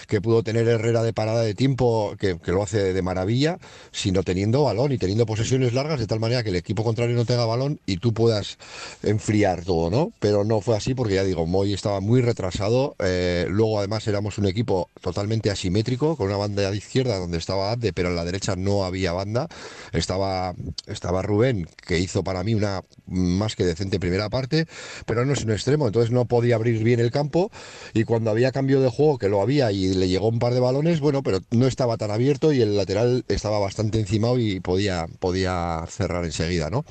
que 0.08 0.20
pudo 0.20 0.42
tener 0.42 0.66
Herrera 0.66 1.04
de 1.04 1.12
parada 1.12 1.42
de 1.42 1.54
tiempo, 1.54 2.16
que, 2.18 2.36
que 2.38 2.50
lo 2.50 2.64
hace 2.64 2.92
de 2.92 3.02
maravilla, 3.02 3.58
sino 3.92 4.24
teniendo 4.24 4.64
balón 4.64 4.90
y 4.90 4.98
teniendo 4.98 5.24
posesiones 5.24 5.72
largas 5.72 6.00
de 6.00 6.08
tal 6.08 6.18
manera 6.18 6.42
que 6.42 6.50
el 6.50 6.56
equipo 6.56 6.82
contrario 6.82 7.14
no 7.14 7.27
tenga 7.28 7.44
balón 7.44 7.78
y 7.86 7.98
tú 7.98 8.12
puedas 8.14 8.58
enfriar 9.02 9.64
todo, 9.64 9.90
¿no? 9.90 10.12
Pero 10.18 10.44
no 10.44 10.60
fue 10.60 10.76
así 10.76 10.94
porque 10.94 11.14
ya 11.14 11.24
digo, 11.24 11.46
Moy 11.46 11.74
estaba 11.74 12.00
muy 12.00 12.22
retrasado. 12.22 12.96
eh, 13.00 13.46
luego 13.48 13.78
además 13.78 14.06
éramos 14.08 14.38
un 14.38 14.46
equipo 14.46 14.88
totalmente 15.00 15.50
asimétrico, 15.50 16.16
con 16.16 16.26
una 16.28 16.38
banda 16.38 16.70
de 16.70 16.76
izquierda 16.76 17.18
donde 17.18 17.38
estaba 17.38 17.70
Abde, 17.70 17.92
pero 17.92 18.08
en 18.08 18.16
la 18.16 18.24
derecha 18.24 18.56
no 18.56 18.84
había 18.84 19.12
banda. 19.12 19.48
Estaba, 19.92 20.54
estaba 20.86 21.22
Rubén, 21.22 21.68
que 21.86 21.98
hizo 21.98 22.24
para 22.24 22.42
mí 22.42 22.54
una 22.54 22.82
más 23.06 23.56
que 23.56 23.64
decente 23.64 24.00
primera 24.00 24.28
parte, 24.30 24.66
pero 25.06 25.24
no 25.24 25.32
es 25.32 25.44
un 25.44 25.52
extremo, 25.52 25.86
entonces 25.86 26.10
no 26.10 26.24
podía 26.24 26.54
abrir 26.56 26.82
bien 26.82 27.00
el 27.00 27.10
campo. 27.10 27.50
Y 27.92 28.04
cuando 28.04 28.30
había 28.30 28.52
cambio 28.52 28.80
de 28.80 28.88
juego, 28.88 29.18
que 29.18 29.28
lo 29.28 29.42
había 29.42 29.70
y 29.72 29.94
le 29.94 30.08
llegó 30.08 30.28
un 30.28 30.38
par 30.38 30.54
de 30.54 30.60
balones, 30.60 31.00
bueno, 31.00 31.22
pero 31.22 31.40
no 31.50 31.66
estaba 31.66 31.96
tan 31.98 32.10
abierto 32.10 32.52
y 32.52 32.62
el 32.62 32.76
lateral 32.76 33.24
estaba 33.28 33.58
bastante 33.58 34.00
encimado 34.00 34.38
y 34.38 34.60
podía, 34.60 35.06
podía 35.18 35.84
cerrar 35.88 36.24
enseguida, 36.24 36.70
¿no? 36.70 36.84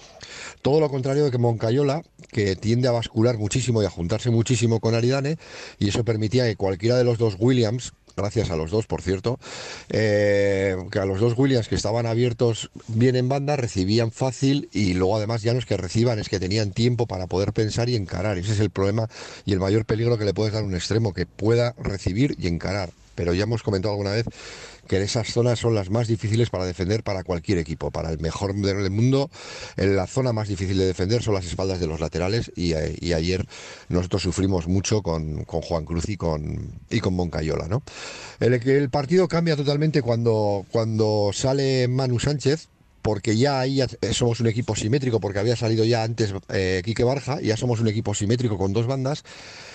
Todo 0.62 0.80
lo 0.80 0.90
contrario 0.90 1.26
de 1.26 1.32
que 1.32 1.38
Moncayola, 1.38 2.04
que 2.32 2.56
tiende 2.56 2.88
a 2.88 2.92
bascular 2.92 3.38
muchísimo 3.38 3.82
y 3.82 3.86
a 3.86 3.90
juntarse 3.90 4.30
muchísimo 4.30 4.80
con 4.80 4.96
Aridane, 4.96 5.38
y 5.80 5.90
eso 5.90 6.04
permitía 6.04 6.46
que 6.46 6.56
cualquiera 6.56 6.98
de 6.98 7.04
los 7.04 7.18
dos 7.18 7.36
Williams, 7.40 7.94
gracias 8.18 8.50
a 8.50 8.56
los 8.56 8.72
dos, 8.72 8.88
por 8.88 9.02
cierto, 9.02 9.40
eh, 9.90 10.76
que 10.92 11.00
a 11.00 11.06
los 11.06 11.20
dos 11.20 11.38
Williams 11.38 11.68
que 11.68 11.76
estaban 11.76 12.08
abiertos 12.08 12.72
bien 12.88 13.16
en 13.16 13.30
banda 13.30 13.56
recibían 13.56 14.12
fácil 14.12 14.70
y 14.74 14.96
luego 14.96 15.18
además 15.18 15.44
ya 15.44 15.54
no 15.54 15.60
es 15.60 15.66
que 15.66 15.78
reciban, 15.78 16.18
es 16.18 16.28
que 16.28 16.40
tenían 16.40 16.72
tiempo 16.72 17.06
para 17.06 17.28
poder 17.28 17.54
pensar 17.54 17.90
y 17.90 17.96
encarar. 17.96 18.40
Ese 18.40 18.54
es 18.54 18.60
el 18.60 18.72
problema 18.72 19.08
y 19.46 19.54
el 19.54 19.60
mayor 19.60 19.86
peligro 19.86 20.18
que 20.18 20.26
le 20.26 20.34
puedes 20.34 20.52
dar 20.52 20.64
a 20.64 20.66
un 20.66 20.76
extremo, 20.76 21.14
que 21.14 21.28
pueda 21.28 21.76
recibir 21.78 22.36
y 22.40 22.48
encarar. 22.48 22.90
pero 23.14 23.34
ya 23.34 23.44
hemos 23.44 23.64
comentado 23.64 23.94
alguna 23.94 24.12
vez 24.12 24.26
que 24.88 25.02
esas 25.02 25.32
zonas 25.32 25.60
son 25.60 25.76
las 25.76 25.90
más 25.90 26.08
difíciles 26.08 26.50
para 26.50 26.66
defender 26.66 27.04
para 27.04 27.24
cualquier 27.24 27.58
equipo, 27.58 27.92
para 27.92 28.10
el 28.10 28.20
mejor 28.20 28.56
del 28.56 28.90
mundo. 28.90 29.30
En 29.76 29.96
la 29.96 30.08
zona 30.08 30.34
más 30.34 30.48
difícil 30.48 30.78
de 30.78 30.86
defender 30.86 31.22
son 31.24 31.34
las 31.34 31.46
espaldas 31.46 31.80
de 31.80 31.88
los 31.88 32.00
laterales 32.00 32.52
y, 32.56 32.74
eh, 32.74 32.96
y 33.00 33.14
ayer 33.14 33.46
nosotros 33.90 34.22
sufrimos 34.22 34.68
mucho 34.68 35.02
con, 35.02 35.44
con, 35.44 35.62
Juan 35.62 35.86
Cruz 35.86 36.10
y 36.10 36.18
con, 36.18 36.72
y 36.90 37.00
con 37.00 37.14
Moncayola. 37.14 37.68
¿no? 37.68 37.84
El, 38.40 38.54
el 38.54 38.90
partido 38.90 39.28
cambia 39.28 39.56
totalmente 39.56 40.02
cuando, 40.02 40.66
cuando 40.72 41.32
sale 41.34 41.88
Manu 41.88 42.20
Sánchez, 42.20 42.70
porque 43.08 43.38
ya 43.38 43.62
ahí 43.62 43.80
somos 44.12 44.42
un 44.42 44.48
equipo 44.48 44.76
simétrico, 44.76 45.22
porque 45.22 45.40
había 45.40 45.56
salido 45.56 45.86
ya 45.86 46.04
antes 46.04 46.34
eh, 46.50 46.82
Quique 46.84 47.06
Barja, 47.06 47.40
ya 47.40 47.56
somos 47.56 47.80
un 47.80 47.88
equipo 47.88 48.14
simétrico 48.14 48.58
con 48.58 48.74
dos 48.74 48.86
bandas, 48.86 49.24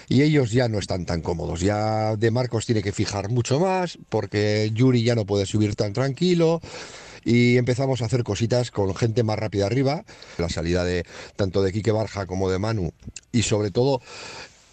y 0.09 0.23
ellos 0.23 0.53
ya 0.53 0.69
no 0.69 0.79
están 0.79 1.07
tan 1.07 1.21
cómodos. 1.21 1.61
Ya 1.61 2.17
De 2.17 2.31
Marcos 2.31 2.67
tiene 2.67 2.83
que 2.83 2.93
fijar 2.93 3.29
mucho 3.29 3.61
más, 3.61 3.99
porque 4.09 4.71
Yuri 4.75 5.03
ya 5.03 5.15
no 5.15 5.27
puede 5.27 5.47
subir 5.47 5.75
tan 5.77 5.93
tranquilo. 5.93 6.61
Y 7.25 7.57
empezamos 7.57 8.03
a 8.03 8.07
hacer 8.07 8.25
cositas 8.25 8.73
con 8.73 8.95
gente 8.97 9.23
más 9.23 9.39
rápida 9.39 9.67
arriba, 9.67 10.05
la 10.39 10.49
salida 10.49 10.85
de 10.85 11.05
tanto 11.37 11.63
de 11.63 11.73
Quique 11.73 11.93
Barja 11.93 12.27
como 12.27 12.51
de 12.51 12.59
Manu, 12.59 12.93
y 13.31 13.43
sobre 13.43 13.71
todo 13.71 14.01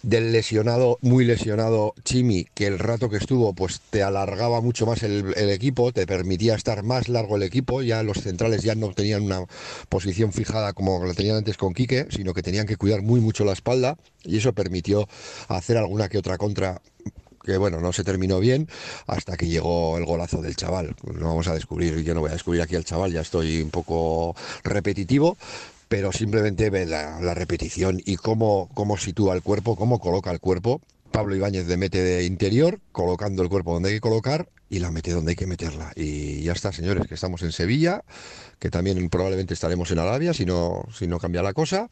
del 0.02 0.32
lesionado, 0.32 0.98
muy 1.02 1.24
lesionado 1.24 1.94
Chimi, 2.04 2.46
que 2.54 2.66
el 2.66 2.78
rato 2.78 3.10
que 3.10 3.16
estuvo, 3.16 3.52
pues 3.52 3.80
te 3.90 4.02
alargaba 4.02 4.60
mucho 4.60 4.86
más 4.86 5.02
el, 5.02 5.34
equipo, 5.36 5.92
te 5.92 6.06
permitía 6.06 6.54
estar 6.54 6.82
más 6.82 7.08
largo 7.08 7.36
el 7.36 7.42
equipo, 7.42 7.82
ya 7.82 8.02
los 8.02 8.18
centrales 8.18 8.62
ya 8.62 8.74
no 8.74 8.92
tenían 8.92 9.22
una 9.22 9.44
posición 9.88 10.32
fijada 10.32 10.72
como 10.72 11.04
la 11.04 11.14
tenían 11.14 11.36
antes 11.36 11.56
con 11.56 11.74
Quique, 11.74 12.06
sino 12.10 12.32
que 12.34 12.42
tenían 12.42 12.66
que 12.66 12.76
cuidar 12.76 13.02
muy 13.02 13.20
mucho 13.20 13.44
la 13.44 13.52
espalda, 13.52 13.96
y 14.24 14.38
eso 14.38 14.52
permitió 14.52 15.08
hacer 15.48 15.76
alguna 15.76 16.08
que 16.08 16.18
otra 16.18 16.38
contra 16.38 16.80
que 17.42 17.56
bueno, 17.56 17.80
no 17.80 17.92
se 17.92 18.04
terminó 18.04 18.38
bien 18.38 18.68
hasta 19.06 19.36
que 19.36 19.48
llegó 19.48 19.96
el 19.96 20.04
golazo 20.04 20.42
del 20.42 20.56
chaval. 20.56 20.94
No 21.02 21.28
vamos 21.28 21.48
a 21.48 21.54
descubrir, 21.54 22.02
yo 22.02 22.14
no 22.14 22.20
voy 22.20 22.30
a 22.30 22.34
descubrir 22.34 22.62
aquí 22.62 22.76
al 22.76 22.84
chaval, 22.84 23.12
ya 23.12 23.22
estoy 23.22 23.62
un 23.62 23.70
poco 23.70 24.36
repetitivo, 24.62 25.38
pero 25.90 26.12
simplemente 26.12 26.70
ve 26.70 26.86
la, 26.86 27.34
repetición 27.34 28.00
y 28.04 28.14
cómo, 28.14 28.70
cómo 28.74 28.96
sitúa 28.96 29.34
el 29.34 29.42
cuerpo, 29.42 29.74
cómo 29.74 29.98
coloca 29.98 30.30
el 30.30 30.38
cuerpo. 30.38 30.80
Pablo 31.10 31.34
Ibáñez 31.34 31.66
le 31.66 31.76
mete 31.76 32.00
de 32.00 32.24
interior, 32.26 32.78
colocando 32.92 33.42
el 33.42 33.48
cuerpo 33.48 33.74
donde 33.74 33.88
hay 33.88 33.96
que 33.96 34.00
colocar 34.00 34.48
y 34.68 34.78
la 34.78 34.92
mete 34.92 35.10
donde 35.10 35.32
hay 35.32 35.36
que 35.36 35.48
meterla. 35.48 35.90
Y 35.96 36.42
ya 36.42 36.52
está, 36.52 36.70
señores, 36.70 37.08
que 37.08 37.14
estamos 37.14 37.42
en 37.42 37.50
Sevilla, 37.50 38.04
que 38.60 38.70
también 38.70 39.10
probablemente 39.10 39.52
estaremos 39.52 39.90
en 39.90 39.98
Arabia 39.98 40.32
si 40.32 40.46
no, 40.46 40.84
si 40.96 41.08
no 41.08 41.18
cambia 41.18 41.42
la 41.42 41.54
cosa. 41.54 41.90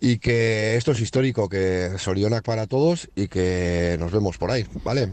Y 0.00 0.18
que 0.18 0.76
esto 0.76 0.92
es 0.92 1.00
histórico, 1.00 1.48
que 1.48 1.92
Sorionac 1.96 2.44
para 2.44 2.66
todos 2.66 3.08
y 3.16 3.28
que 3.28 3.96
nos 3.98 4.12
vemos 4.12 4.36
por 4.36 4.50
ahí, 4.50 4.66
¿vale? 4.84 5.08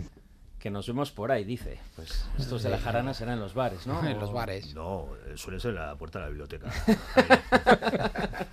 Que 0.61 0.69
nos 0.69 0.85
vemos 0.85 1.11
por 1.11 1.31
ahí, 1.31 1.43
dice. 1.43 1.79
Pues 1.95 2.23
estos 2.37 2.61
de 2.61 2.69
la 2.69 2.77
jarana 2.77 3.15
serán 3.15 3.33
en 3.35 3.39
los 3.39 3.55
bares, 3.55 3.87
¿no? 3.87 4.05
En 4.07 4.19
los 4.19 4.31
bares. 4.31 4.75
No, 4.75 5.09
suele 5.35 5.59
ser 5.59 5.71
en 5.71 5.77
la 5.77 5.95
puerta 5.95 6.19
de 6.19 6.25
la 6.25 6.29
biblioteca. 6.29 6.67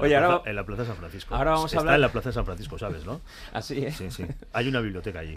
Oye, 0.00 0.16
en 0.16 0.24
ahora... 0.24 0.42
Plaza, 0.42 0.50
en 0.50 0.56
la 0.56 0.66
Plaza 0.66 0.82
de 0.82 0.88
San 0.88 0.96
Francisco. 0.96 1.34
Ahora 1.34 1.52
vamos 1.52 1.66
Está 1.66 1.78
a 1.78 1.80
hablar... 1.80 1.94
en 1.94 2.00
la 2.00 2.08
Plaza 2.10 2.30
de 2.30 2.32
San 2.32 2.44
Francisco, 2.44 2.76
¿sabes, 2.76 3.06
no? 3.06 3.20
Así, 3.52 3.84
¿eh? 3.84 3.92
Sí, 3.92 4.10
sí. 4.10 4.26
Hay 4.52 4.66
una 4.66 4.80
biblioteca 4.80 5.20
allí. 5.20 5.34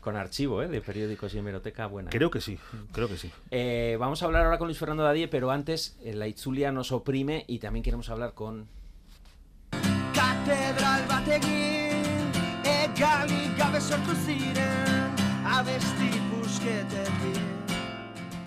Con 0.00 0.14
archivo, 0.16 0.62
¿eh? 0.62 0.68
De 0.68 0.80
periódicos 0.80 1.34
y 1.34 1.38
hemeroteca 1.38 1.86
buena. 1.86 2.10
Creo 2.10 2.30
que 2.30 2.40
sí, 2.40 2.56
creo 2.92 3.08
que 3.08 3.16
sí. 3.16 3.32
Eh, 3.50 3.96
vamos 3.98 4.22
a 4.22 4.26
hablar 4.26 4.44
ahora 4.44 4.56
con 4.56 4.68
Luis 4.68 4.78
Fernando 4.78 5.02
Dadie, 5.02 5.26
pero 5.26 5.50
antes 5.50 5.98
eh, 6.02 6.14
la 6.14 6.28
Itzulia 6.28 6.70
nos 6.70 6.92
oprime 6.92 7.44
y 7.48 7.58
también 7.58 7.82
queremos 7.82 8.08
hablar 8.08 8.34
con... 8.34 8.68
Katedral 10.14 11.06
batekin 11.08 12.30
Egalik 12.64 13.58
gabe 13.58 13.80
sortu 13.80 14.14
ziren 14.14 15.19
Abesti 15.50 16.14
busketekin 16.30 17.42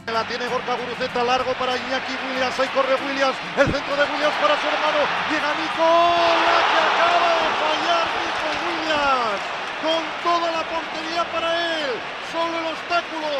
La 0.07 0.23
tiene 0.23 0.47
Gorka 0.47 0.75
Guruceta, 0.75 1.23
largo 1.23 1.53
para 1.59 1.75
Iñaki 1.75 2.15
Williams, 2.23 2.59
ahí 2.59 2.67
corre 2.71 2.95
Williams, 2.95 3.35
el 3.57 3.67
centro 3.67 3.93
de 3.95 4.03
Williams 4.07 4.37
para 4.39 4.55
su 4.55 4.67
hermano, 4.71 5.01
llega 5.27 5.51
Nico, 5.59 5.89
la 6.47 6.59
que 6.69 6.79
acaba 6.87 7.29
de 7.43 7.49
fallar 7.59 8.07
Nico 8.23 8.49
Williams, 8.63 9.41
con 9.83 10.01
toda 10.23 10.47
la 10.51 10.63
portería 10.63 11.23
para 11.27 11.49
él, 11.83 11.91
solo 12.31 12.53
el 12.55 12.67
obstáculo 12.71 13.31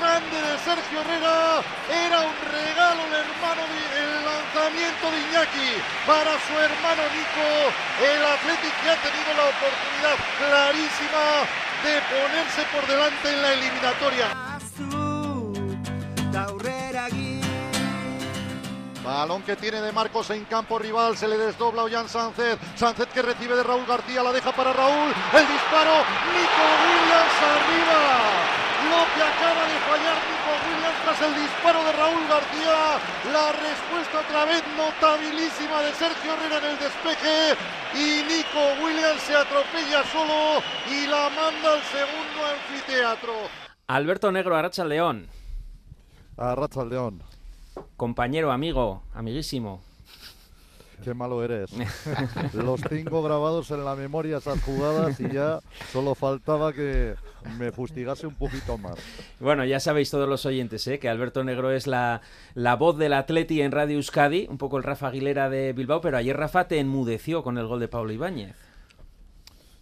grande 0.00 0.36
de 0.40 0.54
Sergio 0.64 1.00
Herrera, 1.04 1.60
era 1.92 2.18
un 2.24 2.36
regalo 2.52 3.00
el 3.04 3.14
hermano, 3.20 3.62
el 3.68 4.12
lanzamiento 4.24 5.04
de 5.12 5.18
Iñaki 5.28 5.70
para 6.08 6.32
su 6.46 6.54
hermano 6.56 7.02
Nico, 7.16 7.48
el 8.00 8.20
Athletic 8.22 8.74
que 8.80 8.88
ha 8.92 8.98
tenido 9.04 9.30
la 9.36 9.46
oportunidad 9.50 10.16
clarísima 10.40 11.24
de 11.82 12.00
ponerse 12.10 12.62
por 12.72 12.86
delante 12.86 13.32
en 13.32 13.42
la 13.42 13.52
eliminatoria. 13.52 14.50
Balón 19.02 19.42
que 19.42 19.56
tiene 19.56 19.80
de 19.80 19.92
Marcos 19.92 20.30
en 20.30 20.44
campo 20.44 20.78
rival, 20.78 21.16
se 21.16 21.26
le 21.26 21.38
desdobla 21.38 21.84
Ollán 21.84 22.08
Sánchez. 22.08 22.58
Sánchez 22.76 23.08
que 23.14 23.22
recibe 23.22 23.56
de 23.56 23.62
Raúl 23.62 23.86
García, 23.86 24.22
la 24.22 24.32
deja 24.32 24.52
para 24.52 24.72
Raúl. 24.72 25.12
El 25.32 25.48
disparo, 25.48 26.04
Nico 26.32 26.64
Williams 26.84 27.40
arriba. 27.42 28.69
Lo 28.90 29.02
que 29.14 29.22
acaba 29.22 29.62
de 29.70 29.78
fallar 29.86 30.18
Nico 30.26 30.52
Williams 30.66 30.98
tras 31.04 31.22
el 31.22 31.34
disparo 31.40 31.84
de 31.84 31.92
Raúl 31.92 32.26
García. 32.26 32.98
La 33.32 33.52
respuesta 33.52 34.18
otra 34.18 34.44
vez 34.46 34.62
notabilísima 34.76 35.82
de 35.82 35.92
Sergio 35.94 36.34
Herrera 36.34 36.58
en 36.58 36.64
el 36.72 36.78
despeje. 36.78 37.54
Y 37.94 38.22
Nico 38.26 38.84
Williams 38.84 39.22
se 39.22 39.36
atropella 39.36 40.02
solo 40.10 40.60
y 40.90 41.06
la 41.06 41.30
manda 41.30 41.74
al 41.74 41.82
segundo 41.82 42.38
anfiteatro. 42.50 43.32
Alberto 43.86 44.32
Negro, 44.32 44.56
Arracha 44.56 44.84
León. 44.84 45.28
Arracha 46.36 46.84
León. 46.84 47.22
Compañero, 47.96 48.50
amigo, 48.50 49.02
amiguísimo. 49.14 49.82
Qué 51.02 51.14
malo 51.14 51.42
eres. 51.42 51.70
Los 52.52 52.80
tengo 52.82 53.22
grabados 53.22 53.70
en 53.70 53.84
la 53.84 53.94
memoria 53.96 54.38
esas 54.38 54.62
jugadas 54.62 55.18
y 55.20 55.30
ya 55.30 55.60
solo 55.92 56.14
faltaba 56.14 56.72
que 56.72 57.14
me 57.58 57.72
fustigase 57.72 58.26
un 58.26 58.34
poquito 58.34 58.76
más. 58.76 58.96
Bueno, 59.38 59.64
ya 59.64 59.80
sabéis 59.80 60.10
todos 60.10 60.28
los 60.28 60.44
oyentes 60.46 60.86
¿eh? 60.88 60.98
que 60.98 61.08
Alberto 61.08 61.42
Negro 61.42 61.70
es 61.70 61.86
la, 61.86 62.20
la 62.54 62.76
voz 62.76 62.98
del 62.98 63.14
Atleti 63.14 63.62
en 63.62 63.72
Radio 63.72 63.96
Euskadi, 63.96 64.46
un 64.50 64.58
poco 64.58 64.76
el 64.76 64.82
Rafa 64.82 65.08
Aguilera 65.08 65.48
de 65.48 65.72
Bilbao, 65.72 66.00
pero 66.00 66.18
ayer 66.18 66.36
Rafa 66.36 66.68
te 66.68 66.78
enmudeció 66.78 67.42
con 67.42 67.56
el 67.56 67.66
gol 67.66 67.80
de 67.80 67.88
Pablo 67.88 68.12
Ibáñez. 68.12 68.56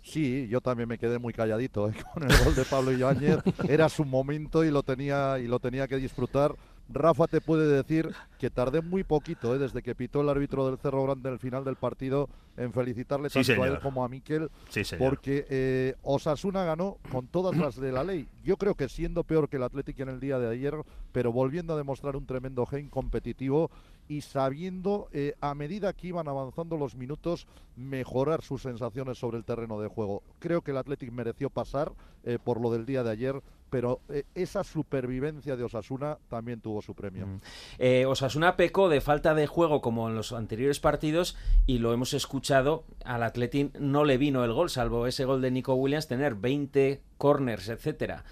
Sí, 0.08 0.48
yo 0.48 0.62
también 0.62 0.88
me 0.88 0.96
quedé 0.96 1.18
muy 1.18 1.34
calladito 1.34 1.88
¿eh? 1.88 1.94
con 2.14 2.22
el 2.30 2.44
gol 2.44 2.54
de 2.54 2.64
Pablo 2.64 2.92
Ibáñez. 2.92 3.38
Era 3.68 3.88
su 3.88 4.04
momento 4.04 4.64
y 4.64 4.70
lo 4.70 4.82
tenía 4.82 5.38
y 5.38 5.46
lo 5.46 5.58
tenía 5.58 5.86
que 5.86 5.96
disfrutar. 5.96 6.54
Rafa 6.88 7.26
te 7.26 7.40
puede 7.40 7.66
decir 7.66 8.10
que 8.38 8.50
tardé 8.50 8.80
muy 8.80 9.04
poquito, 9.04 9.54
¿eh? 9.54 9.58
desde 9.58 9.82
que 9.82 9.94
pitó 9.94 10.20
el 10.20 10.28
árbitro 10.28 10.66
del 10.66 10.78
Cerro 10.78 11.04
Grande 11.04 11.28
en 11.28 11.34
el 11.34 11.38
final 11.38 11.64
del 11.64 11.76
partido, 11.76 12.28
en 12.56 12.72
felicitarle 12.72 13.28
Sí, 13.30 13.42
tanto 13.44 13.62
a 13.62 13.68
él 13.68 13.78
como 13.80 14.04
a 14.04 14.08
Miquel, 14.08 14.50
Sí, 14.68 14.82
porque 14.98 15.46
eh, 15.50 15.94
Osasuna 16.02 16.64
ganó 16.64 16.98
con 17.10 17.26
todas 17.26 17.56
las 17.56 17.76
de 17.76 17.92
la 17.92 18.04
ley. 18.04 18.26
Yo 18.44 18.56
creo 18.56 18.74
que 18.74 18.88
siendo 18.88 19.24
peor 19.24 19.48
que 19.48 19.56
el 19.56 19.64
Atlético 19.64 20.02
en 20.02 20.08
el 20.08 20.20
día 20.20 20.38
de 20.38 20.48
ayer, 20.50 20.74
pero 21.12 21.32
volviendo 21.32 21.74
a 21.74 21.76
demostrar 21.76 22.16
un 22.16 22.26
tremendo 22.26 22.64
gen 22.66 22.88
competitivo 22.88 23.70
y 24.08 24.22
sabiendo, 24.22 25.08
eh, 25.12 25.34
a 25.40 25.54
medida 25.54 25.92
que 25.92 26.08
iban 26.08 26.28
avanzando 26.28 26.76
los 26.78 26.94
minutos, 26.94 27.46
mejorar 27.76 28.42
sus 28.42 28.62
sensaciones 28.62 29.18
sobre 29.18 29.36
el 29.36 29.44
terreno 29.44 29.78
de 29.80 29.88
juego. 29.88 30.22
Creo 30.38 30.62
que 30.62 30.70
el 30.70 30.78
Atlético 30.78 31.12
mereció 31.12 31.50
pasar 31.50 31.92
eh, 32.24 32.38
por 32.42 32.60
lo 32.60 32.72
del 32.72 32.86
día 32.86 33.02
de 33.02 33.10
ayer, 33.10 33.42
pero 33.70 34.00
eh, 34.08 34.24
esa 34.34 34.64
supervivencia 34.64 35.56
de 35.56 35.64
Osasuna 35.64 36.18
también 36.28 36.60
tuvo 36.60 36.82
su 36.82 36.94
premio. 36.94 37.40
Eh, 37.78 38.06
Osasuna 38.06 38.56
pecó 38.56 38.88
de 38.88 39.00
falta 39.00 39.34
de 39.34 39.46
juego 39.46 39.80
como 39.80 40.08
en 40.08 40.14
los 40.14 40.32
anteriores 40.32 40.80
partidos 40.80 41.36
y 41.66 41.78
lo 41.78 41.92
hemos 41.92 42.14
escuchado, 42.14 42.84
al 43.04 43.22
Atletín 43.22 43.72
no 43.78 44.04
le 44.04 44.18
vino 44.18 44.44
el 44.44 44.52
gol, 44.52 44.70
salvo 44.70 45.06
ese 45.06 45.24
gol 45.24 45.40
de 45.40 45.50
Nico 45.50 45.74
Williams, 45.74 46.08
tener 46.08 46.34
20 46.34 47.02
corners, 47.16 47.68
etcétera, 47.68 48.24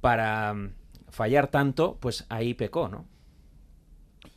para 0.00 0.54
mm, 0.54 0.72
fallar 1.08 1.48
tanto, 1.48 1.96
pues 2.00 2.26
ahí 2.28 2.54
pecó, 2.54 2.88
¿no? 2.88 3.06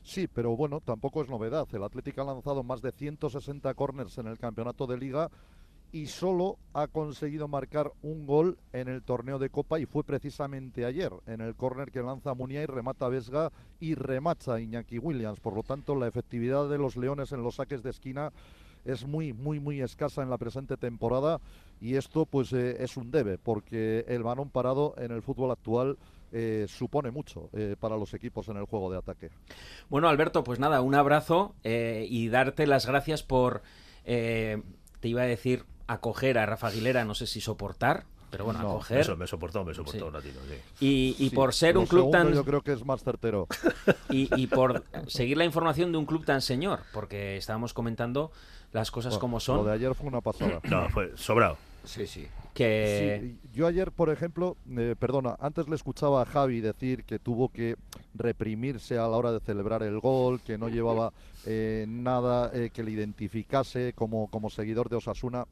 Sí, 0.04 0.28
pero 0.28 0.56
bueno, 0.56 0.80
tampoco 0.80 1.22
es 1.22 1.28
novedad. 1.28 1.68
El 1.74 1.84
Atlético 1.84 2.22
ha 2.22 2.26
lanzado 2.26 2.64
más 2.64 2.82
de 2.82 2.94
160 2.94 3.74
corners 3.74 4.18
en 4.18 4.28
el 4.28 4.38
campeonato 4.38 4.88
de 4.88 4.98
liga 4.98 5.30
y 5.92 6.08
solo 6.08 6.58
ha 6.74 6.88
conseguido 6.88 7.48
marcar 7.48 7.92
un 8.02 8.26
gol 8.26 8.58
en 8.74 8.88
el 8.88 9.04
torneo 9.04 9.40
de 9.40 9.50
Copa 9.50 9.80
y 9.80 9.86
fue 9.86 10.04
precisamente 10.04 10.86
ayer, 10.86 11.12
en 11.26 11.42
el 11.42 11.56
córner 11.56 11.92
que 11.92 12.02
lanza 12.02 12.34
Munia 12.34 12.62
y 12.62 12.66
remata 12.66 13.08
Vesga 13.08 13.52
y 13.80 13.96
remacha 13.96 14.60
Iñaki 14.60 15.00
Williams. 15.00 15.40
Por 15.40 15.56
lo 15.56 15.64
tanto, 15.64 15.96
la 15.96 16.08
efectividad 16.08 16.70
de 16.70 16.78
los 16.78 16.98
Leones 16.98 17.32
en 17.32 17.44
los 17.44 17.56
saques 17.56 17.84
de 17.84 17.92
esquina 17.92 18.32
es 18.88 19.06
muy, 19.06 19.34
muy, 19.34 19.60
muy 19.60 19.82
escasa 19.82 20.24
en 20.24 20.30
la 20.30 20.38
presente 20.38 20.78
temporada 20.78 21.40
y 21.80 21.96
esto 21.96 22.26
pues 22.26 22.54
eh, 22.54 22.78
es 22.80 22.98
un 22.98 23.12
debe 23.12 23.38
porque 23.38 24.06
el 24.08 24.24
balón 24.24 24.50
parado 24.50 24.96
en 24.98 25.12
el 25.12 25.22
fútbol 25.22 25.52
actual 25.52 25.98
eh, 26.32 26.66
supone 26.68 27.12
mucho 27.12 27.50
eh, 27.54 27.76
para 27.80 27.98
los 27.98 28.14
equipos 28.14 28.48
en 28.48 28.58
el 28.58 28.66
juego 28.66 28.92
de 28.92 28.98
ataque. 28.98 29.30
Bueno, 29.90 30.08
Alberto, 30.08 30.44
pues 30.44 30.60
nada, 30.60 30.82
un 30.82 30.96
abrazo 30.96 31.56
y 31.64 32.28
darte 32.30 32.68
las 32.68 32.86
gracias 32.86 33.24
por, 33.24 33.62
te 34.04 34.62
iba 35.04 35.22
a 35.22 35.26
decir, 35.26 35.66
acoger 35.88 36.38
a 36.38 36.46
Rafa 36.46 36.68
Aguilera, 36.68 37.06
no 37.06 37.16
sé 37.16 37.28
si 37.28 37.42
soportar, 37.42 38.04
pero 38.30 38.44
bueno, 38.46 38.62
No, 38.62 38.70
a 38.72 38.74
coger. 38.74 39.00
Eso 39.00 39.16
me 39.16 39.26
soportó, 39.26 39.64
me 39.64 39.74
soportó 39.74 40.00
Sí. 40.00 40.04
un 40.06 40.14
ratito, 40.14 40.40
sí. 40.50 40.86
Y, 40.86 41.16
y 41.26 41.30
Sí, 41.30 41.36
por 41.36 41.54
ser 41.54 41.78
un 41.78 41.86
club 41.86 42.12
tan. 42.12 42.34
Yo 42.34 42.44
creo 42.44 42.62
que 42.62 42.74
es 42.74 42.86
más 42.86 43.04
certero. 43.04 43.48
Y, 44.10 44.30
y 44.42 44.48
por 44.48 44.84
seguir 45.08 45.38
la 45.38 45.46
información 45.46 45.92
de 45.92 45.98
un 45.98 46.06
club 46.06 46.26
tan 46.26 46.42
señor, 46.42 46.80
porque 46.94 47.38
estábamos 47.38 47.74
comentando 47.74 48.32
las 48.74 48.92
cosas 48.92 49.14
Bueno, 49.14 49.22
como 49.22 49.40
son. 49.40 49.58
Lo 49.58 49.64
de 49.66 49.74
ayer 49.74 49.94
fue 49.96 50.08
una 50.08 50.22
pasada. 50.22 50.60
No, 50.64 50.90
fue 50.90 51.12
sobrado. 51.16 51.58
Sí, 51.88 52.06
sí. 52.06 52.28
Que. 52.54 53.20
Sí, 53.22 53.50
yo 53.54 53.68
ayer, 53.68 53.92
por 53.92 54.10
ejemplo, 54.10 54.58
eh, 54.78 54.96
perdona, 55.00 55.36
antes 55.40 55.68
le 55.68 55.76
escuchaba 55.76 56.22
a 56.22 56.26
Javi 56.26 56.60
decir 56.60 57.04
que 57.04 57.20
tuvo 57.20 57.50
que 57.50 57.76
reprimirse 58.14 58.98
a 58.98 59.08
la 59.08 59.18
hora 59.18 59.32
de 59.32 59.40
celebrar 59.40 59.84
el 59.84 60.00
gol, 60.00 60.42
que 60.42 60.58
no 60.58 60.70
llevaba 60.70 61.14
eh, 61.46 61.86
nada 61.88 62.52
eh, 62.54 62.70
que 62.74 62.84
le 62.84 62.92
identificase 62.92 63.94
como, 63.94 64.28
como 64.28 64.50
seguidor 64.50 64.90
de 64.90 64.98
Osasuna. 64.98 65.46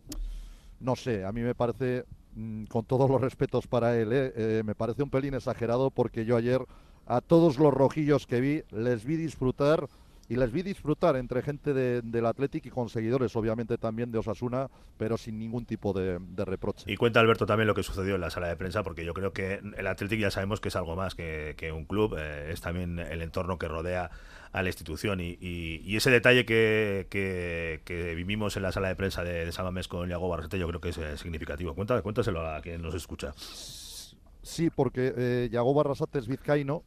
No 0.80 0.96
sé, 0.96 1.24
a 1.24 1.32
mí 1.32 1.42
me 1.42 1.56
parece, 1.56 2.06
mm, 2.36 2.66
con 2.66 2.86
todos 2.86 3.10
los 3.10 3.22
respetos 3.22 3.68
para 3.68 3.98
él, 3.98 4.10
eh, 4.12 4.62
me 4.66 4.76
parece 4.76 5.04
un 5.04 5.10
pelín 5.10 5.36
exagerado 5.36 5.92
porque 5.92 6.26
yo 6.26 6.36
ayer 6.36 6.62
a 7.06 7.22
todos 7.22 7.60
los 7.60 7.74
rojillos 7.74 8.26
que 8.26 8.42
vi 8.42 8.64
les 8.72 9.06
vi 9.06 9.16
disfrutar 9.16 9.88
y 10.28 10.36
les 10.38 10.52
vi 10.52 10.64
disfrutar 10.64 11.16
entre 11.18 11.42
gente 11.44 11.74
de- 11.74 12.02
del 12.02 12.26
Athletic 12.26 12.66
y 12.66 12.70
con 12.72 12.90
seguidores, 12.90 13.36
obviamente 13.36 13.78
también 13.78 14.12
de 14.12 14.18
Osasuna, 14.18 14.70
pero 14.98 15.18
sin 15.18 15.38
ningún 15.38 15.66
tipo 15.66 15.94
de, 15.94 16.18
de 16.20 16.46
reproche. 16.46 16.92
Y 16.92 16.96
cuenta 16.98 17.20
Alberto 17.20 17.46
también 17.46 17.68
lo 17.68 17.76
que 17.76 17.84
sucedió 17.84 18.16
en 18.16 18.22
la 18.22 18.30
sala 18.32 18.48
de 18.48 18.56
prensa, 18.56 18.82
porque 18.84 19.06
yo 19.06 19.14
creo 19.14 19.34
que 19.34 19.62
el 19.78 19.88
Athletic 19.88 20.20
ya 20.20 20.32
sabemos 20.32 20.60
que 20.62 20.70
es 20.70 20.76
algo 20.76 20.96
más 20.96 21.14
que, 21.16 21.54
que 21.58 21.72
un 21.72 21.86
club, 21.86 22.16
eh, 22.18 22.50
es 22.52 22.62
también 22.62 22.98
el 23.00 23.22
entorno 23.22 23.60
que 23.60 23.68
rodea 23.68 24.10
a 24.52 24.64
la 24.64 24.70
institución. 24.70 25.20
Y, 25.20 25.38
y- 25.40 25.82
y 25.86 25.96
ese 25.98 26.10
detalle 26.10 26.46
que, 26.46 27.08
que- 27.10 27.82
que 27.86 28.16
vivimos 28.16 28.56
en 28.58 28.64
la 28.64 28.72
sala 28.72 28.88
de 28.88 28.96
prensa 28.96 29.24
de, 29.24 29.46
de 29.46 29.52
San 29.52 29.66
Mamés 29.66 29.88
con 29.88 30.10
Iago 30.10 30.28
Barrasete, 30.30 30.58
yo 30.58 30.68
creo 30.68 30.82
que 30.82 30.90
es 30.90 30.98
eh, 30.98 31.18
significativo. 31.18 31.76
Cuenta, 31.76 32.02
cuéntaselo 32.02 32.42
a 32.48 32.62
quien 32.62 32.82
nos 32.82 32.96
escucha. 32.96 33.34
Sí, 34.42 34.70
porque 34.70 35.14
eh, 35.18 35.50
Yago 35.52 35.74
Barrasate 35.74 36.20
es 36.20 36.28
vizcaíno, 36.28 36.84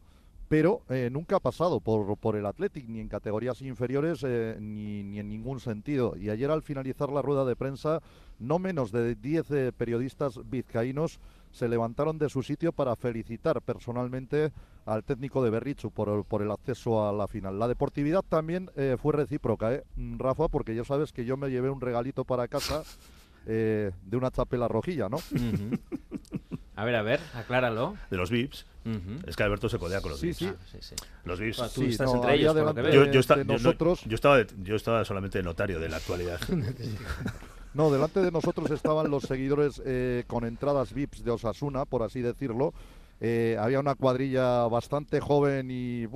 pero 0.48 0.82
eh, 0.88 1.10
nunca 1.12 1.36
ha 1.36 1.40
pasado 1.40 1.80
por, 1.80 2.16
por 2.16 2.36
el 2.36 2.46
Athletic, 2.46 2.88
ni 2.88 3.00
en 3.00 3.08
categorías 3.08 3.60
inferiores, 3.62 4.24
eh, 4.26 4.56
ni, 4.58 5.02
ni 5.02 5.18
en 5.18 5.28
ningún 5.28 5.60
sentido. 5.60 6.16
Y 6.16 6.30
ayer 6.30 6.50
al 6.50 6.62
finalizar 6.62 7.10
la 7.10 7.22
rueda 7.22 7.44
de 7.44 7.56
prensa, 7.56 8.00
no 8.38 8.58
menos 8.58 8.90
de 8.90 9.14
10 9.14 9.50
eh, 9.50 9.72
periodistas 9.76 10.40
vizcaínos 10.48 11.20
se 11.52 11.68
levantaron 11.68 12.18
de 12.18 12.28
su 12.28 12.42
sitio 12.42 12.72
para 12.72 12.96
felicitar 12.96 13.60
personalmente 13.62 14.52
al 14.86 15.04
técnico 15.04 15.42
de 15.42 15.50
Berrichu 15.50 15.90
por, 15.90 16.24
por 16.24 16.42
el 16.42 16.50
acceso 16.50 17.06
a 17.06 17.12
la 17.12 17.28
final. 17.28 17.58
La 17.58 17.68
deportividad 17.68 18.22
también 18.22 18.70
eh, 18.76 18.96
fue 19.00 19.12
recíproca, 19.12 19.74
¿eh, 19.74 19.84
Rafa? 20.18 20.48
Porque 20.48 20.74
ya 20.74 20.84
sabes 20.84 21.12
que 21.12 21.24
yo 21.24 21.36
me 21.36 21.50
llevé 21.50 21.70
un 21.70 21.80
regalito 21.80 22.24
para 22.24 22.48
casa 22.48 22.84
eh, 23.46 23.92
de 24.02 24.16
una 24.16 24.30
chapela 24.30 24.68
rojilla, 24.68 25.08
¿no? 25.08 25.18
A 26.76 26.84
ver, 26.84 26.94
a 26.94 27.02
ver, 27.02 27.20
acláralo. 27.34 27.96
De 28.08 28.16
los 28.16 28.30
VIPs. 28.30 28.64
Es 29.26 29.36
que 29.36 29.42
Alberto 29.42 29.68
se 29.68 29.78
codea 29.78 30.00
con 30.00 30.10
los 30.12 30.20
Sí, 30.20 30.26
VIPs. 30.28 30.38
sí. 30.38 30.46
Ah, 30.50 30.56
sí, 30.70 30.78
sí. 30.80 30.94
Los 31.24 31.40
VIPs. 31.40 31.56
Bueno, 31.58 31.72
tú 31.74 31.80
Sí, 31.82 31.88
estás 31.88 32.06
no, 32.08 32.14
entre 32.16 32.34
ellos, 32.34 32.54
por 32.54 32.62
lo 32.64 32.74
que 32.74 32.80
delante 32.82 32.96
veo. 32.96 33.12
Yo, 34.06 34.14
estaba, 34.14 34.36
de- 34.38 34.46
yo 34.62 34.76
estaba 34.76 35.04
solamente 35.04 35.38
de 35.38 35.44
notario 35.44 35.78
de 35.80 35.88
la 35.88 35.96
actualidad. 35.96 36.40
No, 37.74 37.90
delante 37.90 38.20
de 38.20 38.32
nosotros 38.32 38.70
estaban 38.70 39.10
los 39.10 39.24
seguidores 39.24 39.80
eh, 39.84 40.24
con 40.26 40.44
entradas 40.44 40.92
VIPs 40.94 41.22
de 41.22 41.30
Osasuna, 41.30 41.84
por 41.84 42.02
así 42.02 42.22
decirlo. 42.22 42.72
Eh, 43.20 43.56
había 43.60 43.78
una 43.78 43.94
cuadrilla 43.94 44.66
bastante 44.68 45.20
joven 45.20 45.70
y... 45.70 46.06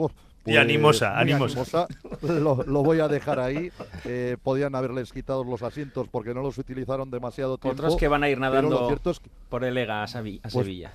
Y 0.45 0.57
animosa, 0.57 1.11
muy 1.23 1.33
animosa. 1.33 1.87
Lo, 2.23 2.65
lo 2.67 2.83
voy 2.83 2.99
a 2.99 3.07
dejar 3.07 3.39
ahí. 3.39 3.71
Eh, 4.07 4.37
podían 4.43 4.75
haberles 4.75 5.13
quitado 5.13 5.45
los 5.45 5.63
asientos 5.63 6.09
porque 6.11 6.35
no 6.35 6.43
los 6.43 6.59
utilizaron 6.59 7.11
demasiado 7.13 7.59
tiempo. 7.59 7.81
Otros 7.81 7.97
que 7.97 8.09
van 8.09 8.25
a 8.25 8.29
ir 8.29 8.41
nadando 8.41 8.81
lo 8.81 8.87
cierto 8.89 9.11
es 9.11 9.21
que 9.21 9.31
por 9.49 9.63
el 9.63 9.77
EGA 9.79 10.03
a 10.03 10.07
Pues, 10.11 10.53
Sevilla. 10.53 10.93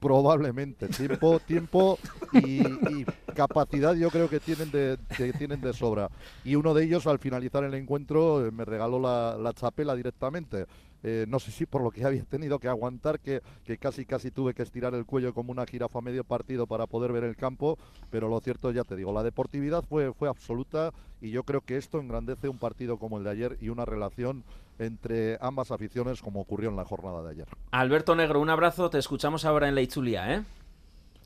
Probablemente. 0.00 0.88
Tiempo, 0.88 1.38
tiempo 1.40 1.98
y, 2.32 3.04
capacidad 3.34 3.94
yo 3.94 4.10
creo 4.10 4.28
que 4.28 4.40
tienen 4.40 4.70
de, 4.70 4.98
tienen 5.38 5.60
de 5.60 5.72
sobra. 5.72 6.08
Y 6.44 6.56
uno 6.56 6.74
de 6.74 6.84
ellos 6.84 7.06
al 7.06 7.18
finalizar 7.18 7.64
el 7.64 7.74
encuentro 7.74 8.46
eh, 8.46 8.50
me 8.50 8.64
regaló 8.64 8.98
la, 8.98 9.36
la 9.38 9.52
chapela 9.52 9.94
directamente. 9.94 10.66
Eh, 11.02 11.24
no 11.28 11.38
sé 11.38 11.50
si 11.50 11.64
por 11.64 11.82
lo 11.82 11.90
que 11.90 12.04
había 12.04 12.22
tenido 12.24 12.58
que 12.58 12.68
aguantar, 12.68 13.20
que, 13.20 13.42
que 13.64 13.78
casi 13.78 14.04
casi 14.04 14.30
tuve 14.30 14.52
que 14.52 14.62
estirar 14.62 14.94
el 14.94 15.06
cuello 15.06 15.32
como 15.32 15.52
una 15.52 15.64
jirafa 15.64 15.98
a 15.98 16.02
medio 16.02 16.24
partido 16.24 16.66
para 16.66 16.86
poder 16.86 17.12
ver 17.12 17.24
el 17.24 17.36
campo, 17.36 17.78
pero 18.10 18.28
lo 18.28 18.40
cierto 18.40 18.70
ya 18.70 18.84
te 18.84 18.96
digo, 18.96 19.12
la 19.12 19.22
deportividad 19.22 19.82
fue, 19.82 20.12
fue 20.12 20.28
absoluta 20.28 20.92
y 21.22 21.30
yo 21.30 21.44
creo 21.44 21.62
que 21.62 21.78
esto 21.78 22.00
engrandece 22.00 22.48
un 22.48 22.58
partido 22.58 22.98
como 22.98 23.16
el 23.16 23.24
de 23.24 23.30
ayer 23.30 23.58
y 23.62 23.70
una 23.70 23.86
relación 23.86 24.44
entre 24.80 25.36
ambas 25.40 25.70
aficiones 25.70 26.22
como 26.22 26.40
ocurrió 26.40 26.70
en 26.70 26.76
la 26.76 26.84
jornada 26.84 27.22
de 27.22 27.30
ayer. 27.30 27.46
Alberto 27.70 28.16
Negro, 28.16 28.40
un 28.40 28.50
abrazo. 28.50 28.90
Te 28.90 28.98
escuchamos 28.98 29.44
ahora 29.44 29.68
en 29.68 29.74
la 29.74 29.82
Itzulia, 29.82 30.34
¿eh? 30.34 30.42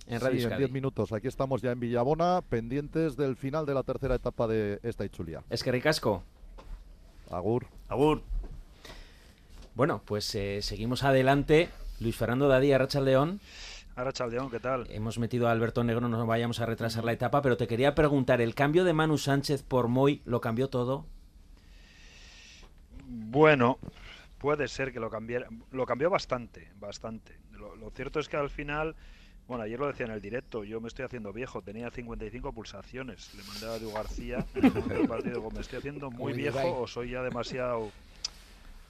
En 0.07 0.21
Radio 0.21 0.39
Sí, 0.39 0.45
en 0.45 0.51
Euskadi. 0.51 0.59
10 0.59 0.73
minutos. 0.73 1.13
Aquí 1.13 1.29
estamos 1.29 1.63
ya 1.63 1.71
en 1.71 1.81
Villabona, 1.81 2.43
pendientes 2.49 3.17
del 3.17 3.37
final 3.37 3.65
de 3.65 3.75
la 3.75 3.85
tercera 3.85 4.17
etapa 4.17 4.47
de 4.47 4.81
esta 4.83 5.05
Ichulia. 5.05 5.43
Es 5.49 5.63
que 5.63 5.73
ricasco. 5.73 6.23
Agur. 7.31 7.67
Agur. 7.89 8.23
Bueno, 9.75 10.03
pues 10.05 10.35
eh, 10.35 10.61
seguimos 10.61 11.05
adelante. 11.05 11.71
Luis 12.01 12.17
Fernando 12.17 12.49
Dadí, 12.49 12.77
Racha 12.77 13.01
León. 13.01 13.41
Arrachaldeón, 13.97 14.51
¿qué 14.51 14.59
tal? 14.59 14.89
Hemos 14.91 15.19
metido 15.21 15.47
a 15.47 15.53
Alberto 15.53 15.85
Negro, 15.85 16.09
no 16.09 16.27
vayamos 16.27 16.59
a 16.59 16.67
retrasar 16.67 17.05
la 17.05 17.13
etapa, 17.13 17.43
pero 17.43 17.57
te 17.57 17.69
quería 17.69 17.95
preguntar, 17.95 18.41
¿el 18.41 18.55
cambio 18.57 18.83
de 18.83 18.93
Manu 18.93 19.19
Sánchez 19.19 19.63
por 19.63 19.87
Moy 19.87 20.21
lo 20.25 20.41
cambió 20.41 20.69
todo? 20.69 21.07
Bueno, 23.07 23.79
puede 24.39 24.69
ser 24.69 24.93
que 24.93 25.01
lo 25.01 25.11
cambiara. 25.11 25.49
Lo 25.73 25.87
cambió 25.87 26.11
bastante, 26.11 26.71
bastante. 26.79 27.37
Lo, 27.53 27.77
lo 27.77 27.91
cierto 27.91 28.21
es 28.21 28.29
que 28.29 28.37
al 28.37 28.51
final, 28.51 28.95
bueno, 29.47 29.65
ayer 29.65 29.79
lo 29.79 29.87
decía 29.87 30.07
en 30.07 30.13
el 30.13 30.21
directo, 30.21 30.65
yo 30.65 30.81
me 30.81 30.89
estoy 30.89 31.05
haciendo 31.05 31.33
viejo, 31.33 31.63
tenía 31.63 31.91
55 31.91 32.53
pulsaciones. 32.53 33.35
Le 33.35 33.43
mandé 33.45 33.67
a 33.67 33.77
Edu 33.77 33.93
García 33.93 34.45
en 34.55 34.65
el 34.65 35.09
partido, 35.09 35.35
digo, 35.37 35.51
me 35.51 35.61
estoy 35.61 35.79
haciendo 35.79 36.11
muy 36.11 36.33
viejo 36.33 36.81
o 36.81 36.87
soy 36.87 37.11
ya 37.11 37.23
demasiado, 37.23 37.91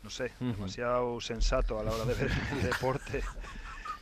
no 0.03 0.11
sé, 0.11 0.33
demasiado 0.41 1.21
sensato 1.21 1.79
a 1.79 1.85
la 1.85 1.93
hora 1.93 2.05
de 2.05 2.15
ver 2.15 2.31
el 2.53 2.63
deporte. 2.71 3.23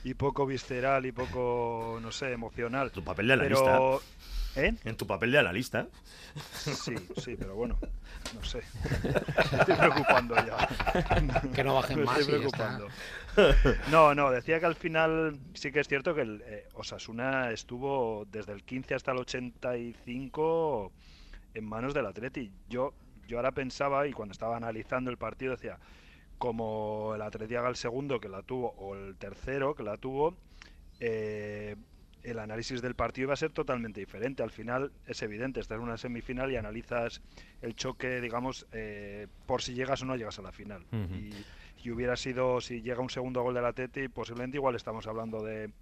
Y 0.04 0.14
poco 0.14 0.46
visceral 0.46 1.06
y 1.06 1.12
poco, 1.12 2.00
no 2.02 2.10
sé, 2.10 2.32
emocional. 2.32 2.90
Tu 2.90 3.04
papel 3.04 3.28
de 3.28 3.38
Pero, 3.38 3.68
analista. 3.68 4.06
¿Eh? 4.56 4.74
En 4.84 4.96
tu 4.96 5.06
papel 5.06 5.32
de 5.32 5.38
analista. 5.38 5.88
Sí, 6.52 6.94
sí, 7.16 7.36
pero 7.38 7.54
bueno, 7.54 7.78
no 8.34 8.44
sé. 8.44 8.62
Me 9.02 9.58
estoy 9.60 9.76
preocupando 9.76 10.34
ya. 10.36 10.68
Que 11.54 11.64
no 11.64 11.74
bajen 11.74 12.00
Me 12.00 12.04
más 12.04 12.18
estoy 12.18 12.38
y 12.38 12.40
ya 12.42 12.46
está. 12.46 12.76
preocupando. 12.76 13.80
No, 13.90 14.14
no, 14.14 14.30
decía 14.30 14.60
que 14.60 14.66
al 14.66 14.74
final 14.74 15.38
sí 15.54 15.72
que 15.72 15.80
es 15.80 15.88
cierto 15.88 16.14
que 16.14 16.20
el 16.22 16.42
eh, 16.44 16.68
Osasuna 16.74 17.50
estuvo 17.50 18.26
desde 18.30 18.52
el 18.52 18.62
15 18.62 18.94
hasta 18.94 19.12
el 19.12 19.18
85 19.18 20.92
en 21.54 21.64
manos 21.64 21.94
del 21.94 22.06
Atleti. 22.06 22.52
Yo, 22.68 22.92
yo 23.26 23.38
ahora 23.38 23.52
pensaba 23.52 24.06
y 24.06 24.12
cuando 24.12 24.32
estaba 24.32 24.56
analizando 24.56 25.10
el 25.10 25.16
partido 25.18 25.52
decía, 25.52 25.78
como 26.38 27.14
el 27.14 27.22
Atleti 27.22 27.54
haga 27.56 27.68
el 27.68 27.76
segundo 27.76 28.20
que 28.20 28.28
la 28.28 28.42
tuvo 28.42 28.74
o 28.76 28.94
el 28.94 29.16
tercero 29.16 29.74
que 29.74 29.82
la 29.82 29.96
tuvo, 29.96 30.36
eh, 31.00 31.76
el 32.22 32.38
análisis 32.38 32.82
del 32.82 32.94
partido 32.94 33.26
iba 33.26 33.34
a 33.34 33.36
ser 33.36 33.50
totalmente 33.50 34.00
diferente. 34.00 34.42
Al 34.42 34.50
final 34.50 34.92
es 35.06 35.22
evidente, 35.22 35.60
estás 35.60 35.76
en 35.76 35.84
una 35.84 35.96
semifinal 35.96 36.50
y 36.50 36.56
analizas 36.56 37.20
el 37.60 37.74
choque, 37.74 38.20
digamos, 38.20 38.66
eh, 38.72 39.26
por 39.46 39.62
si 39.62 39.74
llegas 39.74 40.02
o 40.02 40.06
no 40.06 40.16
llegas 40.16 40.38
a 40.38 40.42
la 40.42 40.52
final. 40.52 40.84
Y, 40.92 41.32
y 41.82 41.90
hubiera 41.90 42.16
sido, 42.16 42.60
si 42.60 42.82
llega 42.82 43.00
un 43.00 43.10
segundo 43.10 43.42
gol 43.42 43.54
del 43.54 43.64
Atleti, 43.64 44.08
posiblemente 44.08 44.56
igual 44.58 44.76
estamos 44.76 45.06
hablando 45.06 45.42
de 45.42 45.72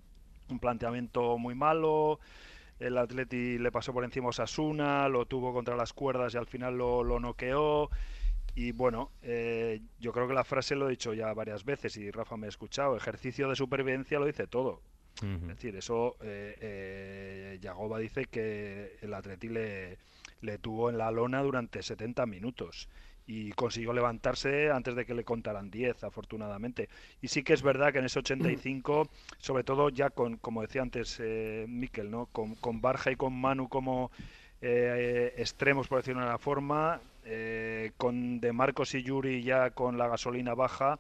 un 0.49 0.59
planteamiento 0.59 1.39
muy 1.39 1.55
malo. 1.55 2.21
El 2.79 2.97
Atleti 2.97 3.59
le 3.59 3.71
pasó 3.71 3.93
por 3.93 4.05
encima 4.05 4.27
a 4.27 4.31
Osasuna, 4.31 5.09
lo 5.09 5.27
tuvo 5.27 5.53
contra 5.53 5.77
las 5.77 5.93
cuerdas 5.93 6.35
y 6.35 6.39
al 6.39 6.47
final 6.47 6.79
lo, 6.79 7.05
lo 7.05 7.21
noqueó. 7.21 7.91
Y 8.55 8.73
bueno, 8.73 9.13
eh, 9.23 9.81
yo 9.99 10.13
creo 10.13 10.27
que 10.27 10.35
la 10.35 10.45
frase 10.45 10.75
lo 10.75 10.89
he 10.89 10.91
dicho 10.91 11.13
ya 11.13 11.33
varias 11.35 11.65
veces 11.65 11.97
y 11.97 12.11
Rafa 12.11 12.37
me 12.37 12.47
ha 12.47 12.49
escuchado. 12.49 12.97
Ejercicio 12.97 13.49
de 13.49 13.57
supervivencia 13.57 14.19
lo 14.19 14.27
dice 14.27 14.47
todo. 14.47 14.81
Es 15.23 15.47
decir, 15.49 15.77
eso 15.77 16.17
eh, 16.23 16.57
eh, 16.61 17.59
Yagoba 17.61 17.99
dice 17.99 18.25
que 18.25 18.97
el 19.03 19.13
Atleti 19.13 19.49
le, 19.49 19.99
le 20.41 20.59
tuvo 20.59 20.89
en 20.89 20.97
la 20.97 21.11
lona 21.11 21.43
durante 21.43 21.83
70 21.83 22.25
minutos 22.25 22.89
y 23.27 23.53
consiguió 23.53 23.93
levantarse 23.93 24.71
antes 24.71 24.97
de 24.97 25.07
que 25.07 25.15
le 25.15 25.23
contaran 25.23 25.71
10, 25.71 26.03
afortunadamente. 26.03 26.89
Y 27.23 27.29
sí 27.29 27.45
que 27.45 27.53
es 27.53 27.63
verdad 27.63 27.93
que 27.93 28.01
en 28.01 28.07
ese 28.07 28.19
85, 28.19 29.09
sobre 29.39 29.63
todo 29.63 29.89
ya 29.89 30.11
con, 30.11 30.37
como 30.39 30.63
decía 30.63 30.83
antes 30.83 31.19
eh, 31.21 31.65
Miquel, 31.69 32.11
¿no? 32.11 32.27
con, 32.27 32.57
con 32.57 32.81
Barja 32.81 33.13
y 33.13 33.17
con 33.17 33.33
Manu 33.33 33.69
como 33.69 34.11
eh, 34.63 35.33
extremos, 35.37 35.87
por 35.87 35.99
decirlo 35.99 36.23
de 36.23 36.27
una 36.27 36.39
forma, 36.39 37.01
eh, 37.25 37.93
con 37.97 38.41
De 38.41 38.53
Marcos 38.53 38.95
y 38.95 39.03
Yuri 39.03 39.43
ya 39.43 39.71
con 39.71 39.97
la 39.97 40.09
gasolina 40.09 40.55
baja, 40.55 40.99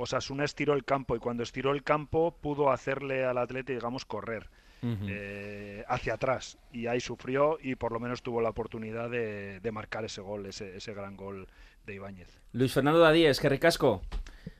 Osasuna 0.00 0.44
estiró 0.44 0.72
el 0.72 0.84
campo 0.84 1.14
y 1.14 1.18
cuando 1.18 1.42
estiró 1.42 1.72
el 1.72 1.82
campo 1.82 2.34
pudo 2.40 2.70
hacerle 2.70 3.24
al 3.24 3.36
Atleti, 3.36 3.74
digamos, 3.74 4.06
correr 4.06 4.48
eh, 4.82 5.84
hacia 5.88 6.14
atrás 6.14 6.56
y 6.72 6.86
ahí 6.86 7.00
sufrió 7.00 7.58
y 7.60 7.74
por 7.74 7.92
lo 7.92 8.00
menos 8.00 8.22
tuvo 8.22 8.40
la 8.40 8.48
oportunidad 8.48 9.10
de, 9.10 9.60
de 9.60 9.72
marcar 9.72 10.06
ese 10.06 10.22
gol, 10.22 10.46
ese, 10.46 10.78
ese 10.78 10.94
gran 10.94 11.18
gol 11.18 11.46
de 11.84 11.94
Ibáñez. 11.96 12.40
Luis 12.52 12.72
Fernando 12.72 12.98
Dadí, 12.98 13.26
es 13.26 13.40
que 13.40 13.50
ricasco. 13.50 14.00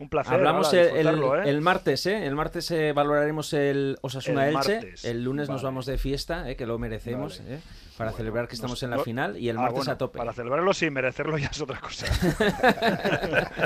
Un 0.01 0.09
placer. 0.09 0.33
Hablamos 0.33 0.73
el, 0.73 1.07
¿eh? 1.07 1.43
el 1.45 1.61
martes, 1.61 2.07
¿eh? 2.07 2.27
El 2.27 2.35
martes 2.35 2.71
eh, 2.71 2.93
valoraremos 2.95 3.53
el 3.53 3.99
Osasuna 4.01 4.49
El 4.49 4.57
Elche. 4.57 4.75
martes. 4.77 5.05
El 5.05 5.23
lunes 5.23 5.51
nos 5.51 5.63
vamos 5.63 5.85
de 5.85 5.99
fiesta, 5.99 6.49
¿eh? 6.51 6.57
que 6.57 6.65
lo 6.65 6.79
merecemos, 6.79 7.41
Vale. 7.41 7.57
¿eh? 7.57 7.61
para 7.99 8.13
celebrar 8.13 8.49
que 8.49 8.55
estamos 8.55 8.73
Nos- 8.81 8.83
en 8.83 8.91
la 8.91 8.99
final. 9.01 9.37
Y 9.37 9.51
el 9.51 9.59
Ah, 9.59 9.61
martes 9.61 9.77
bueno, 9.77 9.93
a 9.93 9.99
tope. 9.99 10.17
Para 10.19 10.33
celebrarlo 10.33 10.73
sin 10.73 10.95
merecerlo 10.95 11.37
ya 11.37 11.49
es 11.49 11.61
otra 11.61 11.79
cosa. 11.81 12.07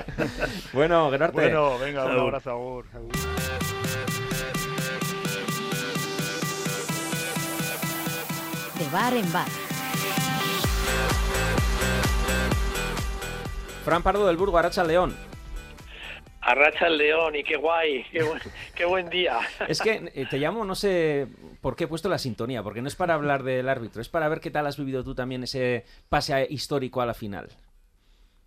Bueno, 0.73 1.09
Gerarte. 1.13 1.41
Bueno, 1.41 1.79
venga, 1.79 2.05
un 2.05 2.19
abrazo, 2.19 2.51
Agur. 2.51 2.85
De 8.79 8.89
bar 8.91 9.15
en 9.15 9.33
bar. 9.33 9.47
Fran 13.85 14.03
Pardo 14.03 14.27
del 14.27 14.37
Burgo, 14.37 14.59
Aracha 14.59 14.83
León. 14.83 15.15
Arracha 16.45 16.87
el 16.89 16.99
león 16.99 17.35
y 17.37 17.43
qué 17.45 17.57
guay, 17.57 18.05
qué 18.13 18.23
buen, 18.23 18.41
qué 18.75 18.85
buen 18.85 19.09
día. 19.09 19.39
Es 19.69 19.81
que 19.81 20.11
eh, 20.15 20.27
te 20.29 20.39
llamo, 20.39 20.65
no 20.65 20.75
sé 20.75 21.27
por 21.61 21.75
qué 21.77 21.85
he 21.85 21.89
puesto 21.89 22.09
la 22.09 22.19
sintonía, 22.19 22.63
porque 22.63 22.83
no 22.83 22.89
es 22.89 22.97
para 22.97 23.15
hablar 23.15 23.43
del 23.43 23.69
árbitro, 23.69 24.01
es 24.01 24.09
para 24.09 24.29
ver 24.29 24.41
qué 24.41 24.51
tal 24.51 24.67
has 24.67 24.79
vivido 24.79 25.03
tú 25.05 25.15
también 25.15 25.43
ese 25.45 25.85
pase 26.09 26.47
histórico 26.51 27.01
a 27.01 27.07
la 27.07 27.15
final. 27.15 27.49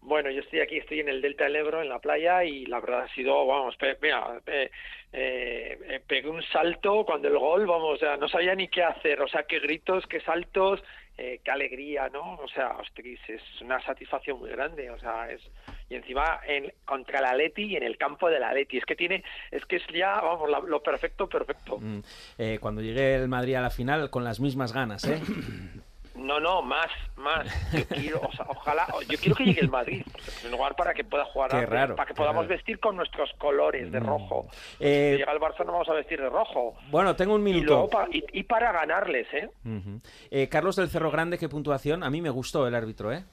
Bueno, 0.02 0.30
yo 0.32 0.40
estoy 0.40 0.62
aquí, 0.62 0.78
estoy 0.78 1.02
en 1.02 1.10
el 1.10 1.22
Delta 1.22 1.44
del 1.46 1.58
Ebro, 1.58 1.82
en 1.82 1.90
la 1.90 2.00
playa, 2.00 2.42
y 2.46 2.66
la 2.66 2.80
verdad 2.80 3.02
ha 3.02 3.14
sido, 3.14 3.46
vamos, 3.46 3.76
pe- 3.76 3.98
mira, 4.02 4.40
pe- 4.46 4.72
eh, 5.12 5.78
eh, 5.84 6.02
pegué 6.08 6.30
un 6.30 6.42
salto 6.44 7.04
cuando 7.04 7.28
el 7.28 7.38
gol, 7.38 7.66
vamos, 7.66 7.96
o 7.96 7.98
sea, 7.98 8.16
no 8.16 8.30
sabía 8.30 8.56
ni 8.56 8.70
qué 8.70 8.84
hacer, 8.84 9.22
o 9.22 9.28
sea, 9.28 9.44
qué 9.44 9.60
gritos, 9.60 10.06
qué 10.08 10.22
saltos, 10.22 10.82
eh, 11.18 11.42
qué 11.44 11.52
alegría, 11.52 12.08
¿no? 12.08 12.36
O 12.36 12.48
sea, 12.48 12.78
ostras, 12.78 13.06
es 13.28 13.42
una 13.62 13.82
satisfacción 13.82 14.40
muy 14.40 14.50
grande, 14.52 14.90
o 14.92 15.00
sea, 15.00 15.30
es 15.30 15.42
y 15.90 15.96
encima 15.96 16.40
en, 16.48 16.72
contra 16.86 17.20
el 17.20 17.26
Atleti 17.26 17.64
y 17.64 17.76
en 17.76 17.84
el 17.84 17.98
campo 17.98 18.30
del 18.30 18.44
Atleti, 18.44 18.78
es 18.78 18.86
que 18.86 18.96
tiene, 18.96 19.24
es 19.52 19.66
que 19.66 19.78
es 19.78 19.84
ya, 19.94 20.20
vamos, 20.22 20.50
la- 20.50 20.60
lo 20.60 20.82
perfecto, 20.84 21.28
perfecto. 21.28 21.78
Mm, 21.80 22.00
eh, 22.38 22.58
cuando 22.60 22.82
llegue 22.82 23.16
el 23.16 23.28
Madrid 23.30 23.56
a 23.56 23.62
la 23.62 23.70
final, 23.70 24.10
con 24.10 24.24
las 24.24 24.40
mismas 24.40 24.74
ganas, 24.74 25.04
¿eh? 25.06 25.20
No, 26.18 26.40
no, 26.40 26.64
más, 26.64 26.88
más. 27.16 27.46
Yo 27.72 27.86
quiero, 27.88 28.20
o 28.22 28.32
sea, 28.32 28.48
ojalá, 28.50 28.88
yo 29.08 29.20
quiero 29.20 29.36
que 29.36 29.46
llegue 29.46 29.62
el 29.62 29.70
Madrid, 29.70 30.02
en 30.44 30.50
lugar 30.52 30.76
para 30.76 30.92
que 30.96 31.04
pueda 31.04 31.24
jugar, 31.26 31.52
Qué 31.52 31.58
antes, 31.58 31.70
raro, 31.70 31.96
para 31.96 32.08
que 32.08 32.16
podamos 32.16 32.46
raro. 32.48 32.56
vestir 32.56 32.80
con 32.80 32.96
nuestros 32.96 33.32
colores 33.38 33.92
de 33.92 34.00
Mm. 34.00 34.04
rojo. 34.04 34.48
Eh, 34.80 35.12
si 35.14 35.18
llega 35.20 35.32
el 35.32 35.40
Barça 35.40 35.64
no 35.64 35.74
vamos 35.74 35.88
a 35.90 35.94
vestir 35.94 36.20
de 36.20 36.28
rojo. 36.28 36.76
Bueno, 36.90 37.16
tengo 37.16 37.36
un 37.36 37.42
Y, 37.48 37.54
minuto. 37.54 37.66
luego 37.72 37.90
pa- 37.92 38.08
y, 38.12 38.24
y 38.34 38.44
para 38.44 38.72
ganarles, 38.72 39.28
¿eh? 39.32 39.48
Eh, 40.32 40.50
Carlos 40.50 40.76
del 40.76 40.90
Cerro 40.90 41.12
Grande, 41.12 41.38
¿qué 41.38 41.50
puntuación? 41.50 42.02
A 42.04 42.10
mí 42.10 42.20
me 42.20 42.32
gustó 42.32 42.68
el 42.68 42.74
árbitro, 42.74 43.14
¿eh? 43.14 43.24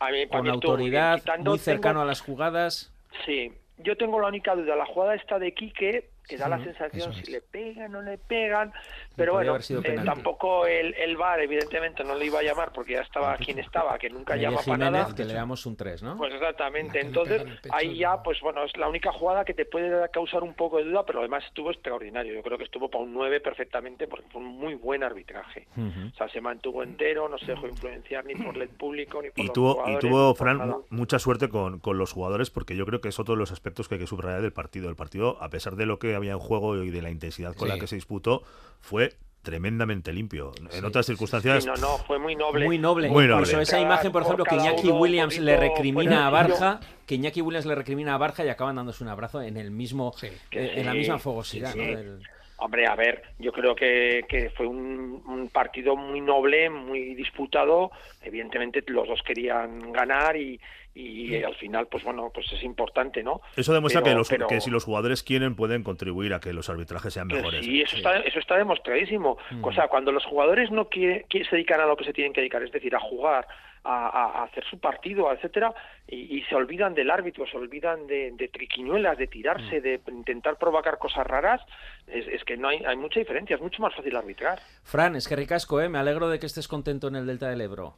A 0.00 0.10
mí, 0.10 0.26
Con 0.26 0.42
mí 0.44 0.48
autoridad, 0.48 1.20
muy 1.40 1.58
cercano 1.58 1.94
tengo- 1.94 2.02
a 2.02 2.04
las 2.06 2.20
jugadas. 2.22 2.92
Sí, 3.26 3.52
yo 3.78 3.96
tengo 3.96 4.18
la 4.20 4.28
única 4.28 4.54
duda, 4.54 4.74
la 4.76 4.86
jugada 4.86 5.14
esta 5.14 5.38
de 5.38 5.52
Quique, 5.52 6.08
que 6.30 6.36
da 6.36 6.48
la 6.48 6.62
sensación 6.62 7.12
si 7.12 7.32
le 7.32 7.40
pegan 7.40 7.94
o 7.96 8.00
no 8.00 8.02
le 8.02 8.16
pegan, 8.18 8.72
pero 9.16 9.32
bueno, 9.34 9.56
eh, 9.56 10.00
tampoco 10.04 10.64
el, 10.64 10.94
el 10.94 11.16
VAR 11.16 11.40
evidentemente 11.40 12.04
no 12.04 12.14
le 12.14 12.26
iba 12.26 12.38
a 12.38 12.42
llamar 12.42 12.72
porque 12.72 12.92
ya 12.92 13.00
estaba 13.00 13.36
quien 13.36 13.58
estaba, 13.58 13.98
que 13.98 14.08
nunca 14.08 14.36
llama 14.36 14.58
para 14.58 14.76
Jiménez, 14.76 14.92
nada. 14.92 15.14
que 15.14 15.24
le 15.24 15.34
damos 15.34 15.66
un 15.66 15.76
3, 15.76 16.04
¿no? 16.04 16.16
Pues 16.16 16.32
exactamente, 16.32 17.00
entonces 17.00 17.42
ahí 17.72 17.96
ya, 17.96 18.22
pues 18.22 18.40
bueno, 18.40 18.62
es 18.62 18.76
la 18.76 18.88
única 18.88 19.12
jugada 19.12 19.44
que 19.44 19.54
te 19.54 19.64
puede 19.64 20.08
causar 20.10 20.44
un 20.44 20.54
poco 20.54 20.78
de 20.78 20.84
duda, 20.84 21.04
pero 21.04 21.18
además 21.18 21.44
estuvo 21.46 21.72
extraordinario. 21.72 22.32
Yo 22.32 22.42
creo 22.42 22.56
que 22.56 22.64
estuvo 22.64 22.88
para 22.88 23.02
un 23.02 23.12
9 23.12 23.40
perfectamente 23.40 24.06
porque 24.06 24.28
fue 24.30 24.40
un 24.40 24.56
muy 24.56 24.74
buen 24.74 25.02
arbitraje. 25.02 25.66
O 25.76 26.16
sea, 26.16 26.28
se 26.28 26.40
mantuvo 26.40 26.84
entero, 26.84 27.28
no 27.28 27.38
se 27.38 27.46
dejó 27.46 27.66
influenciar 27.66 28.24
ni 28.24 28.36
por 28.36 28.56
el 28.56 28.68
público 28.68 29.20
ni 29.20 29.30
por 29.30 29.40
Y 29.40 29.46
los 29.48 29.52
tuvo, 29.52 29.70
y 29.70 29.74
jugadores, 29.74 30.00
tuvo 30.00 30.34
Fran, 30.34 30.76
mucha 30.90 31.18
suerte 31.18 31.48
con, 31.48 31.80
con 31.80 31.98
los 31.98 32.12
jugadores 32.12 32.50
porque 32.50 32.76
yo 32.76 32.86
creo 32.86 33.00
que 33.00 33.08
es 33.08 33.18
otro 33.18 33.34
de 33.34 33.40
los 33.40 33.50
aspectos 33.50 33.88
que 33.88 33.96
hay 33.96 34.00
que 34.00 34.06
subrayar 34.06 34.42
del 34.42 34.52
partido. 34.52 34.88
El 34.88 34.96
partido, 34.96 35.42
a 35.42 35.50
pesar 35.50 35.76
de 35.76 35.86
lo 35.86 35.98
que 35.98 36.14
había 36.20 36.32
en 36.32 36.38
juego 36.38 36.82
y 36.82 36.90
de 36.90 37.02
la 37.02 37.10
intensidad 37.10 37.54
con 37.54 37.68
la 37.68 37.78
que 37.78 37.86
se 37.86 37.96
disputó, 37.96 38.42
fue 38.80 39.10
tremendamente 39.42 40.12
limpio. 40.12 40.52
En 40.72 40.84
otras 40.84 41.06
circunstancias... 41.06 41.64
Sí, 41.64 41.70
no, 41.70 41.76
no, 41.76 41.98
fue 41.98 42.18
muy 42.18 42.36
noble. 42.36 42.66
Muy 42.66 42.78
noble. 42.78 43.08
Muy 43.08 43.24
noble. 43.26 43.42
Incluso 43.42 43.60
esa 43.60 43.80
imagen, 43.80 44.12
por 44.12 44.22
ejemplo, 44.22 44.44
que 44.44 44.56
cada 44.56 44.70
Iñaki 44.70 44.88
Williams 44.88 45.38
le 45.38 45.56
recrimina 45.56 46.26
a 46.26 46.30
por 46.30 46.50
Barja, 46.50 46.80
que 47.06 47.14
Iñaki 47.14 47.40
Williams 47.40 47.66
le 47.66 47.74
recrimina 47.74 48.14
a 48.14 48.18
Barja 48.18 48.44
y 48.44 48.48
acaban 48.48 48.76
dándose 48.76 49.02
un 49.02 49.08
abrazo 49.10 49.40
en 49.40 49.56
el 49.56 49.70
mismo, 49.70 50.12
eh, 50.22 50.32
en 50.52 50.86
la 50.86 50.92
misma 50.94 51.18
fogosidad, 51.18 51.72
sí, 51.72 51.78
¿no? 51.78 51.84
sí. 51.84 51.94
Del- 51.94 52.22
Hombre, 52.62 52.86
a 52.86 52.94
ver, 52.94 53.22
yo 53.38 53.52
creo 53.52 53.74
que, 53.74 54.20
que 54.28 54.50
fue 54.50 54.66
un, 54.66 55.22
un 55.26 55.48
partido 55.48 55.96
muy 55.96 56.20
noble, 56.20 56.68
muy 56.68 57.14
disputado. 57.14 57.90
Evidentemente 58.20 58.84
los 58.88 59.08
dos 59.08 59.22
querían 59.22 59.90
ganar 59.92 60.36
y, 60.36 60.60
y 60.94 61.42
al 61.42 61.54
final, 61.54 61.86
pues 61.86 62.02
bueno, 62.02 62.30
pues 62.34 62.50
es 62.52 62.62
importante, 62.64 63.22
¿no? 63.22 63.40
Eso 63.56 63.72
demuestra 63.72 64.02
Pero- 64.02 64.12
que, 64.14 64.18
los, 64.18 64.28
pero- 64.28 64.46
que 64.48 64.60
si 64.60 64.70
los 64.70 64.84
jugadores 64.84 65.22
quieren 65.22 65.54
pueden 65.54 65.82
contribuir 65.84 66.34
a 66.34 66.40
que 66.40 66.52
los 66.52 66.68
arbitrajes 66.68 67.14
sean 67.14 67.28
mejores. 67.28 67.64
Sí, 67.64 67.80
eso 67.82 67.96
está, 67.96 68.18
eso 68.18 68.38
está 68.38 68.56
demostradísimo. 68.56 69.38
Mm. 69.52 69.64
O 69.64 69.72
sea, 69.72 69.88
cuando 69.88 70.10
los 70.12 70.24
jugadores 70.24 70.70
no 70.70 70.88
quieren, 70.88 71.24
que 71.28 71.44
se 71.44 71.56
dedican 71.56 71.80
a 71.80 71.86
lo 71.86 71.96
que 71.96 72.04
se 72.04 72.12
tienen 72.12 72.32
que 72.32 72.40
dedicar, 72.40 72.62
es 72.62 72.72
decir, 72.72 72.94
a 72.96 73.00
jugar, 73.00 73.46
a, 73.84 74.08
a- 74.08 74.40
a 74.40 74.44
hacer 74.44 74.62
su 74.68 74.78
partido, 74.78 75.32
etcétera, 75.32 75.72
y, 76.06 76.38
y 76.38 76.42
se 76.42 76.54
olvidan 76.54 76.92
del 76.92 77.10
árbitro, 77.10 77.46
se 77.46 77.56
olvidan 77.56 78.06
de, 78.06 78.32
de 78.32 78.48
triquiñuelas, 78.48 79.16
de 79.16 79.26
tirarse, 79.26 79.80
de 79.80 80.00
intentar 80.08 80.58
provocar 80.58 80.98
cosas 80.98 81.26
raras, 81.26 81.62
es, 82.06 82.26
es 82.28 82.44
que 82.44 82.56
no 82.58 82.68
hay, 82.68 82.78
hay 82.84 82.96
mucha 82.96 83.20
diferencia, 83.20 83.56
es 83.56 83.62
mucho 83.62 83.80
más 83.80 83.94
fácil 83.94 84.14
arbitrar. 84.16 84.58
Fran, 84.82 85.16
es 85.16 85.26
que 85.26 85.36
ricasco, 85.36 85.80
¿eh? 85.80 85.88
Me 85.88 85.98
alegro 85.98 86.28
de 86.28 86.38
que 86.38 86.46
estés 86.46 86.68
contento 86.68 87.08
en 87.08 87.14
el 87.16 87.26
Delta 87.26 87.48
del 87.48 87.60
Ebro. 87.62 87.94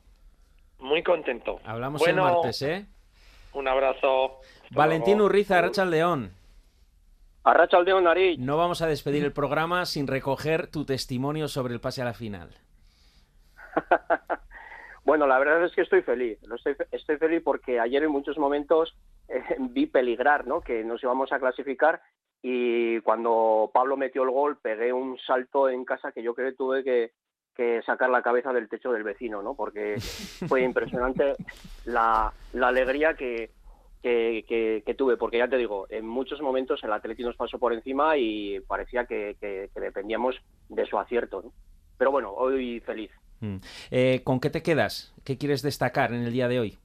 Muy 0.82 1.02
contento. 1.02 1.60
Hablamos 1.64 2.00
Bueno, 2.00 2.26
el 2.26 2.34
martes, 2.34 2.60
¿eh? 2.62 2.86
Un 3.54 3.68
abrazo. 3.68 4.40
Hasta 4.64 4.76
Valentín 4.76 5.18
luego. 5.18 5.26
Urriza, 5.26 5.58
Arracha 5.58 5.84
León. 5.84 6.32
Arracha 7.44 7.80
León, 7.80 8.04
Nariz. 8.04 8.38
No 8.38 8.56
vamos 8.56 8.82
a 8.82 8.86
despedir 8.86 9.24
el 9.24 9.32
programa 9.32 9.86
sin 9.86 10.06
recoger 10.06 10.66
tu 10.66 10.84
testimonio 10.84 11.48
sobre 11.48 11.74
el 11.74 11.80
pase 11.80 12.02
a 12.02 12.04
la 12.04 12.14
final. 12.14 12.50
Bueno, 15.04 15.26
la 15.26 15.38
verdad 15.38 15.64
es 15.64 15.72
que 15.74 15.82
estoy 15.82 16.02
feliz. 16.02 16.38
Estoy 16.92 17.16
feliz 17.16 17.42
porque 17.44 17.80
ayer 17.80 18.04
en 18.04 18.12
muchos 18.12 18.38
momentos 18.38 18.96
eh, 19.28 19.42
vi 19.58 19.86
peligrar, 19.86 20.46
¿no? 20.46 20.60
Que 20.60 20.84
nos 20.84 21.02
íbamos 21.02 21.32
a 21.32 21.40
clasificar 21.40 22.00
y 22.40 23.00
cuando 23.00 23.70
Pablo 23.72 23.96
metió 23.96 24.22
el 24.22 24.30
gol 24.30 24.58
pegué 24.58 24.92
un 24.92 25.18
salto 25.18 25.68
en 25.68 25.84
casa 25.84 26.12
que 26.12 26.22
yo 26.22 26.34
creo 26.34 26.50
que 26.50 26.56
tuve 26.56 26.84
que, 26.84 27.12
que 27.54 27.82
sacar 27.82 28.10
la 28.10 28.22
cabeza 28.22 28.52
del 28.52 28.68
techo 28.68 28.92
del 28.92 29.02
vecino, 29.02 29.42
¿no? 29.42 29.54
Porque 29.54 29.96
fue 30.48 30.62
impresionante 30.62 31.34
la, 31.84 32.32
la 32.52 32.68
alegría 32.68 33.14
que, 33.14 33.50
que, 34.02 34.44
que- 34.48 34.82
que 34.84 34.94
tuve, 34.94 35.16
porque 35.16 35.38
ya 35.38 35.48
te 35.48 35.56
digo, 35.58 35.86
en 35.90 36.06
muchos 36.06 36.40
momentos 36.40 36.82
el 36.84 36.92
Atleti 36.92 37.22
nos 37.22 37.36
pasó 37.36 37.58
por 37.58 37.72
encima 37.72 38.16
y 38.16 38.60
parecía 38.60 39.04
que, 39.06 39.36
que- 39.40 39.70
dependíamos 39.80 40.36
de 40.68 40.86
su 40.86 40.98
acierto, 40.98 41.42
¿no? 41.42 41.52
Pero 41.98 42.10
bueno, 42.10 42.32
hoy 42.32 42.80
feliz. 42.80 43.10
Mm. 43.40 43.56
Eh, 43.90 44.20
¿Con 44.24 44.40
qué 44.40 44.50
te 44.50 44.62
quedas? 44.62 45.14
¿Qué 45.24 45.36
quieres 45.38 45.62
destacar 45.62 46.12
en 46.12 46.22
el 46.22 46.32
día 46.32 46.48
de 46.48 46.58
hoy? 46.60 46.78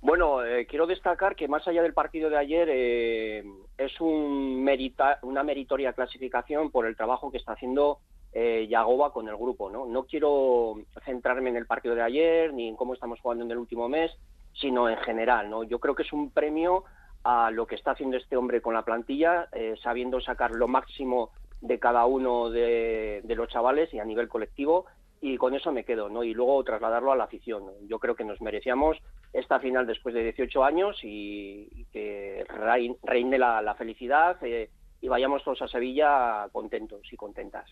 Bueno, 0.00 0.44
eh, 0.44 0.66
quiero 0.66 0.86
destacar 0.86 1.34
que 1.34 1.48
más 1.48 1.66
allá 1.66 1.82
del 1.82 1.94
partido 1.94 2.28
de 2.28 2.36
ayer 2.36 2.68
eh, 2.70 3.44
es 3.78 3.98
un 4.00 4.62
merita- 4.62 5.18
una 5.22 5.42
meritoria 5.42 5.94
clasificación 5.94 6.70
por 6.70 6.86
el 6.86 6.94
trabajo 6.96 7.30
que 7.30 7.38
está 7.38 7.52
haciendo 7.54 8.00
eh, 8.34 8.66
Yagoba 8.68 9.12
con 9.12 9.28
el 9.28 9.36
grupo. 9.36 9.70
¿no? 9.70 9.86
no 9.86 10.04
quiero 10.04 10.74
centrarme 11.04 11.48
en 11.50 11.56
el 11.56 11.66
partido 11.66 11.94
de 11.94 12.02
ayer 12.02 12.52
ni 12.52 12.68
en 12.68 12.76
cómo 12.76 12.92
estamos 12.92 13.20
jugando 13.20 13.44
en 13.44 13.50
el 13.52 13.58
último 13.58 13.88
mes, 13.88 14.10
sino 14.52 14.88
en 14.90 14.96
general. 14.98 15.48
¿no? 15.48 15.62
Yo 15.64 15.78
creo 15.78 15.94
que 15.94 16.02
es 16.02 16.12
un 16.12 16.30
premio 16.30 16.84
a 17.22 17.50
lo 17.50 17.66
que 17.66 17.76
está 17.76 17.92
haciendo 17.92 18.16
este 18.18 18.36
hombre 18.36 18.60
con 18.60 18.74
la 18.74 18.82
plantilla, 18.84 19.48
eh, 19.52 19.74
sabiendo 19.82 20.20
sacar 20.20 20.50
lo 20.50 20.68
máximo 20.68 21.30
de 21.62 21.78
cada 21.78 22.04
uno 22.04 22.50
de, 22.50 23.22
de 23.24 23.34
los 23.34 23.48
chavales 23.48 23.94
y 23.94 23.98
a 23.98 24.04
nivel 24.04 24.28
colectivo 24.28 24.84
y 25.22 25.38
con 25.38 25.54
eso 25.54 25.72
me 25.72 25.84
quedo, 25.84 26.10
¿no? 26.10 26.22
Y 26.22 26.34
luego 26.34 26.62
trasladarlo 26.64 27.10
a 27.12 27.16
la 27.16 27.24
afición. 27.24 27.64
¿no? 27.64 27.72
Yo 27.88 27.98
creo 27.98 28.14
que 28.14 28.24
nos 28.24 28.42
merecíamos 28.42 28.98
esta 29.32 29.58
final 29.58 29.86
después 29.86 30.14
de 30.14 30.22
18 30.22 30.62
años 30.62 30.98
y, 31.02 31.86
que 31.92 32.44
rein- 32.48 32.98
reine 33.02 33.38
la, 33.38 33.62
la 33.62 33.74
felicidad 33.74 34.36
eh, 34.42 34.68
y 35.04 35.08
vayamos 35.08 35.44
todos 35.44 35.60
a 35.60 35.68
Sevilla 35.68 36.48
contentos 36.50 37.02
y 37.12 37.16
contentas. 37.16 37.68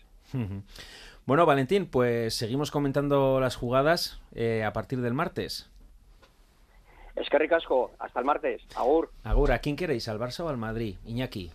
Bueno, 1.25 1.47
Valentín, 1.47 1.87
pues 1.87 2.35
seguimos 2.35 2.69
comentando 2.69 3.39
las 3.39 3.55
jugadas 3.55 4.21
eh, 4.35 4.63
a 4.63 4.71
partir 4.71 5.01
del 5.01 5.15
martes. 5.15 5.67
Es 7.15 7.27
que 7.31 7.39
ricasco, 7.39 7.91
hasta 7.97 8.19
el 8.19 8.25
martes. 8.27 8.61
Agur. 8.75 9.09
Agur, 9.23 9.51
¿a 9.51 9.57
quién 9.57 9.75
queréis? 9.75 10.07
¿Al 10.09 10.19
Barça 10.19 10.41
o 10.41 10.49
al 10.49 10.57
Madrid? 10.57 10.95
Iñaki. 11.07 11.49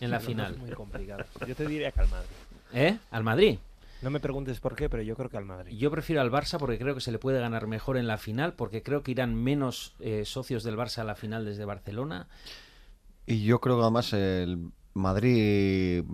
En 0.00 0.10
la 0.12 0.20
final. 0.28 0.52
es 0.52 0.58
muy 0.58 0.70
complicado. 0.70 1.24
Yo 1.48 1.56
te 1.56 1.66
diría 1.66 1.90
que 1.90 2.00
al 2.00 2.08
Madrid. 2.10 2.30
¿Eh? 2.72 2.96
¿Al 3.10 3.24
Madrid? 3.24 3.58
No 4.02 4.10
me 4.10 4.20
preguntes 4.20 4.60
por 4.60 4.76
qué, 4.76 4.88
pero 4.88 5.02
yo 5.02 5.14
creo 5.14 5.28
que 5.28 5.36
al 5.36 5.44
Madrid. 5.44 5.76
Yo 5.76 5.90
prefiero 5.90 6.22
al 6.22 6.30
Barça 6.30 6.58
porque 6.58 6.78
creo 6.78 6.94
que 6.94 7.00
se 7.00 7.12
le 7.12 7.18
puede 7.18 7.40
ganar 7.40 7.66
mejor 7.66 7.96
en 7.98 8.06
la 8.06 8.16
final, 8.16 8.54
porque 8.54 8.82
creo 8.82 9.02
que 9.02 9.10
irán 9.10 9.34
menos 9.34 9.94
eh, 10.00 10.24
socios 10.24 10.62
del 10.64 10.76
Barça 10.76 10.98
a 10.98 11.04
la 11.04 11.14
final 11.14 11.44
desde 11.44 11.64
Barcelona. 11.64 12.28
Y 13.26 13.44
yo 13.44 13.60
creo 13.60 13.76
que 13.76 13.82
además 13.82 14.12
el 14.12 14.70
Madrid 14.94 16.04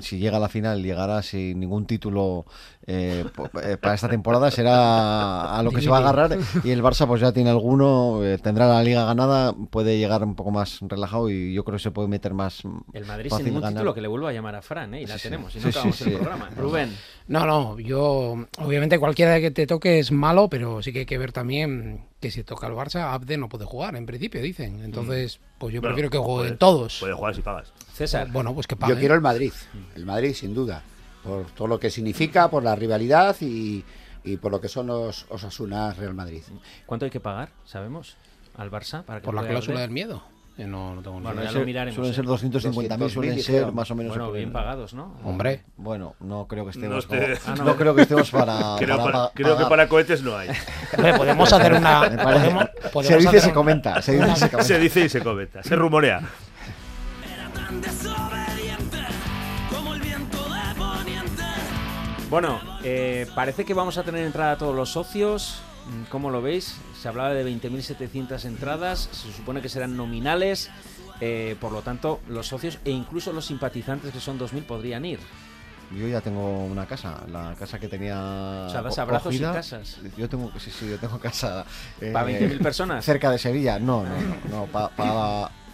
si 0.00 0.18
llega 0.18 0.36
a 0.38 0.40
la 0.40 0.48
final, 0.48 0.82
llegará 0.82 1.22
sin 1.22 1.60
ningún 1.60 1.86
título 1.86 2.44
eh, 2.86 3.24
eh, 3.62 3.76
para 3.80 3.94
esta 3.94 4.08
temporada, 4.08 4.50
será 4.50 5.56
a 5.56 5.62
lo 5.62 5.70
que 5.70 5.80
se 5.80 5.88
va 5.88 5.98
a 5.98 6.00
agarrar. 6.00 6.38
Y 6.64 6.70
el 6.70 6.82
Barça, 6.82 7.06
pues 7.06 7.20
ya 7.20 7.32
tiene 7.32 7.50
alguno, 7.50 8.24
eh, 8.24 8.38
tendrá 8.38 8.66
la 8.68 8.82
liga 8.82 9.04
ganada, 9.04 9.54
puede 9.70 9.98
llegar 9.98 10.22
un 10.24 10.34
poco 10.34 10.50
más 10.50 10.78
relajado 10.82 11.30
y 11.30 11.54
yo 11.54 11.64
creo 11.64 11.76
que 11.78 11.82
se 11.82 11.90
puede 11.90 12.08
meter 12.08 12.34
más. 12.34 12.62
El 12.92 13.04
Madrid 13.06 13.30
fácil 13.30 13.44
sin 13.46 13.54
ningún 13.54 13.62
ganar. 13.62 13.74
título 13.78 13.94
que 13.94 14.00
le 14.00 14.08
vuelva 14.08 14.30
a 14.30 14.32
llamar 14.32 14.56
a 14.56 14.62
Fran, 14.62 14.94
¿eh? 14.94 15.02
Y 15.02 15.06
la 15.06 15.14
Sí, 15.14 15.20
sí. 15.20 15.28
tenemos, 15.28 15.54
y 15.54 15.58
no 15.58 15.62
sí, 15.64 15.68
acabamos 15.70 15.96
sí. 15.96 16.10
el 16.10 16.16
programa. 16.16 16.50
Rubén. 16.56 16.96
No, 17.28 17.46
no, 17.46 17.78
yo 17.78 18.36
obviamente 18.58 18.98
cualquiera 18.98 19.40
que 19.40 19.50
te 19.50 19.66
toque 19.66 19.98
es 19.98 20.12
malo, 20.12 20.48
pero 20.48 20.82
sí 20.82 20.92
que 20.92 21.00
hay 21.00 21.06
que 21.06 21.18
ver 21.18 21.32
también 21.32 22.04
que 22.20 22.30
si 22.30 22.42
toca 22.44 22.66
el 22.66 22.72
Barça, 22.74 23.12
Abde 23.12 23.36
no 23.36 23.48
puede 23.48 23.64
jugar, 23.66 23.94
en 23.96 24.06
principio 24.06 24.40
dicen. 24.42 24.82
Entonces, 24.82 25.38
pues 25.58 25.74
yo 25.74 25.80
Bueno, 25.80 25.94
prefiero 25.94 26.10
que 26.10 26.18
jueguen 26.18 26.46
puede- 26.46 26.56
todos. 26.58 26.98
Puede 27.00 27.12
jugar 27.14 27.34
si 27.34 27.42
pagas. 27.42 27.72
César. 27.92 28.28
Bueno, 28.32 28.54
pues 28.54 28.66
que 28.66 28.74
Yo 28.74 28.78
paguen. 28.80 28.98
quiero 28.98 29.14
el 29.14 29.20
Madrid, 29.20 29.52
el 29.94 30.06
Madrid 30.06 30.32
sin 30.34 30.54
duda, 30.54 30.82
por 31.22 31.46
todo 31.52 31.68
lo 31.68 31.78
que 31.80 31.90
significa, 31.90 32.48
por 32.50 32.62
la 32.62 32.74
rivalidad 32.74 33.36
y, 33.40 33.84
y 34.24 34.36
por 34.38 34.50
lo 34.50 34.60
que 34.60 34.68
son 34.68 34.86
los 34.88 35.26
Osasuna 35.28 35.92
Real 35.94 36.14
Madrid. 36.14 36.42
¿Cuánto 36.86 37.04
hay 37.04 37.10
que 37.10 37.20
pagar, 37.20 37.50
sabemos, 37.64 38.16
al 38.56 38.70
Barça? 38.70 39.02
Para 39.04 39.20
que 39.20 39.24
Por 39.24 39.34
la 39.34 39.46
cláusula 39.46 39.80
del 39.80 39.90
miedo. 39.90 40.22
Eh, 40.58 40.66
No, 40.66 40.94
no 40.94 41.02
tengo 41.02 41.18
ni 41.20 41.24
Bueno, 41.26 41.42
idea. 41.42 41.52
ya 41.52 41.58
lo 41.58 41.66
miraremos. 41.66 41.94
Suelen 41.96 42.14
ser 42.14 42.24
250.000, 42.24 43.10
suelen 43.10 43.36
200.000, 43.36 43.42
ser 43.42 43.72
más 43.72 43.90
o 43.90 43.94
menos. 43.94 44.16
Bueno, 44.16 44.32
bien 44.32 44.52
pagados, 44.52 44.94
¿no? 44.94 45.14
Hombre. 45.22 45.64
Bueno, 45.76 46.14
no 46.20 46.46
creo 46.46 46.64
que 46.64 46.70
estemos. 46.70 47.04
No 47.04 47.08
como- 47.08 47.20
Ah, 47.46 47.54
no. 47.58 47.64
no. 47.64 47.76
creo 47.76 47.94
que 47.94 48.02
estemos 48.02 48.30
para. 48.30 48.76
Creo, 48.78 48.96
para 48.96 49.04
para- 49.12 49.26
pa- 49.26 49.32
creo 49.34 49.56
que 49.58 49.64
para 49.66 49.88
cohetes 49.88 50.22
no 50.22 50.36
hay. 50.36 50.48
Hombre, 50.96 51.14
podemos 51.14 51.52
hacer 51.52 51.74
una. 51.74 52.00
Podemos- 52.92 53.06
se 53.06 53.16
dice 53.16 53.22
y 53.24 53.26
hacer 53.26 53.40
se 53.42 53.52
comenta. 53.52 54.00
Se 54.00 54.12
dice 54.12 54.30
y 54.32 54.36
se 54.36 54.48
comenta. 54.50 54.62
Se 54.64 54.78
dice 54.78 55.00
y 55.04 55.08
se 55.10 55.20
comenta, 55.20 55.62
se 55.62 55.76
rumorea. 55.76 56.20
Bueno, 62.28 62.60
eh, 62.82 63.26
parece 63.34 63.64
que 63.64 63.72
vamos 63.74 63.98
a 63.98 64.02
tener 64.02 64.24
entrada 64.26 64.52
a 64.52 64.58
todos 64.58 64.74
los 64.74 64.90
socios. 64.90 65.60
¿Cómo 66.10 66.30
lo 66.30 66.42
veis? 66.42 66.76
Se 67.00 67.08
hablaba 67.08 67.30
de 67.34 67.44
20.700 67.44 68.44
entradas. 68.46 69.08
Se 69.12 69.32
supone 69.32 69.60
que 69.62 69.68
serán 69.68 69.96
nominales. 69.96 70.70
eh, 71.20 71.56
por 71.60 71.72
lo 71.72 71.80
tanto, 71.82 72.20
los 72.28 72.46
socios 72.48 72.78
e 72.84 72.90
incluso 72.90 73.32
los 73.32 73.46
simpatizantes, 73.46 74.12
que 74.12 74.20
son 74.20 74.38
2.000, 74.38 74.64
podrían 74.64 75.04
ir. 75.04 75.18
Yo 75.96 76.08
ya 76.08 76.20
tengo 76.20 76.64
una 76.64 76.84
casa, 76.84 77.22
la 77.30 77.54
casa 77.58 77.78
que 77.78 77.86
tenía. 77.88 78.18
O 78.66 78.70
sea, 78.70 78.82
das 78.82 78.98
abrazos 78.98 79.34
y 79.34 79.38
casas. 79.38 79.98
Yo 80.16 80.28
tengo, 80.28 80.50
sí, 80.58 80.70
sí, 80.70 80.90
yo 80.90 80.98
tengo 80.98 81.18
casa. 81.20 81.64
eh, 82.00 82.10
¿Para 82.12 82.28
20.000 82.28 82.58
personas? 82.60 83.04
Cerca 83.04 83.30
de 83.30 83.38
Sevilla, 83.38 83.78
no, 83.78 84.02
no, 84.02 84.10
no, 84.50 84.66
no 84.66 84.88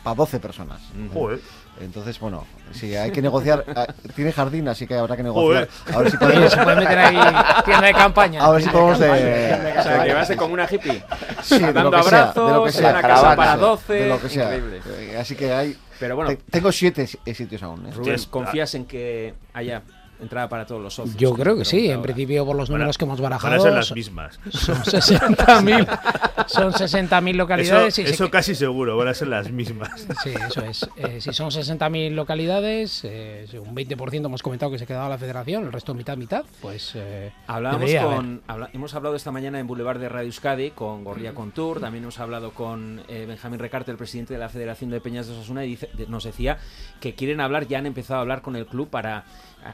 para 0.03 0.15
12 0.15 0.39
personas. 0.39 0.83
Joder. 1.15 1.41
Entonces, 1.85 2.19
bueno, 2.21 2.45
sí, 2.73 2.95
hay 2.97 3.11
que 3.13 3.21
negociar. 3.23 3.65
ah, 3.75 3.87
Tiene 4.15 4.33
jardín, 4.33 4.69
así 4.69 4.87
que 4.87 4.95
habrá 4.95 5.17
que 5.17 5.23
negociar. 5.23 5.69
Joder. 5.69 5.95
A 5.95 5.99
ver 6.01 6.11
si 6.11 6.17
podemos. 6.19 6.53
se 6.53 6.63
puede 6.63 6.77
meter 6.77 6.99
ahí 6.99 7.17
tienda 7.65 7.87
de 7.87 7.93
campaña. 7.95 8.45
A 8.45 8.51
ver 8.51 8.63
si 8.63 8.69
podemos. 8.69 8.99
Tienda 8.99 9.15
de 9.17 9.51
eh. 9.51 9.75
O 9.79 9.83
sea, 9.83 10.05
que 10.05 10.15
va 10.15 10.21
a 10.21 10.25
ser 10.25 10.37
como 10.37 10.55
una 10.55 10.67
hippie. 10.71 11.03
Sí, 11.43 11.59
de 11.59 11.73
dando 11.73 11.91
lo 11.91 11.97
que 12.05 12.09
sea, 12.09 12.19
abrazos, 12.21 12.47
de 12.49 12.55
lo 12.55 12.63
que 12.65 12.69
en 12.71 12.75
sea. 12.77 12.91
una 12.91 13.03
casa 13.03 13.37
para 13.37 13.55
sí, 13.55 13.61
12. 13.61 13.93
de 13.95 14.09
lo 14.09 14.21
que 14.21 14.29
sea. 14.29 14.45
Increíble. 14.45 14.81
Eh, 14.99 15.17
Así 15.21 15.35
que 15.35 15.53
hay. 15.53 15.77
Pero 15.99 16.15
bueno, 16.17 16.31
te- 16.31 16.37
tengo 16.51 16.71
siete 16.73 17.07
si- 17.07 17.19
eh, 17.27 17.35
sitios 17.35 17.63
aún. 17.65 17.87
¿eh? 17.87 17.91
Rubén, 17.93 18.17
¿confías 18.31 18.75
en 18.77 18.85
que 18.87 19.35
haya 19.53 19.83
entrada 20.23 20.49
para 20.49 20.65
todos 20.67 20.81
los 20.83 20.95
socios? 20.95 21.17
Yo 21.17 21.35
creo 21.35 21.57
que 21.57 21.65
sí, 21.65 21.87
en 21.87 21.93
ahora. 21.97 22.03
principio 22.05 22.47
por 22.47 22.57
los 22.57 22.69
Van 22.69 22.79
números 22.79 22.97
que 22.99 23.05
hemos 23.05 23.21
Van 23.21 23.31
barajado. 23.31 23.55
a 23.57 23.61
ser 23.61 23.73
las 23.73 23.93
mismas. 23.93 24.41
Son 24.51 24.77
60.000 24.77 25.99
son 26.47 26.73
60.000 26.73 27.29
Eso, 27.29 27.37
localidades. 27.37 27.99
y 27.99 28.05
se 28.07 28.11
eso 28.11 28.31
casi 28.31 28.55
seguro, 28.55 28.97
van 28.97 29.09
a 29.09 29.15
ser 29.15 29.29
las 29.29 29.51
mismas. 29.51 30.07
Sí, 30.23 30.31
eso 30.49 30.63
es. 30.65 30.89
Eh, 30.97 31.21
si 31.21 31.33
son 31.33 31.51
60.000 31.51 32.11
localidades, 32.15 33.03
eh, 33.05 33.47
un 33.65 33.75
20% 33.75 34.27
hemos 34.27 34.43
comentado 34.43 34.71
que 34.73 34.79
se 34.79 34.87
quedaba 34.87 35.09
la 35.09 35.19
federación, 35.19 35.65
el 35.65 35.73
resto 35.73 35.95
mitad, 35.95 36.17
mitad, 36.17 36.45
pues. 36.61 36.93
eh, 36.95 37.33
Hablábamos 37.47 37.91
con, 37.95 38.43
habla- 38.47 38.71
hemos 38.73 38.95
hablado 38.95 39.15
esta 39.17 39.31
mañana 39.31 39.61
en 39.61 39.67
Boulevard 39.67 39.99
de 40.01 40.09
Radio 40.09 40.27
Euskadi 40.27 40.71
con 40.71 41.05
Gorria 41.05 41.35
Contour, 41.35 41.81
también 41.81 42.05
hemos 42.05 42.19
hablado 42.19 42.53
con 42.53 43.03
eh, 43.09 43.25
Benjamín 43.27 43.59
Recarte, 43.59 43.91
el 43.91 43.97
presidente 43.97 44.35
de 44.35 44.41
la 44.41 44.49
Federación 44.49 44.91
de 44.91 45.01
Peñas 45.01 45.27
de 45.27 45.35
Osasuna, 45.35 45.65
y 45.65 45.71
dice- 45.71 45.91
nos 46.09 46.25
decía 46.25 46.59
que 47.01 47.15
quieren 47.15 47.41
hablar, 47.41 47.67
ya 47.69 47.79
han 47.79 47.87
empezado 47.87 48.19
a 48.19 48.23
hablar 48.23 48.43
con 48.43 48.57
el 48.57 48.67
club 48.67 48.89
para 48.91 49.25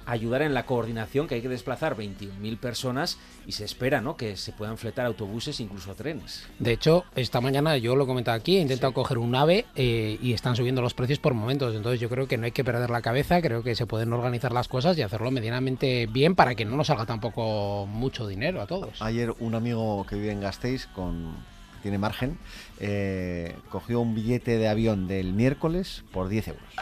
ayudar 0.06 0.42
en 0.42 0.54
la 0.54 0.66
coordinación, 0.66 1.26
que 1.26 1.36
hay 1.36 1.42
que 1.42 1.48
desplazar 1.48 1.96
21.000 1.96 2.58
personas 2.58 3.18
y 3.46 3.52
se 3.52 3.64
espera 3.64 4.00
¿no? 4.00 4.16
que 4.16 4.36
se 4.36 4.52
puedan 4.52 4.78
fletar 4.78 5.06
autobuses, 5.06 5.60
incluso 5.60 5.94
trenes. 5.94 6.46
De 6.58 6.72
hecho, 6.72 7.04
esta 7.14 7.40
mañana 7.40 7.76
yo 7.76 7.96
lo 7.96 8.04
he 8.04 8.06
comentado 8.06 8.36
aquí, 8.36 8.56
he 8.56 8.60
intentado 8.60 8.92
coger 8.92 9.18
un 9.18 9.34
AVE 9.34 9.66
eh, 9.74 10.18
y 10.20 10.32
están 10.32 10.56
subiendo 10.56 10.82
los 10.82 10.94
precios 10.94 11.18
por 11.18 11.34
momentos. 11.34 11.74
Entonces 11.74 12.00
yo 12.00 12.08
creo 12.08 12.28
que 12.28 12.36
no 12.36 12.44
hay 12.44 12.52
que 12.52 12.64
perder 12.64 12.90
la 12.90 13.02
cabeza, 13.02 13.40
creo 13.40 13.62
que 13.62 13.74
se 13.74 13.86
pueden 13.86 14.12
organizar 14.12 14.52
las 14.52 14.68
cosas 14.68 14.96
y 14.98 15.02
hacerlo 15.02 15.30
medianamente 15.30 16.06
bien 16.06 16.34
para 16.34 16.54
que 16.54 16.64
no 16.64 16.76
nos 16.76 16.88
salga 16.88 17.06
tampoco 17.06 17.86
mucho 17.86 18.26
dinero 18.26 18.60
a 18.60 18.66
todos. 18.66 19.00
Ayer 19.00 19.34
un 19.38 19.54
amigo 19.54 20.04
que 20.06 20.16
vive 20.16 20.32
en 20.32 20.40
Gasteiz, 20.40 20.86
con, 20.86 21.34
que 21.74 21.82
tiene 21.82 21.98
margen, 21.98 22.38
eh, 22.80 23.56
cogió 23.70 24.00
un 24.00 24.14
billete 24.14 24.58
de 24.58 24.68
avión 24.68 25.08
del 25.08 25.32
miércoles 25.32 26.04
por 26.12 26.28
10 26.28 26.48
euros. 26.48 26.74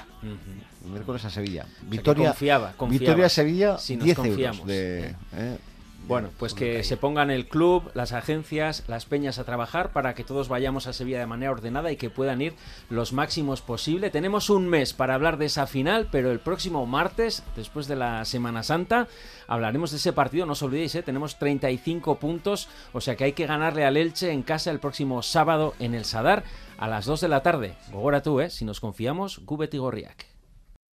El 0.86 0.92
miércoles 0.92 1.24
a 1.24 1.30
Sevilla. 1.30 1.66
Victoria, 1.82 2.28
confiaba, 2.28 2.72
confiaba. 2.76 3.00
Victoria 3.00 3.28
Sevilla, 3.28 3.70
nos 3.72 3.86
10 3.86 4.16
confiamos. 4.16 4.58
euros. 4.60 4.66
De, 4.68 5.14
eh, 5.34 5.58
Bueno, 6.06 6.30
pues 6.38 6.54
que 6.54 6.84
se 6.84 6.96
pongan 6.96 7.32
el 7.32 7.48
club, 7.48 7.90
las 7.94 8.12
agencias, 8.12 8.84
las 8.86 9.06
peñas 9.06 9.40
a 9.40 9.44
trabajar 9.44 9.92
para 9.92 10.14
que 10.14 10.22
todos 10.22 10.48
vayamos 10.48 10.86
a 10.86 10.92
Sevilla 10.92 11.18
de 11.18 11.26
manera 11.26 11.50
ordenada 11.50 11.90
y 11.90 11.96
que 11.96 12.10
puedan 12.10 12.40
ir 12.40 12.54
los 12.88 13.12
máximos 13.12 13.60
posible. 13.60 14.10
Tenemos 14.10 14.48
un 14.48 14.68
mes 14.68 14.92
para 14.92 15.14
hablar 15.14 15.36
de 15.36 15.46
esa 15.46 15.66
final, 15.66 16.06
pero 16.12 16.30
el 16.30 16.38
próximo 16.38 16.86
martes, 16.86 17.42
después 17.56 17.88
de 17.88 17.96
la 17.96 18.24
Semana 18.24 18.62
Santa, 18.62 19.08
hablaremos 19.48 19.90
de 19.90 19.96
ese 19.96 20.12
partido. 20.12 20.46
No 20.46 20.52
os 20.52 20.62
olvidéis, 20.62 20.94
¿eh? 20.94 21.02
tenemos 21.02 21.40
35 21.40 22.20
puntos, 22.20 22.68
o 22.92 23.00
sea 23.00 23.16
que 23.16 23.24
hay 23.24 23.32
que 23.32 23.46
ganarle 23.46 23.84
al 23.84 23.96
Elche 23.96 24.30
en 24.30 24.44
casa 24.44 24.70
el 24.70 24.78
próximo 24.78 25.22
sábado 25.22 25.74
en 25.80 25.96
el 25.96 26.04
Sadar 26.04 26.44
a 26.78 26.86
las 26.86 27.04
2 27.06 27.22
de 27.22 27.28
la 27.28 27.42
tarde. 27.42 27.74
Gogora 27.90 28.22
tú, 28.22 28.40
¿eh? 28.40 28.50
si 28.50 28.64
nos 28.64 28.78
confiamos, 28.78 29.40
Gubet 29.44 29.74
y 29.74 29.78
Gorriak. 29.78 30.35